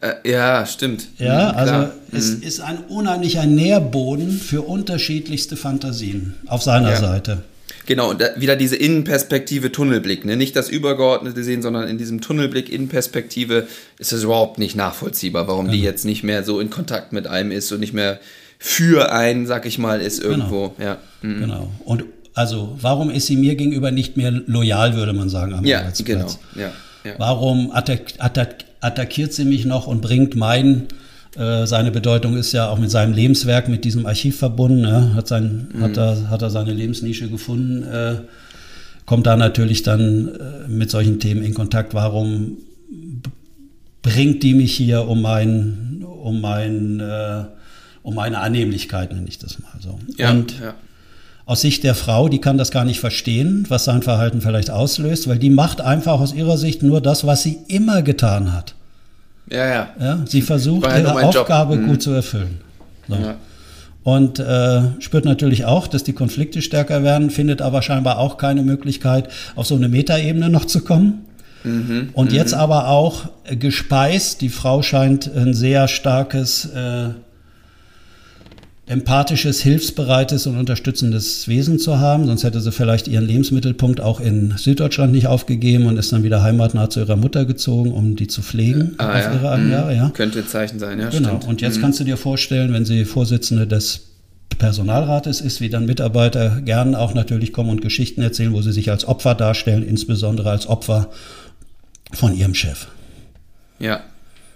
Äh, 0.00 0.30
ja, 0.30 0.66
stimmt. 0.66 1.08
Ja, 1.18 1.52
mhm, 1.52 1.58
also 1.58 1.74
mhm. 1.74 1.90
es 2.12 2.30
ist 2.30 2.60
ein 2.60 2.78
unheimlicher 2.88 3.46
Nährboden 3.46 4.30
für 4.30 4.62
unterschiedlichste 4.62 5.56
Fantasien 5.56 6.34
auf 6.46 6.62
seiner 6.62 6.90
ja. 6.90 6.96
Seite. 6.96 7.42
Genau, 7.86 8.10
und 8.10 8.22
wieder 8.36 8.56
diese 8.56 8.74
Innenperspektive, 8.74 9.70
Tunnelblick. 9.70 10.24
Ne? 10.24 10.36
Nicht 10.36 10.56
das 10.56 10.68
Übergeordnete 10.68 11.44
sehen, 11.44 11.62
sondern 11.62 11.88
in 11.88 11.98
diesem 11.98 12.20
Tunnelblick, 12.20 12.68
Innenperspektive 12.68 13.68
ist 13.98 14.12
es 14.12 14.24
überhaupt 14.24 14.58
nicht 14.58 14.74
nachvollziehbar, 14.74 15.46
warum 15.46 15.66
genau. 15.66 15.76
die 15.76 15.82
jetzt 15.82 16.04
nicht 16.04 16.24
mehr 16.24 16.42
so 16.42 16.58
in 16.58 16.68
Kontakt 16.68 17.12
mit 17.12 17.28
einem 17.28 17.52
ist 17.52 17.70
und 17.70 17.78
nicht 17.78 17.92
mehr 17.92 18.18
für 18.58 19.12
einen, 19.12 19.46
sag 19.46 19.66
ich 19.66 19.78
mal, 19.78 20.00
ist 20.00 20.18
irgendwo. 20.18 20.70
Genau. 20.70 20.88
Ja. 20.88 20.98
Mhm. 21.22 21.40
Genau. 21.40 21.70
Und 21.84 22.04
also, 22.34 22.76
warum 22.80 23.10
ist 23.10 23.26
sie 23.26 23.36
mir 23.36 23.54
gegenüber 23.54 23.90
nicht 23.90 24.16
mehr 24.16 24.30
loyal, 24.30 24.94
würde 24.94 25.12
man 25.12 25.28
sagen, 25.28 25.54
am 25.54 25.64
ja, 25.64 25.78
Arbeitsplatz? 25.78 26.38
Genau. 26.54 26.66
Ja, 26.66 26.72
ja. 27.04 27.14
Warum 27.18 27.70
attack 27.72 28.14
attack 28.18 28.65
attackiert 28.80 29.32
sie 29.32 29.44
mich 29.44 29.64
noch 29.64 29.86
und 29.86 30.00
bringt 30.00 30.36
mein, 30.36 30.88
äh, 31.36 31.66
seine 31.66 31.90
Bedeutung 31.90 32.36
ist 32.36 32.52
ja 32.52 32.68
auch 32.68 32.78
mit 32.78 32.90
seinem 32.90 33.12
Lebenswerk, 33.12 33.68
mit 33.68 33.84
diesem 33.84 34.06
Archiv 34.06 34.38
verbunden, 34.38 34.82
ne? 34.82 35.14
hat, 35.14 35.28
sein, 35.28 35.68
mhm. 35.72 35.82
hat, 35.82 35.96
er, 35.96 36.30
hat 36.30 36.42
er 36.42 36.50
seine 36.50 36.72
Lebensnische 36.72 37.28
gefunden, 37.28 37.82
äh, 37.82 38.16
kommt 39.04 39.26
da 39.26 39.36
natürlich 39.36 39.82
dann 39.82 40.28
äh, 40.28 40.68
mit 40.68 40.90
solchen 40.90 41.20
Themen 41.20 41.42
in 41.42 41.54
Kontakt. 41.54 41.94
Warum 41.94 42.58
bringt 44.02 44.42
die 44.42 44.54
mich 44.54 44.74
hier 44.74 45.08
um 45.08 45.22
mein, 45.22 46.04
um 46.22 46.40
mein, 46.40 47.00
äh, 47.00 47.44
um 48.02 48.14
meine 48.14 48.38
Annehmlichkeit, 48.38 49.12
nenne 49.12 49.28
ich 49.28 49.38
das 49.38 49.58
mal 49.58 49.72
so. 49.80 49.98
Ja, 50.16 50.30
und 50.30 50.58
ja 50.58 50.74
aus 51.46 51.60
Sicht 51.60 51.84
der 51.84 51.94
Frau, 51.94 52.28
die 52.28 52.40
kann 52.40 52.58
das 52.58 52.72
gar 52.72 52.84
nicht 52.84 52.98
verstehen, 52.98 53.64
was 53.68 53.84
sein 53.84 54.02
Verhalten 54.02 54.40
vielleicht 54.40 54.68
auslöst, 54.68 55.28
weil 55.28 55.38
die 55.38 55.48
macht 55.48 55.80
einfach 55.80 56.20
aus 56.20 56.34
ihrer 56.34 56.58
Sicht 56.58 56.82
nur 56.82 57.00
das, 57.00 57.24
was 57.24 57.44
sie 57.44 57.58
immer 57.68 58.02
getan 58.02 58.52
hat. 58.52 58.74
Ja, 59.50 59.66
ja. 59.66 59.88
ja 60.00 60.18
sie 60.26 60.42
versucht, 60.42 60.86
ihre 60.86 61.22
Aufgabe 61.22 61.76
mhm. 61.76 61.86
gut 61.86 62.02
zu 62.02 62.10
erfüllen. 62.10 62.58
So. 63.08 63.14
Ja. 63.14 63.36
Und 64.02 64.40
äh, 64.40 65.00
spürt 65.00 65.24
natürlich 65.24 65.64
auch, 65.64 65.86
dass 65.86 66.02
die 66.02 66.12
Konflikte 66.12 66.62
stärker 66.62 67.04
werden, 67.04 67.30
findet 67.30 67.62
aber 67.62 67.80
scheinbar 67.80 68.18
auch 68.18 68.38
keine 68.38 68.62
Möglichkeit, 68.62 69.28
auf 69.54 69.66
so 69.66 69.76
eine 69.76 69.88
Metaebene 69.88 70.48
noch 70.48 70.64
zu 70.64 70.82
kommen. 70.82 71.26
Mhm, 71.62 72.10
und 72.12 72.32
jetzt 72.32 72.54
mhm. 72.54 72.60
aber 72.60 72.88
auch 72.88 73.26
gespeist, 73.46 74.40
die 74.40 74.48
Frau 74.48 74.82
scheint 74.82 75.30
ein 75.34 75.54
sehr 75.54 75.88
starkes 75.88 76.66
äh, 76.66 77.10
empathisches, 78.88 79.60
hilfsbereites 79.60 80.46
und 80.46 80.56
unterstützendes 80.56 81.48
Wesen 81.48 81.80
zu 81.80 81.98
haben. 81.98 82.26
Sonst 82.26 82.44
hätte 82.44 82.60
sie 82.60 82.70
vielleicht 82.70 83.08
ihren 83.08 83.26
Lebensmittelpunkt 83.26 84.00
auch 84.00 84.20
in 84.20 84.54
Süddeutschland 84.56 85.12
nicht 85.12 85.26
aufgegeben 85.26 85.86
und 85.86 85.96
ist 85.96 86.12
dann 86.12 86.22
wieder 86.22 86.42
heimatnah 86.42 86.88
zu 86.88 87.00
ihrer 87.00 87.16
Mutter 87.16 87.44
gezogen, 87.44 87.90
um 87.90 88.14
die 88.14 88.28
zu 88.28 88.42
pflegen 88.42 88.94
ah, 88.98 89.10
auf 89.10 89.24
ja. 89.24 89.34
ihre 89.34 89.48
alten 89.48 89.66
mhm. 89.66 89.72
Ja. 89.72 90.10
Könnte 90.14 90.38
ein 90.38 90.46
Zeichen 90.46 90.78
sein, 90.78 91.00
ja. 91.00 91.08
Genau. 91.08 91.28
Stimmt. 91.28 91.48
Und 91.48 91.60
jetzt 91.60 91.78
mhm. 91.78 91.82
kannst 91.82 92.00
du 92.00 92.04
dir 92.04 92.16
vorstellen, 92.16 92.72
wenn 92.72 92.84
sie 92.84 93.04
Vorsitzende 93.04 93.66
des 93.66 94.02
Personalrates 94.56 95.40
ist, 95.40 95.60
wie 95.60 95.68
dann 95.68 95.84
Mitarbeiter 95.86 96.60
gern 96.64 96.94
auch 96.94 97.12
natürlich 97.12 97.52
kommen 97.52 97.70
und 97.70 97.82
Geschichten 97.82 98.22
erzählen, 98.22 98.52
wo 98.52 98.62
sie 98.62 98.72
sich 98.72 98.90
als 98.90 99.04
Opfer 99.04 99.34
darstellen, 99.34 99.86
insbesondere 99.86 100.50
als 100.50 100.68
Opfer 100.68 101.10
von 102.12 102.34
ihrem 102.36 102.54
Chef. 102.54 102.86
Ja. 103.80 104.00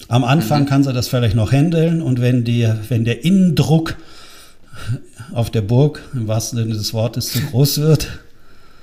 Am 0.06 0.22
Anfang 0.22 0.62
mhm. 0.62 0.66
kann 0.66 0.84
sie 0.84 0.92
das 0.92 1.08
vielleicht 1.08 1.34
noch 1.34 1.50
handeln 1.50 2.00
und 2.00 2.20
wenn, 2.20 2.44
die, 2.44 2.68
wenn 2.88 3.04
der 3.04 3.24
Innendruck 3.24 3.96
auf 5.32 5.50
der 5.50 5.62
Burg 5.62 6.02
im 6.14 6.28
wahrsten 6.28 6.58
Sinne 6.58 6.74
des 6.74 6.92
Wortes 6.92 7.32
zu 7.32 7.40
groß 7.40 7.80
wird, 7.80 8.08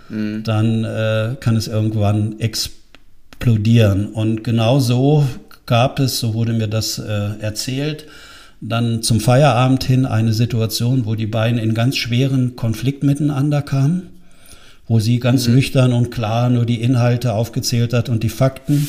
mhm. 0.10 0.44
dann 0.44 0.84
äh, 0.84 1.36
kann 1.40 1.56
es 1.56 1.68
irgendwann 1.68 2.40
explodieren. 2.40 4.08
Und 4.08 4.44
genau 4.44 4.80
so 4.80 5.26
gab 5.66 6.00
es, 6.00 6.20
so 6.20 6.34
wurde 6.34 6.54
mir 6.54 6.68
das 6.68 7.00
äh, 7.00 7.40
erzählt, 7.40 8.06
dann 8.60 9.04
zum 9.04 9.20
Feierabend 9.20 9.84
hin 9.84 10.06
eine 10.06 10.34
Situation, 10.34 11.06
wo 11.06 11.16
die 11.16 11.28
beiden 11.28 11.60
in 11.60 11.74
ganz 11.74 11.98
schweren 11.98 12.56
Konflikt 12.56 13.04
miteinander 13.04 13.62
kamen, 13.62 14.10
wo 14.88 15.00
sie 15.00 15.20
ganz 15.20 15.48
mhm. 15.48 15.56
nüchtern 15.56 15.94
und 15.94 16.10
klar 16.10 16.50
nur 16.50 16.66
die 16.66 16.82
Inhalte 16.82 17.34
aufgezählt 17.34 17.94
hat 17.94 18.10
und 18.10 18.24
die 18.24 18.30
Fakten 18.30 18.88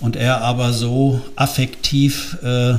und 0.00 0.16
er 0.16 0.40
aber 0.42 0.72
so 0.72 1.20
affektiv 1.36 2.38
äh, 2.42 2.74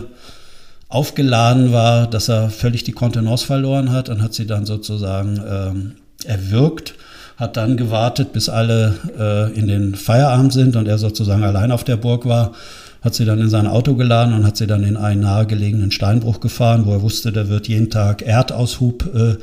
aufgeladen 0.96 1.74
war, 1.74 2.08
dass 2.08 2.30
er 2.30 2.50
völlig 2.50 2.86
die 2.86 2.94
Kontenance 2.94 3.46
verloren 3.46 3.92
hat 3.92 4.08
und 4.08 4.22
hat 4.22 4.34
sie 4.34 4.48
dann 4.48 4.66
sozusagen 4.66 5.42
ähm, 5.48 5.92
erwürgt, 6.26 6.96
hat 7.36 7.58
dann 7.58 7.76
gewartet, 7.76 8.32
bis 8.32 8.48
alle 8.48 8.96
äh, 9.20 9.60
in 9.60 9.68
den 9.68 9.96
Feierabend 9.96 10.54
sind 10.54 10.78
und 10.78 10.88
er 10.88 10.98
sozusagen 10.98 11.44
allein 11.44 11.72
auf 11.72 11.84
der 11.84 11.98
Burg 11.98 12.26
war, 12.26 12.54
hat 13.02 13.14
sie 13.14 13.26
dann 13.26 13.40
in 13.40 13.50
sein 13.50 13.68
Auto 13.68 13.96
geladen 13.96 14.34
und 14.34 14.46
hat 14.46 14.56
sie 14.56 14.68
dann 14.68 14.84
in 14.84 14.96
einen 14.96 15.22
nahegelegenen 15.22 15.92
Steinbruch 15.92 16.40
gefahren, 16.40 16.86
wo 16.86 16.94
er 16.94 17.02
wusste, 17.02 17.34
da 17.34 17.50
wird 17.50 17.68
jeden 17.68 17.90
Tag 17.90 18.22
Erdaushub 18.22 19.14
äh, 19.14 19.36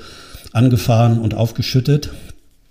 angefahren 0.53 1.21
und 1.21 1.35
aufgeschüttet 1.35 2.11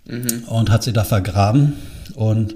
mhm. 0.07 0.43
und 0.47 0.71
hat 0.71 0.81
sie 0.81 0.91
da 0.91 1.03
vergraben 1.03 1.73
und 2.15 2.55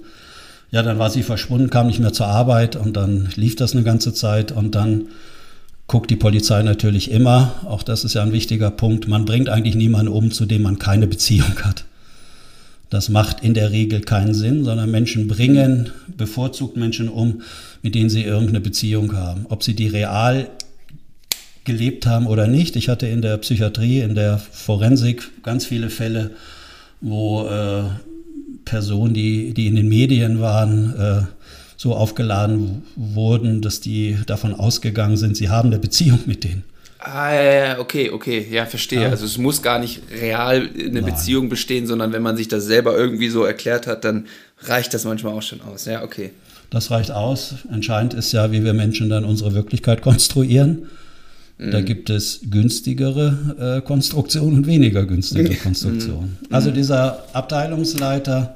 ja, 0.71 0.81
dann 0.81 0.97
war 0.97 1.11
sie 1.11 1.21
verschwunden, 1.21 1.69
kam 1.69 1.87
nicht 1.87 1.99
mehr 1.99 2.13
zur 2.13 2.27
Arbeit 2.27 2.75
und 2.75 2.97
dann 2.97 3.29
lief 3.35 3.55
das 3.55 3.73
eine 3.73 3.83
ganze 3.83 4.13
Zeit 4.13 4.51
und 4.51 4.73
dann 4.73 5.05
guckt 5.87 6.09
die 6.09 6.15
Polizei 6.15 6.63
natürlich 6.63 7.11
immer, 7.11 7.55
auch 7.65 7.83
das 7.83 8.03
ist 8.03 8.15
ja 8.15 8.23
ein 8.23 8.31
wichtiger 8.31 8.71
Punkt, 8.71 9.07
man 9.07 9.25
bringt 9.25 9.49
eigentlich 9.49 9.75
niemanden 9.75 10.11
um, 10.11 10.31
zu 10.31 10.45
dem 10.45 10.63
man 10.63 10.79
keine 10.79 11.07
Beziehung 11.07 11.59
hat. 11.63 11.85
Das 12.89 13.09
macht 13.09 13.43
in 13.43 13.53
der 13.53 13.71
Regel 13.71 14.01
keinen 14.01 14.33
Sinn, 14.33 14.63
sondern 14.63 14.89
Menschen 14.91 15.27
bringen 15.27 15.91
bevorzugt 16.17 16.77
Menschen 16.77 17.09
um, 17.09 17.41
mit 17.81 17.95
denen 17.95 18.09
sie 18.09 18.23
irgendeine 18.23 18.61
Beziehung 18.61 19.15
haben. 19.15 19.45
Ob 19.49 19.63
sie 19.63 19.73
die 19.73 19.87
real 19.87 20.49
gelebt 21.65 22.05
haben 22.05 22.27
oder 22.27 22.47
nicht. 22.47 22.75
Ich 22.75 22.89
hatte 22.89 23.07
in 23.07 23.21
der 23.21 23.37
Psychiatrie, 23.37 23.99
in 23.99 24.15
der 24.15 24.37
Forensik 24.37 25.43
ganz 25.43 25.65
viele 25.65 25.89
Fälle, 25.89 26.31
wo 27.01 27.47
äh, 27.47 27.83
Personen, 28.63 29.13
die, 29.13 29.53
die 29.53 29.67
in 29.67 29.75
den 29.75 29.89
Medien 29.89 30.39
waren, 30.39 30.95
äh, 30.95 31.21
so 31.85 31.93
aufgeladen 31.93 32.81
wurden, 32.95 33.61
dass 33.61 33.79
die 33.79 34.17
davon 34.25 34.55
ausgegangen 34.55 35.17
sind, 35.17 35.37
sie 35.37 35.49
haben 35.49 35.69
eine 35.69 35.77
Beziehung 35.77 36.19
mit 36.25 36.43
denen. 36.43 36.63
Ah, 36.97 37.31
ja, 37.31 37.43
ja, 37.43 37.79
okay, 37.79 38.09
okay, 38.09 38.47
ja, 38.49 38.65
verstehe. 38.65 39.03
Ja. 39.03 39.09
Also 39.09 39.25
es 39.25 39.37
muss 39.37 39.61
gar 39.61 39.77
nicht 39.77 40.01
real 40.19 40.67
eine 40.73 40.89
Nein. 40.89 41.05
Beziehung 41.05 41.47
bestehen, 41.47 41.85
sondern 41.85 42.11
wenn 42.11 42.23
man 42.23 42.35
sich 42.35 42.47
das 42.47 42.65
selber 42.65 42.97
irgendwie 42.97 43.29
so 43.29 43.43
erklärt 43.43 43.85
hat, 43.85 44.03
dann 44.03 44.25
reicht 44.61 44.95
das 44.95 45.05
manchmal 45.05 45.33
auch 45.33 45.43
schon 45.43 45.61
aus. 45.61 45.85
Ja, 45.85 46.03
okay. 46.03 46.31
Das 46.71 46.89
reicht 46.89 47.11
aus. 47.11 47.53
Entscheidend 47.71 48.15
ist 48.15 48.31
ja, 48.31 48.51
wie 48.51 48.63
wir 48.63 48.73
Menschen 48.73 49.07
dann 49.07 49.25
unsere 49.25 49.53
Wirklichkeit 49.53 50.01
konstruieren. 50.01 50.87
Mhm. 51.59 51.69
Da 51.69 51.81
gibt 51.81 52.09
es 52.09 52.39
günstigere 52.49 53.77
äh, 53.77 53.85
Konstruktionen 53.85 54.55
und 54.55 54.65
weniger 54.65 55.05
günstige 55.05 55.53
Konstruktionen. 55.63 56.39
Mhm. 56.41 56.55
Also 56.55 56.71
dieser 56.71 57.25
Abteilungsleiter 57.33 58.55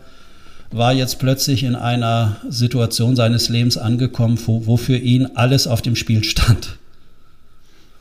war 0.71 0.93
jetzt 0.93 1.19
plötzlich 1.19 1.63
in 1.63 1.75
einer 1.75 2.37
Situation 2.49 3.15
seines 3.15 3.49
Lebens 3.49 3.77
angekommen, 3.77 4.39
wo, 4.45 4.65
wo 4.65 4.77
für 4.77 4.97
ihn 4.97 5.27
alles 5.35 5.67
auf 5.67 5.81
dem 5.81 5.95
Spiel 5.95 6.23
stand. 6.23 6.77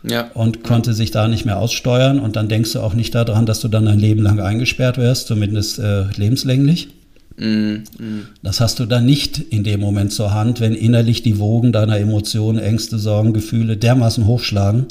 Ja. 0.03 0.31
Und 0.35 0.63
konnte 0.63 0.91
ja. 0.91 0.97
sich 0.97 1.11
da 1.11 1.29
nicht 1.29 1.45
mehr 1.45 1.59
aussteuern. 1.59 2.21
Und 2.21 2.37
dann 2.37 2.49
denkst 2.49 2.73
du 2.73 2.81
auch 2.81 2.95
nicht 2.95 3.15
daran, 3.15 3.47
dass 3.47 3.61
du 3.61 3.69
dann 3.69 3.89
ein 3.89 3.99
Leben 3.99 4.23
lang 4.23 4.39
eingesperrt 4.41 4.97
wirst, 4.99 5.27
zumindest 5.27 5.79
äh, 5.79 6.05
lebenslänglich. 6.13 6.89
Mm, 7.37 7.85
mm. 7.99 8.27
Das 8.43 8.61
hast 8.61 8.79
du 8.79 8.87
dann 8.87 9.07
nicht 9.07 9.39
in 9.39 9.65
dem 9.65 9.81
Moment 9.81 10.13
zur 10.13 10.33
Hand, 10.33 10.61
wenn 10.61 10.75
innerlich 10.75 11.23
die 11.23 11.39
Wogen 11.39 11.73
deiner 11.73 11.99
Emotionen, 11.99 12.59
Ängste, 12.59 12.99
Sorgen, 12.99 13.33
Gefühle 13.33 13.77
dermaßen 13.77 14.27
hochschlagen. 14.27 14.87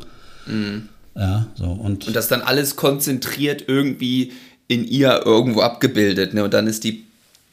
Mm. 0.46 0.88
Ja, 1.16 1.48
so 1.56 1.66
und, 1.66 2.08
und 2.08 2.16
das 2.16 2.28
dann 2.28 2.42
alles 2.42 2.76
konzentriert 2.76 3.64
irgendwie 3.68 4.34
in 4.68 4.86
ihr 4.86 5.22
irgendwo 5.26 5.62
abgebildet. 5.62 6.34
Ne? 6.34 6.44
Und 6.44 6.54
dann 6.54 6.68
ist 6.68 6.84
die 6.84 7.07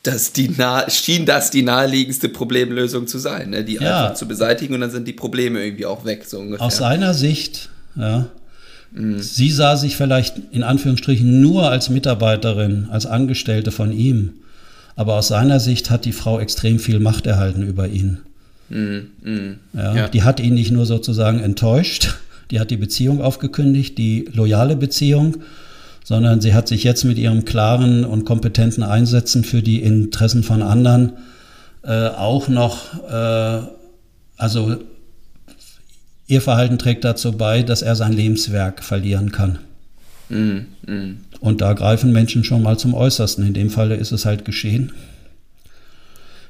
das 0.04 0.32
die 0.32 0.48
nah, 0.48 0.88
schien 0.88 1.26
das 1.26 1.50
die 1.50 1.62
naheliegendste 1.62 2.28
Problemlösung 2.28 3.06
zu 3.06 3.18
sein, 3.18 3.50
ne? 3.50 3.64
die 3.64 3.74
ja. 3.74 4.04
einfach 4.04 4.14
zu 4.14 4.28
beseitigen 4.28 4.74
und 4.74 4.80
dann 4.80 4.90
sind 4.90 5.08
die 5.08 5.12
Probleme 5.12 5.64
irgendwie 5.64 5.86
auch 5.86 6.04
weg, 6.04 6.24
so 6.26 6.38
ungefähr. 6.38 6.64
Aus 6.64 6.76
seiner 6.76 7.14
Sicht, 7.14 7.70
ja. 7.96 8.26
Mhm. 8.92 9.18
Sie 9.18 9.50
sah 9.50 9.76
sich 9.76 9.96
vielleicht 9.96 10.36
in 10.52 10.62
Anführungsstrichen 10.62 11.40
nur 11.40 11.70
als 11.70 11.90
Mitarbeiterin, 11.90 12.88
als 12.90 13.06
Angestellte 13.06 13.72
von 13.72 13.92
ihm. 13.92 14.34
Aber 14.94 15.14
aus 15.14 15.28
seiner 15.28 15.58
Sicht 15.58 15.90
hat 15.90 16.04
die 16.04 16.12
Frau 16.12 16.38
extrem 16.38 16.78
viel 16.78 17.00
Macht 17.00 17.26
erhalten 17.26 17.62
über 17.62 17.88
ihn. 17.88 18.20
Mhm. 18.68 19.10
Mhm. 19.22 19.56
Ja, 19.72 19.96
ja. 19.96 20.08
Die 20.08 20.22
hat 20.22 20.38
ihn 20.38 20.54
nicht 20.54 20.70
nur 20.70 20.86
sozusagen 20.86 21.40
enttäuscht, 21.40 22.14
die 22.50 22.60
hat 22.60 22.70
die 22.70 22.76
Beziehung 22.76 23.20
aufgekündigt, 23.20 23.98
die 23.98 24.28
loyale 24.32 24.76
Beziehung 24.76 25.38
sondern 26.04 26.40
sie 26.40 26.54
hat 26.54 26.68
sich 26.68 26.84
jetzt 26.84 27.04
mit 27.04 27.18
ihrem 27.18 27.44
klaren 27.44 28.04
und 28.04 28.24
kompetenten 28.24 28.84
Einsetzen 28.84 29.42
für 29.42 29.62
die 29.62 29.82
Interessen 29.82 30.44
von 30.44 30.62
anderen 30.62 31.14
äh, 31.82 32.08
auch 32.08 32.48
noch, 32.48 33.02
äh, 33.10 33.66
also 34.36 34.76
ihr 36.26 36.40
Verhalten 36.40 36.78
trägt 36.78 37.04
dazu 37.04 37.32
bei, 37.32 37.62
dass 37.62 37.82
er 37.82 37.96
sein 37.96 38.12
Lebenswerk 38.12 38.84
verlieren 38.84 39.32
kann. 39.32 39.58
Mm, 40.28 40.60
mm. 40.86 41.16
Und 41.40 41.60
da 41.60 41.72
greifen 41.74 42.12
Menschen 42.12 42.44
schon 42.44 42.62
mal 42.62 42.78
zum 42.78 42.94
Äußersten. 42.94 43.46
In 43.46 43.54
dem 43.54 43.70
Falle 43.70 43.96
ist 43.96 44.12
es 44.12 44.24
halt 44.24 44.44
geschehen. 44.44 44.92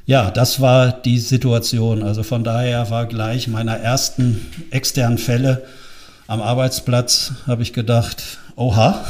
Ja, 0.07 0.31
das 0.31 0.61
war 0.61 0.93
die 0.93 1.19
Situation. 1.19 2.03
Also 2.03 2.23
von 2.23 2.45
daher 2.45 2.91
war 2.91 3.07
gleich 3.07 3.49
meiner 3.49 3.77
ersten 3.77 4.41
externen 4.71 5.19
Fälle 5.19 5.65
am 6.27 6.41
Arbeitsplatz, 6.41 7.33
habe 7.47 7.63
ich 7.63 7.73
gedacht, 7.73 8.39
Oha. 8.57 9.05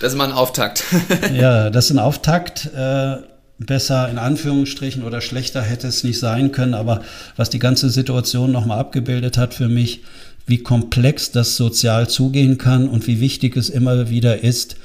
Das 0.00 0.12
ist 0.12 0.18
mal 0.18 0.26
ein 0.26 0.32
Auftakt. 0.32 0.84
ja, 1.34 1.70
das 1.70 1.86
ist 1.86 1.90
ein 1.90 1.98
Auftakt. 1.98 2.66
Äh, 2.74 3.16
besser 3.58 4.08
in 4.08 4.18
Anführungsstrichen 4.18 5.02
oder 5.02 5.20
schlechter 5.20 5.62
hätte 5.62 5.88
es 5.88 6.04
nicht 6.04 6.18
sein 6.20 6.52
können, 6.52 6.74
aber 6.74 7.02
was 7.36 7.50
die 7.50 7.58
ganze 7.58 7.90
Situation 7.90 8.52
nochmal 8.52 8.78
abgebildet 8.78 9.36
hat 9.36 9.52
für 9.52 9.68
mich, 9.68 10.02
wie 10.46 10.58
komplex 10.58 11.32
das 11.32 11.56
sozial 11.56 12.08
zugehen 12.08 12.56
kann 12.56 12.88
und 12.88 13.06
wie 13.06 13.20
wichtig 13.20 13.56
es 13.56 13.68
immer 13.68 14.08
wieder 14.10 14.42
ist, 14.42 14.76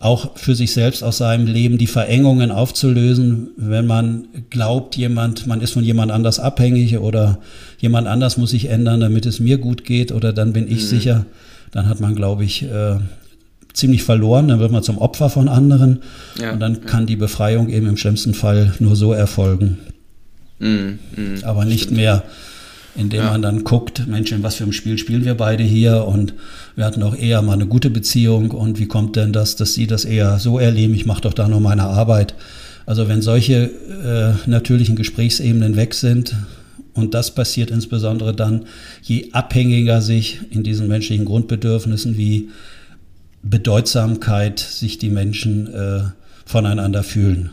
auch 0.00 0.36
für 0.36 0.54
sich 0.54 0.72
selbst 0.72 1.04
aus 1.04 1.18
seinem 1.18 1.46
Leben 1.46 1.78
die 1.78 1.86
Verengungen 1.86 2.50
aufzulösen, 2.50 3.50
wenn 3.56 3.86
man 3.86 4.28
glaubt, 4.48 4.96
jemand, 4.96 5.46
man 5.46 5.60
ist 5.60 5.72
von 5.72 5.84
jemand 5.84 6.10
anders 6.10 6.40
abhängig 6.40 6.98
oder 6.98 7.38
jemand 7.78 8.08
anders 8.08 8.38
muss 8.38 8.50
sich 8.50 8.66
ändern, 8.70 9.00
damit 9.00 9.26
es 9.26 9.40
mir 9.40 9.58
gut 9.58 9.84
geht 9.84 10.10
oder 10.10 10.32
dann 10.32 10.52
bin 10.52 10.66
ich 10.66 10.82
mhm. 10.82 10.86
sicher, 10.86 11.26
dann 11.72 11.88
hat 11.88 12.00
man, 12.00 12.14
glaube 12.14 12.44
ich, 12.44 12.62
äh, 12.62 12.98
ziemlich 13.72 14.02
verloren, 14.02 14.48
dann 14.48 14.60
wird 14.60 14.72
man 14.72 14.82
zum 14.82 14.98
Opfer 14.98 15.30
von 15.30 15.48
anderen 15.48 16.02
ja, 16.38 16.52
und 16.52 16.60
dann 16.60 16.74
ja. 16.74 16.80
kann 16.80 17.06
die 17.06 17.16
Befreiung 17.16 17.68
eben 17.68 17.86
im 17.86 17.96
schlimmsten 17.96 18.34
Fall 18.34 18.74
nur 18.78 18.96
so 18.96 19.12
erfolgen. 19.12 19.78
Mm, 20.58 20.98
mm, 21.16 21.44
Aber 21.44 21.64
nicht 21.64 21.84
stimmt. 21.84 21.98
mehr, 21.98 22.24
indem 22.96 23.20
ja. 23.20 23.30
man 23.30 23.42
dann 23.42 23.64
guckt, 23.64 24.06
Mensch, 24.06 24.32
in 24.32 24.42
was 24.42 24.56
für 24.56 24.64
einem 24.64 24.72
Spiel 24.72 24.98
spielen 24.98 25.24
wir 25.24 25.34
beide 25.34 25.62
hier 25.62 26.04
und 26.06 26.34
wir 26.74 26.84
hatten 26.84 27.02
auch 27.02 27.16
eher 27.16 27.42
mal 27.42 27.54
eine 27.54 27.66
gute 27.66 27.90
Beziehung 27.90 28.50
und 28.50 28.78
wie 28.78 28.86
kommt 28.86 29.16
denn 29.16 29.32
das, 29.32 29.56
dass 29.56 29.74
Sie 29.74 29.86
das 29.86 30.04
eher 30.04 30.38
so 30.38 30.58
erleben, 30.58 30.94
ich 30.94 31.06
mache 31.06 31.22
doch 31.22 31.34
da 31.34 31.48
noch 31.48 31.60
meine 31.60 31.84
Arbeit. 31.84 32.34
Also 32.86 33.08
wenn 33.08 33.22
solche 33.22 33.70
äh, 34.44 34.48
natürlichen 34.50 34.96
Gesprächsebenen 34.96 35.76
weg 35.76 35.94
sind, 35.94 36.34
und 36.94 37.14
das 37.14 37.34
passiert 37.34 37.70
insbesondere 37.70 38.34
dann, 38.34 38.66
je 39.02 39.30
abhängiger 39.32 40.02
sich 40.02 40.40
in 40.50 40.62
diesen 40.62 40.88
menschlichen 40.88 41.24
Grundbedürfnissen 41.24 42.16
wie 42.16 42.50
Bedeutsamkeit 43.42 44.58
sich 44.58 44.98
die 44.98 45.08
Menschen 45.08 45.72
äh, 45.72 46.02
voneinander 46.44 47.02
fühlen. 47.02 47.50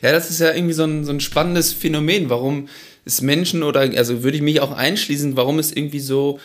Ja, 0.00 0.12
das 0.12 0.30
ist 0.30 0.40
ja 0.40 0.52
irgendwie 0.52 0.74
so 0.74 0.84
ein, 0.84 1.04
so 1.04 1.12
ein 1.12 1.20
spannendes 1.20 1.72
Phänomen, 1.72 2.30
warum 2.30 2.68
es 3.04 3.20
Menschen 3.20 3.62
oder, 3.62 3.80
also 3.80 4.22
würde 4.22 4.36
ich 4.36 4.42
mich 4.42 4.60
auch 4.60 4.72
einschließen, 4.72 5.36
warum 5.36 5.58
es 5.58 5.72
irgendwie 5.72 6.00
so 6.00 6.38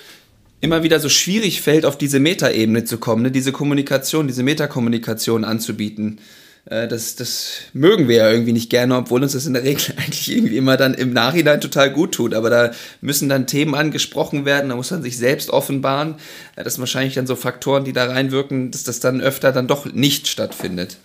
immer 0.59 0.83
wieder 0.83 0.99
so 0.99 1.09
schwierig 1.09 1.61
fällt, 1.61 1.85
auf 1.85 1.97
diese 1.97 2.19
Metaebene 2.19 2.83
zu 2.83 2.97
kommen, 2.97 3.23
ne? 3.23 3.31
diese 3.31 3.51
Kommunikation, 3.51 4.27
diese 4.27 4.43
Metakommunikation 4.43 5.43
anzubieten. 5.43 6.19
Äh, 6.69 6.87
das, 6.87 7.15
das 7.15 7.49
mögen 7.73 8.07
wir 8.07 8.17
ja 8.17 8.31
irgendwie 8.31 8.53
nicht 8.53 8.69
gerne, 8.69 8.95
obwohl 8.95 9.23
uns 9.23 9.33
das 9.33 9.45
in 9.45 9.53
der 9.53 9.63
Regel 9.63 9.93
eigentlich 9.97 10.31
irgendwie 10.31 10.57
immer 10.57 10.77
dann 10.77 10.93
im 10.93 11.13
Nachhinein 11.13 11.61
total 11.61 11.91
gut 11.91 12.13
tut. 12.13 12.33
Aber 12.33 12.49
da 12.49 12.71
müssen 13.01 13.29
dann 13.29 13.47
Themen 13.47 13.75
angesprochen 13.75 14.45
werden, 14.45 14.69
da 14.69 14.75
muss 14.75 14.91
man 14.91 15.03
sich 15.03 15.17
selbst 15.17 15.49
offenbaren. 15.49 16.15
Äh, 16.55 16.63
das 16.63 16.75
sind 16.75 16.81
wahrscheinlich 16.81 17.15
dann 17.15 17.27
so 17.27 17.35
Faktoren, 17.35 17.85
die 17.85 17.93
da 17.93 18.05
reinwirken, 18.05 18.71
dass 18.71 18.83
das 18.83 18.99
dann 18.99 19.21
öfter 19.21 19.51
dann 19.51 19.67
doch 19.67 19.85
nicht 19.85 20.27
stattfindet, 20.27 20.97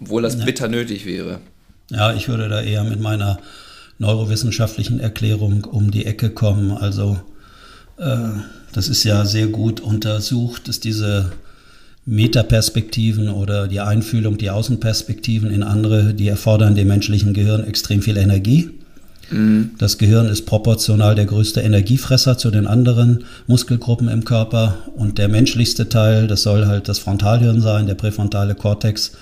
obwohl 0.00 0.22
das 0.22 0.44
bitter 0.44 0.68
nötig 0.68 1.06
wäre. 1.06 1.40
Ja, 1.90 2.14
ich 2.14 2.28
würde 2.28 2.48
da 2.48 2.62
eher 2.62 2.84
mit 2.84 3.00
meiner 3.00 3.38
neurowissenschaftlichen 3.98 5.00
Erklärung 5.00 5.64
um 5.64 5.90
die 5.90 6.06
Ecke 6.06 6.30
kommen. 6.30 6.70
Also 6.70 7.20
äh, 7.98 8.16
das 8.72 8.88
ist 8.88 9.04
ja 9.04 9.24
sehr 9.24 9.48
gut 9.48 9.80
untersucht, 9.80 10.68
dass 10.68 10.80
diese 10.80 11.32
Metaperspektiven 12.10 13.28
oder 13.28 13.68
die 13.68 13.78
Einfühlung, 13.78 14.36
die 14.36 14.50
Außenperspektiven 14.50 15.48
in 15.52 15.62
andere, 15.62 16.12
die 16.12 16.26
erfordern 16.26 16.74
dem 16.74 16.88
menschlichen 16.88 17.34
Gehirn 17.34 17.64
extrem 17.64 18.02
viel 18.02 18.16
Energie. 18.16 18.70
Mhm. 19.30 19.70
Das 19.78 19.96
Gehirn 19.96 20.26
ist 20.26 20.44
proportional 20.44 21.14
der 21.14 21.26
größte 21.26 21.60
Energiefresser 21.60 22.36
zu 22.36 22.50
den 22.50 22.66
anderen 22.66 23.24
Muskelgruppen 23.46 24.08
im 24.08 24.24
Körper 24.24 24.78
und 24.96 25.18
der 25.18 25.28
menschlichste 25.28 25.88
Teil, 25.88 26.26
das 26.26 26.42
soll 26.42 26.66
halt 26.66 26.88
das 26.88 26.98
Frontalhirn 26.98 27.60
sein, 27.60 27.86
der 27.86 27.94
präfrontale 27.94 28.56
Kortex, 28.56 29.12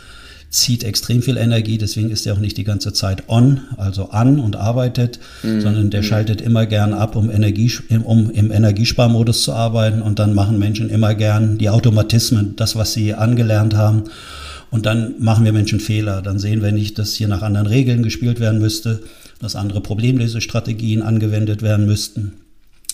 zieht 0.50 0.82
extrem 0.82 1.22
viel 1.22 1.36
Energie, 1.36 1.76
deswegen 1.76 2.10
ist 2.10 2.26
er 2.26 2.34
auch 2.34 2.38
nicht 2.38 2.56
die 2.56 2.64
ganze 2.64 2.92
Zeit 2.92 3.28
on, 3.28 3.60
also 3.76 4.10
an 4.10 4.38
und 4.38 4.56
arbeitet, 4.56 5.18
mhm. 5.42 5.60
sondern 5.60 5.90
der 5.90 6.00
mhm. 6.00 6.06
schaltet 6.06 6.40
immer 6.40 6.66
gern 6.66 6.94
ab, 6.94 7.16
um, 7.16 7.30
Energie, 7.30 7.70
um 8.04 8.30
im 8.30 8.50
Energiesparmodus 8.50 9.42
zu 9.42 9.52
arbeiten 9.52 10.00
und 10.00 10.18
dann 10.18 10.34
machen 10.34 10.58
Menschen 10.58 10.88
immer 10.88 11.14
gern 11.14 11.58
die 11.58 11.68
Automatismen, 11.68 12.56
das, 12.56 12.76
was 12.76 12.94
sie 12.94 13.14
angelernt 13.14 13.74
haben. 13.74 14.04
Und 14.70 14.84
dann 14.86 15.14
machen 15.18 15.44
wir 15.44 15.52
Menschen 15.52 15.80
Fehler. 15.80 16.20
Dann 16.20 16.38
sehen 16.38 16.62
wir 16.62 16.72
nicht, 16.72 16.98
dass 16.98 17.14
hier 17.14 17.28
nach 17.28 17.40
anderen 17.40 17.66
Regeln 17.66 18.02
gespielt 18.02 18.38
werden 18.38 18.60
müsste, 18.60 19.02
dass 19.40 19.56
andere 19.56 19.80
Problemlesestrategien 19.80 21.02
angewendet 21.02 21.62
werden 21.62 21.86
müssten, 21.86 22.32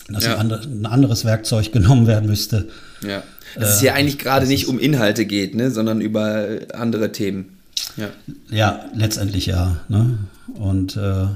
dass 0.08 0.24
ja. 0.26 0.36
ein, 0.38 0.86
anderes 0.86 1.24
Werkzeug 1.24 1.72
genommen 1.72 2.06
werden 2.06 2.28
müsste. 2.28 2.68
Ja. 3.02 3.22
Dass 3.58 3.74
es 3.74 3.80
hier 3.80 3.90
äh, 3.90 3.94
eigentlich 3.94 4.18
gerade 4.18 4.46
nicht 4.46 4.68
um 4.68 4.78
Inhalte 4.78 5.26
geht, 5.26 5.54
ne, 5.54 5.70
sondern 5.70 6.00
über 6.00 6.46
andere 6.72 7.12
Themen. 7.12 7.56
Ja, 7.96 8.08
ja 8.50 8.84
letztendlich 8.94 9.46
ja. 9.46 9.80
Ne? 9.88 10.18
Und 10.54 10.96
äh, 10.96 11.26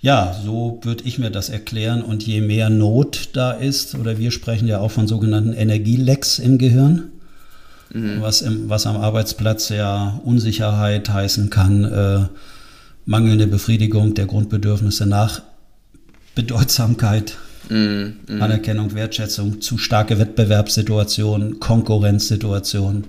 ja, 0.00 0.36
so 0.44 0.80
würde 0.82 1.04
ich 1.04 1.18
mir 1.18 1.30
das 1.30 1.48
erklären. 1.48 2.02
Und 2.02 2.26
je 2.26 2.40
mehr 2.40 2.70
Not 2.70 3.30
da 3.34 3.52
ist, 3.52 3.94
oder 3.94 4.18
wir 4.18 4.30
sprechen 4.30 4.68
ja 4.68 4.78
auch 4.78 4.90
von 4.90 5.06
sogenannten 5.06 5.52
Energielecks 5.52 6.38
im 6.38 6.58
Gehirn, 6.58 7.10
mhm. 7.92 8.20
was, 8.20 8.42
im, 8.42 8.68
was 8.68 8.86
am 8.86 8.96
Arbeitsplatz 8.96 9.68
ja 9.68 10.20
Unsicherheit 10.24 11.08
heißen 11.08 11.50
kann, 11.50 11.84
äh, 11.84 12.26
mangelnde 13.04 13.46
Befriedigung 13.46 14.14
der 14.14 14.26
Grundbedürfnisse 14.26 15.06
nach 15.06 15.42
Bedeutsamkeit, 16.34 17.36
mm, 17.68 17.74
mm. 18.28 18.42
Anerkennung, 18.42 18.94
Wertschätzung, 18.94 19.60
zu 19.60 19.78
starke 19.78 20.18
Wettbewerbssituationen, 20.18 21.60
Konkurrenzsituationen. 21.60 23.04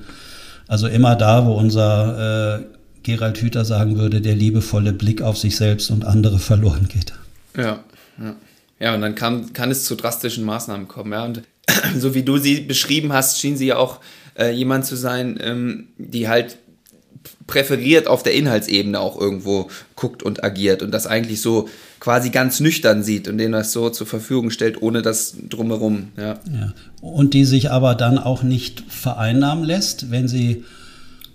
Also 0.68 0.88
immer 0.88 1.16
da, 1.16 1.46
wo 1.46 1.54
unser 1.54 2.60
äh, 2.60 2.64
Gerald 3.04 3.38
Hüther 3.38 3.66
sagen 3.66 3.98
würde, 3.98 4.22
der 4.22 4.36
liebevolle 4.36 4.94
Blick 4.94 5.22
auf 5.22 5.38
sich 5.38 5.56
selbst 5.56 5.92
und 5.92 6.06
andere 6.06 6.40
verloren 6.40 6.88
geht. 6.88 7.14
Ja, 7.56 7.84
ja. 8.20 8.36
Ja, 8.80 8.96
und 8.96 9.02
dann 9.02 9.16
kann, 9.16 9.54
kann 9.54 9.72
es 9.72 9.86
zu 9.86 9.96
drastischen 9.96 10.44
Maßnahmen 10.44 10.88
kommen. 10.88 11.14
Ja. 11.14 11.24
Und 11.24 11.44
so 11.98 12.14
wie 12.16 12.24
du 12.24 12.38
sie 12.38 12.62
beschrieben 12.62 13.14
hast, 13.14 13.40
schien 13.40 13.56
sie 13.56 13.68
ja 13.68 13.78
auch 13.78 14.00
äh, 14.38 14.52
jemand 14.52 14.86
zu 14.86 14.96
sein, 14.96 15.40
ähm, 15.42 15.88
die 15.98 16.28
halt 16.28 16.58
präferiert 17.48 18.08
auf 18.08 18.24
der 18.24 18.34
Inhaltsebene 18.34 19.00
auch 19.00 19.20
irgendwo 19.20 19.70
guckt 19.96 20.24
und 20.24 20.44
agiert 20.44 20.82
und 20.82 20.92
das 20.92 21.08
eigentlich 21.08 21.42
so 21.42 21.70
quasi 22.04 22.32
ganz 22.32 22.60
nüchtern 22.60 23.02
sieht 23.02 23.30
und 23.30 23.38
denen 23.38 23.54
das 23.54 23.72
so 23.72 23.90
zur 23.90 24.06
Verfügung 24.06 24.50
stellt, 24.50 24.82
ohne 24.82 25.02
das 25.02 25.38
drumherum. 25.50 26.10
Ja. 26.18 26.34
ja. 26.34 26.74
Und 27.00 27.34
die 27.34 27.46
sich 27.46 27.72
aber 27.72 27.96
dann 27.96 28.18
auch 28.18 28.44
nicht 28.44 28.84
vereinnahmen 28.90 29.64
lässt, 29.64 30.12
wenn 30.12 30.28
sie 30.28 30.66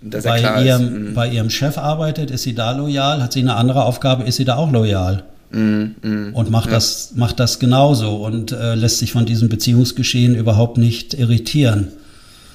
bei 0.03 0.63
ihrem, 0.63 1.09
mhm. 1.09 1.13
bei 1.15 1.27
ihrem 1.27 1.49
Chef 1.49 1.79
arbeitet, 1.79 2.29
ist 2.29 2.43
sie 2.43 2.53
da 2.53 2.73
loyal, 2.73 3.23
hat 3.23 3.33
sie 3.33 3.39
eine 3.39 3.55
andere 3.55 3.83
Aufgabe, 3.83 4.25
ist 4.25 4.35
sie 4.35 4.45
da 4.45 4.57
auch 4.57 4.71
loyal. 4.71 5.23
Mm, 5.49 5.95
mm, 6.03 6.29
und 6.35 6.51
macht, 6.51 6.67
ja. 6.67 6.73
das, 6.73 7.13
macht 7.15 7.39
das 7.39 7.57
genauso 7.57 8.17
und 8.17 8.51
äh, 8.51 8.75
lässt 8.75 8.99
sich 8.99 9.11
von 9.11 9.25
diesem 9.25 9.49
Beziehungsgeschehen 9.49 10.35
überhaupt 10.35 10.77
nicht 10.77 11.15
irritieren. 11.15 11.87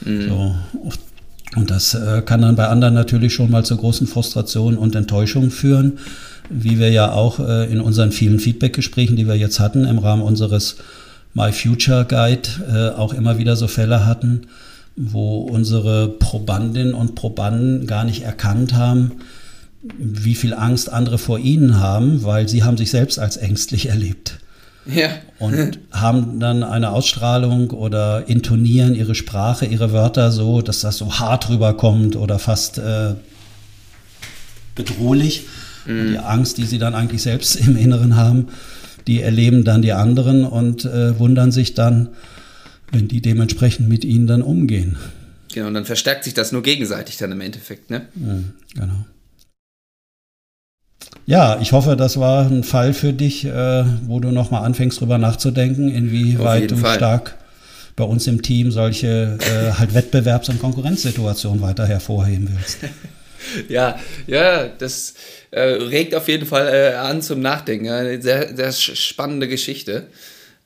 Mm. 0.04 0.28
So. 0.28 0.54
Und 1.57 1.70
das 1.70 1.94
äh, 1.94 2.22
kann 2.22 2.42
dann 2.42 2.57
bei 2.57 2.68
anderen 2.68 2.94
natürlich 2.94 3.34
schon 3.34 3.50
mal 3.50 3.64
zu 3.64 3.76
großen 3.76 4.07
Frustrationen 4.07 4.78
und 4.78 4.94
Enttäuschungen 4.94 5.50
führen, 5.50 5.98
wie 6.50 6.78
wir 6.78 6.90
ja 6.90 7.12
auch 7.12 7.40
äh, 7.40 7.70
in 7.72 7.80
unseren 7.80 8.12
vielen 8.12 8.40
Feedback-Gesprächen, 8.40 9.16
die 9.16 9.26
wir 9.26 9.36
jetzt 9.36 9.61
hatten, 9.61 9.84
im 9.84 9.98
Rahmen 9.98 10.22
unseres 10.22 10.76
My 11.32 11.52
Future 11.52 12.05
Guide 12.05 12.48
äh, 12.68 12.98
auch 12.98 13.12
immer 13.12 13.38
wieder 13.38 13.57
so 13.57 13.66
Fälle 13.66 14.07
hatten, 14.07 14.42
wo 14.96 15.38
unsere 15.38 16.09
Probandinnen 16.09 16.94
und 16.94 17.14
Probanden 17.14 17.86
gar 17.86 18.05
nicht 18.05 18.22
erkannt 18.22 18.74
haben, 18.74 19.12
wie 19.98 20.34
viel 20.34 20.55
Angst 20.55 20.90
andere 20.90 21.18
vor 21.18 21.38
ihnen 21.38 21.78
haben, 21.78 22.22
weil 22.22 22.48
sie 22.48 22.62
haben 22.62 22.76
sich 22.76 22.90
selbst 22.90 23.18
als 23.18 23.36
ängstlich 23.36 23.86
erlebt. 23.90 24.38
Ja. 24.87 25.11
Und 25.39 25.78
haben 25.93 26.41
dann 26.41 26.62
eine 26.62 26.91
Ausstrahlung 26.91 27.70
oder 27.70 28.28
intonieren 28.28 28.95
ihre 28.95 29.14
Sprache, 29.14 29.66
ihre 29.66 29.93
Wörter 29.93 30.30
so, 30.30 30.62
dass 30.62 30.80
das 30.80 30.99
so 30.99 31.18
hart 31.18 31.49
rüberkommt 31.49 32.16
oder 32.16 32.39
fast 32.39 32.78
äh, 32.78 33.14
bedrohlich. 34.74 35.47
Mhm. 35.87 36.01
Und 36.01 36.11
die 36.12 36.18
Angst, 36.18 36.59
die 36.59 36.64
sie 36.64 36.78
dann 36.78 36.95
eigentlich 36.95 37.22
selbst 37.22 37.57
im 37.66 37.76
Inneren 37.76 38.16
haben, 38.16 38.49
die 39.07 39.22
erleben 39.22 39.64
dann 39.64 39.82
die 39.82 39.93
anderen 39.93 40.45
und 40.45 40.85
äh, 40.85 41.18
wundern 41.18 41.53
sich 41.53 41.74
dann, 41.74 42.09
wenn 42.91 43.09
die 43.09 43.20
dementsprechend 43.20 43.89
mit 43.89 44.05
ihnen 44.05 44.26
dann 44.26 44.43
umgehen. 44.43 44.97
Genau, 45.53 45.68
und 45.68 45.74
dann 45.74 45.85
verstärkt 45.85 46.24
sich 46.24 46.35
das 46.35 46.53
nur 46.53 46.62
gegenseitig 46.62 47.16
dann 47.16 47.32
im 47.32 47.41
Endeffekt, 47.41 47.91
ne? 47.91 48.09
Ja, 48.16 48.80
genau. 48.80 49.05
Ja, 51.27 51.59
ich 51.61 51.72
hoffe, 51.72 51.97
das 51.97 52.18
war 52.20 52.47
ein 52.47 52.64
Fall 52.64 52.93
für 52.93 53.12
dich, 53.12 53.45
äh, 53.47 53.85
wo 54.07 54.20
du 54.20 54.31
nochmal 54.31 54.64
anfängst, 54.64 55.01
drüber 55.01 55.18
nachzudenken, 55.18 55.89
inwieweit 55.91 56.70
du 56.70 56.77
Fall. 56.77 56.97
stark 56.97 57.37
bei 57.97 58.05
uns 58.05 58.27
im 58.27 58.43
Team 58.43 58.70
solche 58.70 59.39
äh, 59.41 59.72
halt 59.72 59.95
Wettbewerbs- 59.95 60.51
und 60.51 60.61
Konkurrenzsituationen 60.61 61.62
weiter 61.62 61.87
hervorheben 61.87 62.49
willst. 62.53 62.79
ja, 63.68 63.99
ja, 64.27 64.66
das 64.66 65.14
äh, 65.51 65.61
regt 65.61 66.14
auf 66.14 66.29
jeden 66.29 66.47
Fall 66.47 66.68
äh, 66.68 66.95
an 66.97 67.22
zum 67.22 67.41
Nachdenken. 67.41 67.87
Ja. 67.87 68.20
Sehr, 68.20 68.55
sehr 68.55 68.72
spannende 68.72 69.49
Geschichte. 69.49 70.09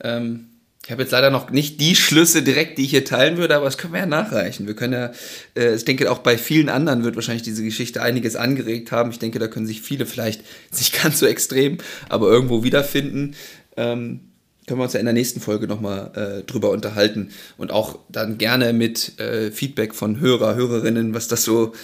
Ähm, 0.02 0.47
ich 0.88 0.92
habe 0.92 1.02
jetzt 1.02 1.12
leider 1.12 1.28
noch 1.28 1.50
nicht 1.50 1.82
die 1.82 1.94
Schlüsse 1.94 2.40
direkt, 2.40 2.78
die 2.78 2.84
ich 2.84 2.90
hier 2.92 3.04
teilen 3.04 3.36
würde, 3.36 3.54
aber 3.54 3.66
das 3.66 3.76
können 3.76 3.92
wir 3.92 4.00
ja 4.00 4.06
nachreichen. 4.06 4.66
Wir 4.66 4.74
können 4.74 4.94
ja, 4.94 5.10
äh, 5.54 5.74
ich 5.74 5.84
denke, 5.84 6.10
auch 6.10 6.20
bei 6.20 6.38
vielen 6.38 6.70
anderen 6.70 7.04
wird 7.04 7.14
wahrscheinlich 7.14 7.42
diese 7.42 7.62
Geschichte 7.62 8.00
einiges 8.00 8.36
angeregt 8.36 8.90
haben. 8.90 9.10
Ich 9.10 9.18
denke, 9.18 9.38
da 9.38 9.48
können 9.48 9.66
sich 9.66 9.82
viele 9.82 10.06
vielleicht 10.06 10.40
nicht 10.72 11.02
ganz 11.02 11.18
so 11.18 11.26
extrem, 11.26 11.76
aber 12.08 12.28
irgendwo 12.28 12.64
wiederfinden. 12.64 13.34
Ähm, 13.76 14.20
können 14.66 14.80
wir 14.80 14.84
uns 14.84 14.94
ja 14.94 15.00
in 15.00 15.04
der 15.04 15.12
nächsten 15.12 15.40
Folge 15.42 15.66
nochmal 15.68 16.10
äh, 16.14 16.44
drüber 16.44 16.70
unterhalten 16.70 17.32
und 17.58 17.70
auch 17.70 17.98
dann 18.08 18.38
gerne 18.38 18.72
mit 18.72 19.20
äh, 19.20 19.50
Feedback 19.50 19.94
von 19.94 20.20
Hörer, 20.20 20.54
Hörerinnen, 20.54 21.12
was 21.12 21.28
das 21.28 21.44
so 21.44 21.74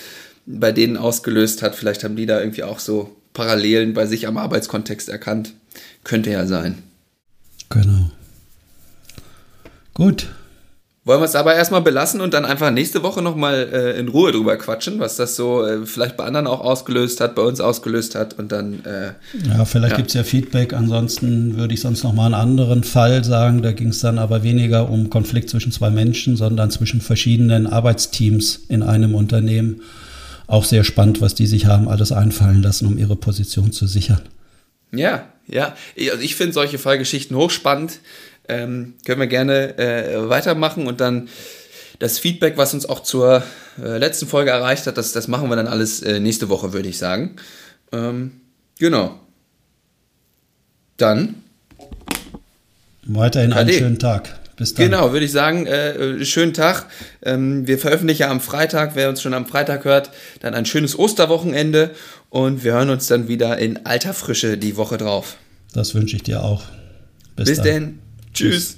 bei 0.46 0.72
denen 0.72 0.96
ausgelöst 0.96 1.60
hat. 1.60 1.74
Vielleicht 1.74 2.04
haben 2.04 2.16
die 2.16 2.24
da 2.24 2.40
irgendwie 2.40 2.62
auch 2.62 2.78
so 2.78 3.14
Parallelen 3.34 3.92
bei 3.92 4.06
sich 4.06 4.26
am 4.26 4.38
Arbeitskontext 4.38 5.10
erkannt. 5.10 5.52
Könnte 6.04 6.30
ja 6.30 6.46
sein. 6.46 6.82
Genau. 7.68 8.03
Gut. 9.94 10.26
Wollen 11.06 11.20
wir 11.20 11.26
es 11.26 11.34
aber 11.34 11.54
erstmal 11.54 11.82
belassen 11.82 12.22
und 12.22 12.32
dann 12.32 12.46
einfach 12.46 12.70
nächste 12.70 13.02
Woche 13.02 13.20
nochmal 13.20 13.68
äh, 13.70 13.98
in 13.98 14.08
Ruhe 14.08 14.32
drüber 14.32 14.56
quatschen, 14.56 15.00
was 15.00 15.16
das 15.16 15.36
so 15.36 15.62
äh, 15.62 15.84
vielleicht 15.84 16.16
bei 16.16 16.24
anderen 16.24 16.46
auch 16.46 16.60
ausgelöst 16.60 17.20
hat, 17.20 17.34
bei 17.34 17.42
uns 17.42 17.60
ausgelöst 17.60 18.14
hat 18.14 18.38
und 18.38 18.50
dann. 18.52 18.82
Äh, 18.86 19.12
ja, 19.46 19.66
vielleicht 19.66 19.92
ja. 19.92 19.96
gibt 19.98 20.08
es 20.08 20.14
ja 20.14 20.24
Feedback. 20.24 20.72
Ansonsten 20.72 21.58
würde 21.58 21.74
ich 21.74 21.82
sonst 21.82 22.04
nochmal 22.04 22.26
einen 22.26 22.34
anderen 22.34 22.84
Fall 22.84 23.22
sagen. 23.22 23.60
Da 23.60 23.72
ging 23.72 23.88
es 23.88 24.00
dann 24.00 24.18
aber 24.18 24.42
weniger 24.42 24.88
um 24.88 25.10
Konflikt 25.10 25.50
zwischen 25.50 25.72
zwei 25.72 25.90
Menschen, 25.90 26.36
sondern 26.36 26.70
zwischen 26.70 27.02
verschiedenen 27.02 27.66
Arbeitsteams 27.66 28.62
in 28.70 28.82
einem 28.82 29.14
Unternehmen. 29.14 29.82
Auch 30.46 30.64
sehr 30.64 30.84
spannend, 30.84 31.20
was 31.20 31.34
die 31.34 31.46
sich 31.46 31.66
haben 31.66 31.86
alles 31.86 32.12
einfallen 32.12 32.62
lassen, 32.62 32.86
um 32.86 32.96
ihre 32.96 33.16
Position 33.16 33.72
zu 33.72 33.86
sichern. 33.86 34.22
Ja, 34.90 35.26
ja. 35.46 35.74
Also 35.98 36.22
ich 36.22 36.34
finde 36.34 36.54
solche 36.54 36.78
Fallgeschichten 36.78 37.36
hochspannend. 37.36 38.00
Ähm, 38.48 38.94
können 39.04 39.20
wir 39.20 39.26
gerne 39.26 39.78
äh, 39.78 40.28
weitermachen 40.28 40.86
und 40.86 41.00
dann 41.00 41.28
das 41.98 42.18
Feedback, 42.18 42.56
was 42.56 42.74
uns 42.74 42.86
auch 42.86 43.00
zur 43.00 43.42
äh, 43.82 43.98
letzten 43.98 44.26
Folge 44.26 44.50
erreicht 44.50 44.86
hat, 44.86 44.98
das, 44.98 45.12
das 45.12 45.28
machen 45.28 45.48
wir 45.48 45.56
dann 45.56 45.66
alles 45.66 46.02
äh, 46.02 46.20
nächste 46.20 46.48
Woche, 46.48 46.72
würde 46.72 46.88
ich 46.88 46.98
sagen. 46.98 47.36
Ähm, 47.92 48.40
genau. 48.78 49.18
Dann. 50.96 51.36
Weiterhin 53.06 53.52
einen 53.52 53.72
schönen 53.72 53.98
Tag. 53.98 54.38
Bis 54.56 54.74
dann. 54.74 54.86
Genau, 54.86 55.12
würde 55.12 55.26
ich 55.26 55.32
sagen, 55.32 55.66
äh, 55.66 56.24
schönen 56.24 56.54
Tag. 56.54 56.86
Ähm, 57.22 57.66
wir 57.66 57.78
veröffentlichen 57.78 58.22
ja 58.22 58.30
am 58.30 58.40
Freitag, 58.40 58.92
wer 58.94 59.08
uns 59.08 59.20
schon 59.20 59.34
am 59.34 59.46
Freitag 59.46 59.84
hört, 59.84 60.10
dann 60.40 60.54
ein 60.54 60.64
schönes 60.64 60.96
Osterwochenende 60.96 61.90
und 62.30 62.62
wir 62.62 62.72
hören 62.74 62.90
uns 62.90 63.08
dann 63.08 63.26
wieder 63.26 63.58
in 63.58 63.84
alter 63.84 64.14
Frische 64.14 64.56
die 64.56 64.76
Woche 64.76 64.96
drauf. 64.96 65.36
Das 65.72 65.94
wünsche 65.94 66.16
ich 66.16 66.22
dir 66.22 66.42
auch. 66.42 66.62
Bis, 67.34 67.48
Bis 67.48 67.56
dann. 67.58 67.66
denn. 67.66 67.98
Tschüss. 68.34 68.76